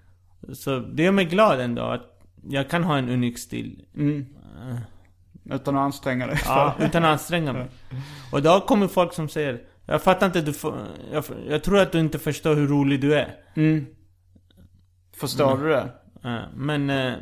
Så 0.53 0.79
det 0.79 1.03
gör 1.03 1.11
mig 1.11 1.25
glad 1.25 1.59
ändå 1.59 1.81
att 1.81 2.21
jag 2.49 2.69
kan 2.69 2.83
ha 2.83 2.97
en 2.97 3.09
unik 3.09 3.37
stil. 3.39 3.85
Utan 5.51 5.77
att 5.77 5.81
anstränga 5.81 6.27
dig. 6.27 6.39
Ja, 6.45 6.73
utan 6.79 7.05
att 7.05 7.11
anstränga 7.11 7.53
mig. 7.53 7.67
Och 8.31 8.41
då 8.41 8.59
kommer 8.59 8.87
folk 8.87 9.13
som 9.13 9.29
säger 9.29 9.59
Jag 9.85 10.01
fattar 10.03 10.25
inte, 10.25 10.41
du 10.41 10.53
får, 10.53 10.75
jag, 11.11 11.23
jag 11.49 11.63
tror 11.63 11.79
att 11.79 11.91
du 11.91 11.99
inte 11.99 12.19
förstår 12.19 12.55
hur 12.55 12.67
rolig 12.67 13.01
du 13.01 13.15
är. 13.15 13.35
Förstår 15.17 15.57
du 15.57 15.69
det? 15.69 15.89
Men 16.55 16.89
eh, 16.89 17.13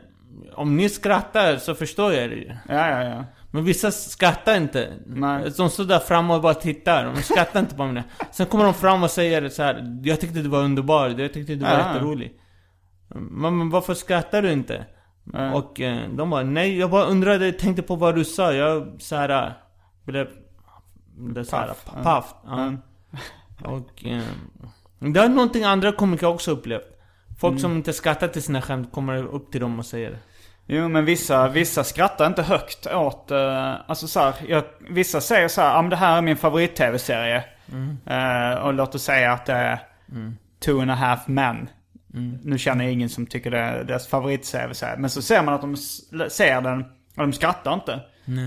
om 0.55 0.75
ni 0.77 0.89
skrattar 0.89 1.57
så 1.57 1.75
förstår 1.75 2.13
jag 2.13 2.29
det 2.29 2.35
ju. 2.35 2.47
Ja, 2.69 2.89
ja, 2.89 3.03
ja. 3.03 3.25
Men 3.51 3.63
vissa 3.63 3.91
skrattar 3.91 4.57
inte. 4.57 4.93
Nej. 5.05 5.51
De 5.57 5.69
står 5.69 5.83
där 5.85 5.99
framme 5.99 6.33
och 6.33 6.41
bara 6.41 6.53
tittar. 6.53 7.05
De 7.05 7.21
skrattar 7.21 7.59
inte 7.59 7.75
på 7.75 7.85
mig. 7.85 8.03
Sen 8.31 8.45
kommer 8.45 8.63
de 8.65 8.73
fram 8.73 9.03
och 9.03 9.11
säger 9.11 9.49
så 9.49 9.63
här. 9.63 9.99
Jag 10.03 10.21
tyckte 10.21 10.39
du 10.39 10.49
var 10.49 10.63
underbar. 10.63 11.09
Jag 11.09 11.33
tyckte 11.33 11.55
du 11.55 11.63
var 11.63 11.69
Ja. 11.71 11.87
jätterolig. 11.93 12.33
Men, 13.29 13.57
men 13.57 13.69
varför 13.69 13.93
skrattar 13.93 14.41
du 14.41 14.51
inte? 14.51 14.85
Ja. 15.33 15.53
Och 15.53 15.81
eh, 15.81 16.09
de 16.09 16.29
bara, 16.29 16.43
nej 16.43 16.77
jag 16.77 16.89
bara 16.89 17.03
undrade, 17.05 17.51
tänkte 17.51 17.81
på 17.81 17.95
vad 17.95 18.15
du 18.15 18.25
sa. 18.25 18.53
Jag 18.53 18.95
så 18.99 19.15
här 19.15 19.29
eh, 19.29 19.51
blev... 20.03 20.27
blev 21.17 21.43
så 21.43 21.55
här, 21.55 21.67
Paff. 21.67 22.03
Paff. 22.03 22.33
Ja. 22.45 22.73
Och... 23.63 24.05
Eh, 24.05 24.23
det 24.99 25.19
är 25.19 25.29
någonting 25.29 25.63
andra 25.63 25.91
komiker 25.91 26.27
också 26.27 26.51
upplevt. 26.51 26.83
Folk 27.39 27.51
Mm. 27.51 27.61
som 27.61 27.71
inte 27.71 27.93
skrattar 27.93 28.27
till 28.27 28.43
sina 28.43 28.61
skämt 28.61 28.91
kommer 28.91 29.23
upp 29.23 29.51
till 29.51 29.61
dem 29.61 29.79
och 29.79 29.85
säger 29.85 30.17
Jo 30.65 30.87
men 30.87 31.05
vissa, 31.05 31.47
vissa 31.47 31.83
skrattar 31.83 32.27
inte 32.27 32.43
högt 32.43 32.87
åt, 32.87 33.31
uh, 33.31 33.73
alltså 33.87 34.07
så 34.07 34.19
här, 34.19 34.33
jag, 34.47 34.63
vissa 34.89 35.21
säger 35.21 35.47
så 35.47 35.61
här, 35.61 35.75
ja 35.75 35.81
men 35.81 35.89
det 35.89 35.95
här 35.95 36.17
är 36.17 36.21
min 36.21 36.37
favorit-tv-serie. 36.37 37.43
Eh, 38.05 38.53
och 38.53 38.73
låt 38.73 38.95
oss 38.95 39.03
säga 39.03 39.31
att 39.31 39.45
det 39.45 39.53
är 39.53 39.79
Two 40.59 40.79
and 40.81 40.91
a 40.91 40.95
half 40.95 41.27
men. 41.27 41.69
Nu 42.43 42.57
känner 42.57 42.83
jag 42.83 42.93
ingen 42.93 43.09
som 43.09 43.25
tycker 43.25 43.51
det 43.51 43.59
är 43.59 43.83
deras 43.83 44.07
favorit-tv-serie. 44.07 44.97
Men 44.97 45.09
så 45.09 45.21
ser 45.21 45.43
man 45.43 45.53
att 45.53 45.61
de 45.61 45.75
ser 46.29 46.61
den 46.61 46.81
och 46.81 47.21
de 47.23 47.33
skrattar 47.33 47.73
inte. 47.73 47.99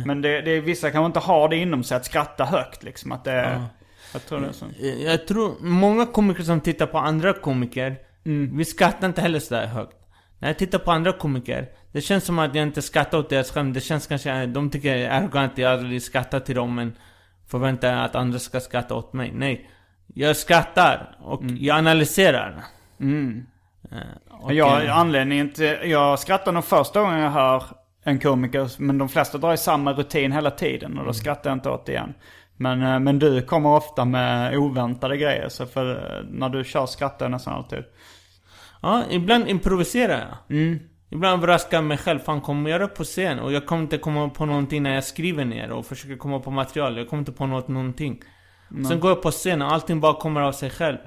Men 0.06 0.22
det, 0.22 0.40
det 0.40 0.60
vissa 0.60 0.90
kanske 0.90 1.06
inte 1.06 1.18
har 1.18 1.48
det 1.48 1.56
inom 1.56 1.84
sig 1.84 1.96
att 1.96 2.04
skratta 2.04 2.44
högt 2.44 2.82
liksom. 2.82 3.12
Att 3.12 3.24
det 3.24 3.32
är, 3.32 3.60
jag 4.12 4.26
tror 4.26 4.40
det 4.40 4.46
är 4.46 4.52
så. 4.52 4.64
Eh, 4.64 5.02
Jag 5.12 5.26
tror, 5.26 5.54
många 5.60 6.06
komiker 6.06 6.42
som 6.42 6.60
tittar 6.60 6.86
på 6.86 6.98
andra 6.98 7.32
komiker, 7.32 7.96
vi 8.52 8.64
skrattar 8.64 9.06
inte 9.06 9.20
heller 9.20 9.38
sådär 9.38 9.66
högt. 9.66 9.96
När 10.38 10.48
jag 10.48 10.58
tittar 10.58 10.78
på 10.78 10.90
andra 10.92 11.12
komiker, 11.12 11.68
det 11.92 12.00
känns 12.00 12.24
som 12.24 12.38
att 12.38 12.54
jag 12.54 12.62
inte 12.62 12.82
skrattar 12.82 13.18
åt 13.18 13.30
deras 13.30 13.50
skämt. 13.50 13.74
Det 13.74 13.80
känns 13.80 14.06
kanske, 14.06 14.46
de 14.46 14.70
tycker 14.70 14.96
jag 14.96 15.00
är 15.00 15.10
arrogant, 15.20 15.58
jag 15.58 15.72
aldrig 15.72 16.02
skrattar 16.02 16.40
till 16.40 16.54
dem 16.54 16.74
men 16.74 16.96
förväntar 17.48 17.92
att 17.94 18.14
andra 18.14 18.38
ska 18.38 18.60
skratta 18.60 18.94
åt 18.94 19.12
mig. 19.12 19.32
Nej. 19.34 19.70
Jag 20.14 20.36
skrattar 20.36 21.16
och 21.20 21.42
jag 21.58 21.78
analyserar. 21.78 22.64
Eh, 23.00 23.98
och, 24.30 24.54
jag, 24.54 24.84
eh, 24.84 24.98
anledningen 24.98 25.52
till, 25.52 25.76
jag 25.84 26.18
skrattar 26.18 26.52
nog 26.52 26.64
första 26.64 27.00
gången 27.00 27.18
jag 27.18 27.30
hör 27.30 27.62
en 28.04 28.18
komiker, 28.18 28.70
men 28.78 28.98
de 28.98 29.08
flesta 29.08 29.38
drar 29.38 29.52
i 29.52 29.56
samma 29.56 29.92
rutin 29.92 30.32
hela 30.32 30.50
tiden 30.50 30.98
och 30.98 31.04
då 31.06 31.12
skrattar 31.12 31.50
jag 31.50 31.56
inte 31.56 31.70
åt 31.70 31.86
det 31.86 31.92
igen. 31.92 32.14
Men, 32.56 32.82
eh, 32.82 32.98
men 32.98 33.18
du 33.18 33.42
kommer 33.42 33.70
ofta 33.70 34.04
med 34.04 34.58
oväntade 34.58 35.16
grejer, 35.16 35.48
så 35.48 35.66
för 35.66 36.24
när 36.30 36.48
du 36.48 36.64
kör 36.64 36.86
skrattar 36.86 37.24
jag 37.24 37.30
nästan 37.30 37.54
alltid. 37.54 37.84
Ja, 38.82 39.02
ibland 39.10 39.48
improviserar 39.48 40.18
jag. 40.18 40.56
Ibland 41.12 41.38
överraskar 41.38 41.76
jag 41.76 41.84
mig 41.84 41.98
själv. 41.98 42.18
Fan, 42.18 42.40
kommer 42.40 42.70
jag 42.70 42.80
göra 42.80 42.88
på 42.88 43.04
scen? 43.04 43.38
Och 43.38 43.52
jag 43.52 43.66
kommer 43.66 43.82
inte 43.82 43.98
komma 43.98 44.28
på 44.28 44.46
någonting 44.46 44.82
när 44.82 44.94
jag 44.94 45.04
skriver 45.04 45.44
ner 45.44 45.70
och 45.70 45.86
försöker 45.86 46.16
komma 46.16 46.40
på 46.40 46.50
material. 46.50 46.96
Jag 46.96 47.08
kommer 47.08 47.20
inte 47.20 47.32
på 47.32 47.46
något, 47.46 47.68
någonting. 47.68 48.22
Sen 48.88 49.00
går 49.00 49.10
jag 49.10 49.22
på 49.22 49.30
scen 49.30 49.62
och 49.62 49.72
allting 49.72 50.00
bara 50.00 50.14
kommer 50.14 50.40
av 50.40 50.52
sig 50.52 50.70
själv. 50.70 50.98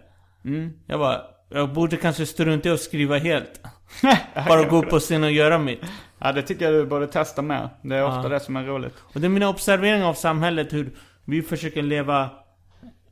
Jag 0.87 0.99
bara, 0.99 1.21
jag 1.53 1.73
borde 1.73 1.97
kanske 1.97 2.25
strunta 2.25 2.69
i 2.69 2.71
att 2.71 2.79
skriva 2.79 3.17
helt. 3.17 3.61
bara 4.47 4.63
gå 4.63 4.77
upp 4.77 4.89
på 4.89 4.99
scen 4.99 5.23
och 5.23 5.31
göra 5.31 5.57
mitt. 5.57 5.81
Ja, 6.19 6.31
det 6.31 6.41
tycker 6.41 6.65
jag 6.65 6.73
du 6.73 6.85
borde 6.85 7.07
testa 7.07 7.41
med. 7.41 7.69
Det 7.81 7.95
är 7.95 8.05
ofta 8.05 8.29
det 8.29 8.39
som 8.39 8.55
är 8.55 8.63
roligt. 8.63 9.03
Och 9.13 9.21
det 9.21 9.27
är 9.27 9.29
mina 9.29 9.49
observeringar 9.49 10.07
av 10.07 10.13
samhället, 10.13 10.73
hur 10.73 10.95
vi 11.25 11.41
försöker 11.41 11.83
leva 11.83 12.29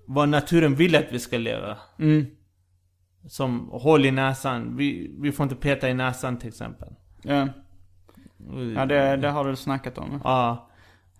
vad 0.07 0.29
naturen 0.29 0.75
vill 0.75 0.95
att 0.95 1.11
vi 1.11 1.19
ska 1.19 1.37
leva. 1.37 1.77
Som 3.27 3.69
hål 3.71 4.05
i 4.05 4.11
näsan. 4.11 4.77
Vi, 4.77 5.15
vi 5.19 5.31
får 5.31 5.43
inte 5.43 5.55
peta 5.55 5.89
i 5.89 5.93
näsan 5.93 6.37
till 6.37 6.49
exempel. 6.49 6.89
Ja, 7.21 7.47
ja 8.75 8.85
det, 8.85 9.15
det 9.15 9.29
har 9.29 9.45
du 9.45 9.55
snackat 9.55 9.97
om. 9.97 10.21
Ja. 10.23 10.69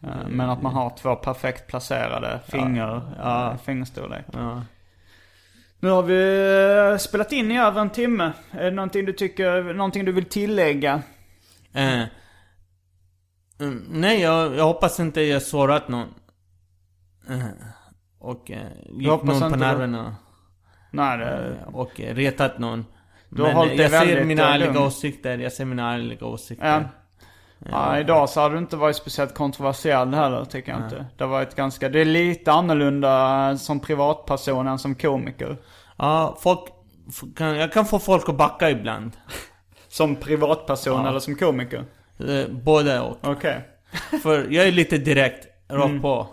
Eh, 0.04 0.28
Men 0.30 0.50
att 0.50 0.62
man 0.62 0.74
har 0.74 0.98
två 0.98 1.16
perfekt 1.16 1.68
placerade 1.68 2.40
finger, 2.48 3.02
ja. 3.18 3.58
fingerstorlek. 3.64 4.26
ja. 4.34 4.62
Nu 5.82 5.90
har 5.90 6.04
vi 6.04 6.92
eh, 6.92 6.98
spelat 6.98 7.32
in 7.32 7.52
i 7.52 7.60
över 7.60 7.82
en 7.82 7.90
timme. 7.90 8.34
Är 8.52 8.64
det 8.64 8.72
någonting 8.72 9.06
du 9.06 9.14
tycker, 9.14 9.74
någonting 9.74 10.06
du 10.06 10.12
vill 10.12 10.26
tillägga? 10.26 11.02
Eh, 11.74 12.04
mm, 13.60 13.86
nej, 13.90 14.22
jag, 14.22 14.56
jag 14.56 14.64
hoppas 14.64 15.00
inte 15.00 15.22
jag 15.22 15.42
sårat 15.42 15.88
någon. 15.88 16.14
Eh, 17.30 17.46
och 18.20 18.52
eh, 18.52 18.58
gick 18.90 19.08
någon 19.08 19.52
på 19.52 19.58
nerverna. 19.58 20.16
Nej, 20.92 21.18
det, 21.18 21.58
Och 21.74 22.02
eh, 22.02 22.16
retat 22.16 22.60
någon. 22.60 22.86
Du 23.30 23.44
har 23.44 23.66
Men 23.66 23.78
jag 23.78 23.90
väldigt, 23.90 24.28
mina 24.28 24.44
eh, 24.44 24.54
ärliga 24.54 24.86
åsikter. 24.86 25.38
Jag 25.38 25.54
säger 25.54 25.66
mina 25.66 25.94
ärliga 25.94 26.26
åsikter. 26.26 26.68
Ja. 26.68 27.01
Ja, 27.70 28.00
idag 28.00 28.30
så 28.30 28.42
har 28.42 28.50
du 28.50 28.58
inte 28.58 28.76
varit 28.76 28.96
speciellt 28.96 29.34
kontroversiell 29.34 30.14
heller 30.14 30.46
tycker 30.46 30.72
jag 30.72 30.82
inte. 30.82 31.06
Det 31.18 31.24
har 31.24 31.32
varit 31.32 31.56
ganska, 31.56 31.90
det 31.90 32.02
är 32.02 32.06
lite 32.06 32.52
annorlunda 32.52 33.58
som 33.58 33.80
privatperson 33.80 34.68
än 34.68 34.80
som 34.80 34.96
komiker. 34.96 35.58
Ja, 35.98 36.38
folk... 36.42 36.60
jag 37.38 37.74
kan 37.74 37.86
få 37.86 38.00
folk 38.00 38.30
att 38.30 38.38
backa 38.38 38.70
ibland. 38.70 39.12
Som 39.88 40.16
privatperson 40.16 41.06
eller 41.06 41.20
som 41.20 41.36
komiker? 41.36 41.86
Eh, 42.20 42.48
Både 42.52 43.00
och. 43.00 43.18
Okej. 43.22 43.62
För 44.24 44.48
jag 44.50 44.68
är 44.68 44.72
lite 44.72 44.98
direkt, 44.98 45.48
rakt 45.70 46.02
på. 46.02 46.28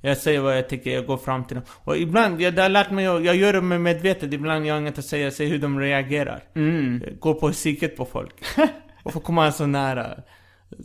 Jag 0.00 0.16
säger 0.16 0.40
vad 0.40 0.56
jag 0.56 0.68
tycker, 0.68 0.90
jag 0.90 1.06
går 1.06 1.16
fram 1.16 1.44
till 1.44 1.54
dem. 1.54 1.64
Och 1.84 1.96
ibland, 1.96 2.40
jag, 2.40 2.54
det 2.54 2.62
har 2.62 2.68
lärt 2.68 2.90
mig, 2.90 3.04
jag 3.04 3.36
gör 3.36 3.52
det 3.52 3.60
med 3.60 3.80
medvetet, 3.80 4.32
ibland 4.32 4.66
jag 4.66 4.74
har 4.74 4.80
inget 4.80 4.98
att 4.98 5.04
säga, 5.04 5.24
jag 5.24 5.32
ser 5.32 5.46
hur 5.46 5.58
de 5.58 5.80
reagerar. 5.80 6.42
Jag 7.02 7.18
går 7.20 7.34
på 7.34 7.52
psyket 7.52 7.96
på 7.96 8.04
folk. 8.04 8.34
Varför 9.02 9.20
kommer 9.20 9.42
han 9.42 9.52
så 9.52 9.66
nära? 9.66 10.06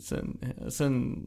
Sen, 0.00 0.38
sen 0.70 1.26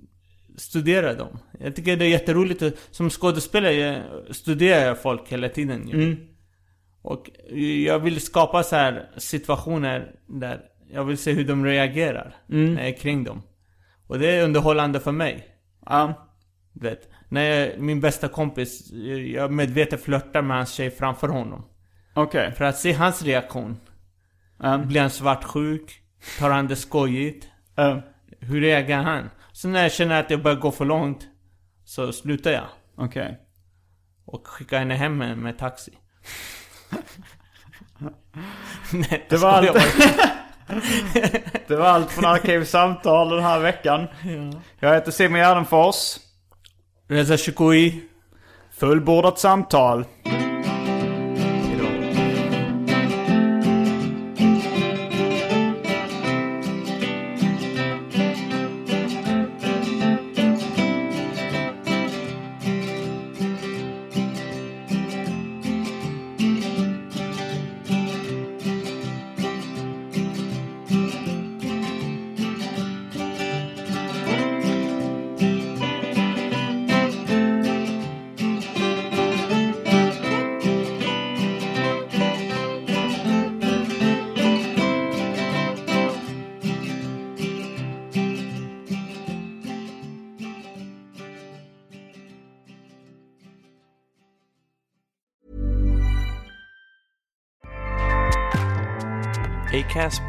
studerar 0.57 1.15
dem. 1.17 1.39
Jag 1.59 1.75
tycker 1.75 1.97
det 1.97 2.05
är 2.05 2.09
jätteroligt, 2.09 2.61
att- 2.61 2.73
som 2.91 3.09
skådespelare 3.09 4.03
studerar 4.31 4.85
jag 4.85 5.01
folk 5.01 5.21
hela 5.31 5.49
tiden 5.49 5.87
ju. 5.87 5.97
Och 7.01 7.29
jag 7.85 7.99
vill 7.99 8.21
skapa 8.21 8.63
så 8.63 8.75
här 8.75 9.09
situationer 9.17 10.11
där 10.27 10.61
jag 10.91 11.03
vill 11.05 11.17
se 11.17 11.31
hur 11.33 11.45
de 11.47 11.65
reagerar 11.65 12.35
när 12.47 12.81
jag 12.81 12.87
är 12.89 12.97
kring 12.97 13.23
dem. 13.23 13.41
Och 14.07 14.19
det 14.19 14.31
är 14.31 14.43
underhållande 14.43 14.99
för 14.99 15.11
mig. 15.11 15.47
Ja. 15.85 16.27
Du 16.73 16.87
vet, 16.89 17.09
när 17.29 17.41
jag, 17.43 17.79
min 17.79 18.01
bästa 18.01 18.27
kompis, 18.27 18.91
jag 19.33 19.51
medvetet 19.51 20.03
flörtar 20.03 20.41
med 20.41 20.57
hans 20.57 20.71
tjej 20.73 20.91
framför 20.91 21.27
honom. 21.27 21.65
Okej. 22.13 22.51
För 22.51 22.65
att 22.65 22.77
se 22.77 22.91
hans 22.93 23.23
reaktion. 23.23 23.77
Ja. 24.59 24.77
Blir 24.77 25.01
han 25.01 25.09
svartsjuk? 25.09 26.01
Tar 26.39 26.49
han 26.49 26.67
det 26.67 26.75
skojigt? 26.75 27.47
Ja. 27.75 28.01
Hur 28.47 28.61
reagerar 28.61 29.03
han? 29.03 29.29
Så 29.51 29.67
när 29.67 29.81
jag 29.81 29.91
känner 29.91 30.19
att 30.19 30.29
jag 30.29 30.41
börjar 30.41 30.57
gå 30.57 30.71
för 30.71 30.85
långt, 30.85 31.27
så 31.85 32.13
slutar 32.13 32.51
jag. 32.51 32.65
Okej. 32.97 33.39
Och 34.25 34.47
skickar 34.47 34.79
henne 34.79 34.93
hem 34.95 35.17
med, 35.17 35.37
med 35.37 35.57
taxi. 35.57 35.91
Nej, 38.93 39.25
Det 39.29 39.37
var 39.37 39.49
allt. 39.51 39.71
Det 41.67 41.75
var 41.75 41.85
allt 41.85 42.11
från 42.11 42.25
Arkivsamtal 42.25 43.29
den 43.29 43.43
här 43.43 43.59
veckan. 43.59 44.07
Jag 44.79 44.93
heter 44.93 45.11
Simon 45.11 45.39
Gärdenfors. 45.39 46.17
Reza 47.07 47.37
Shukui. 47.37 48.01
Fullbordat 48.71 49.39
samtal. 49.39 50.05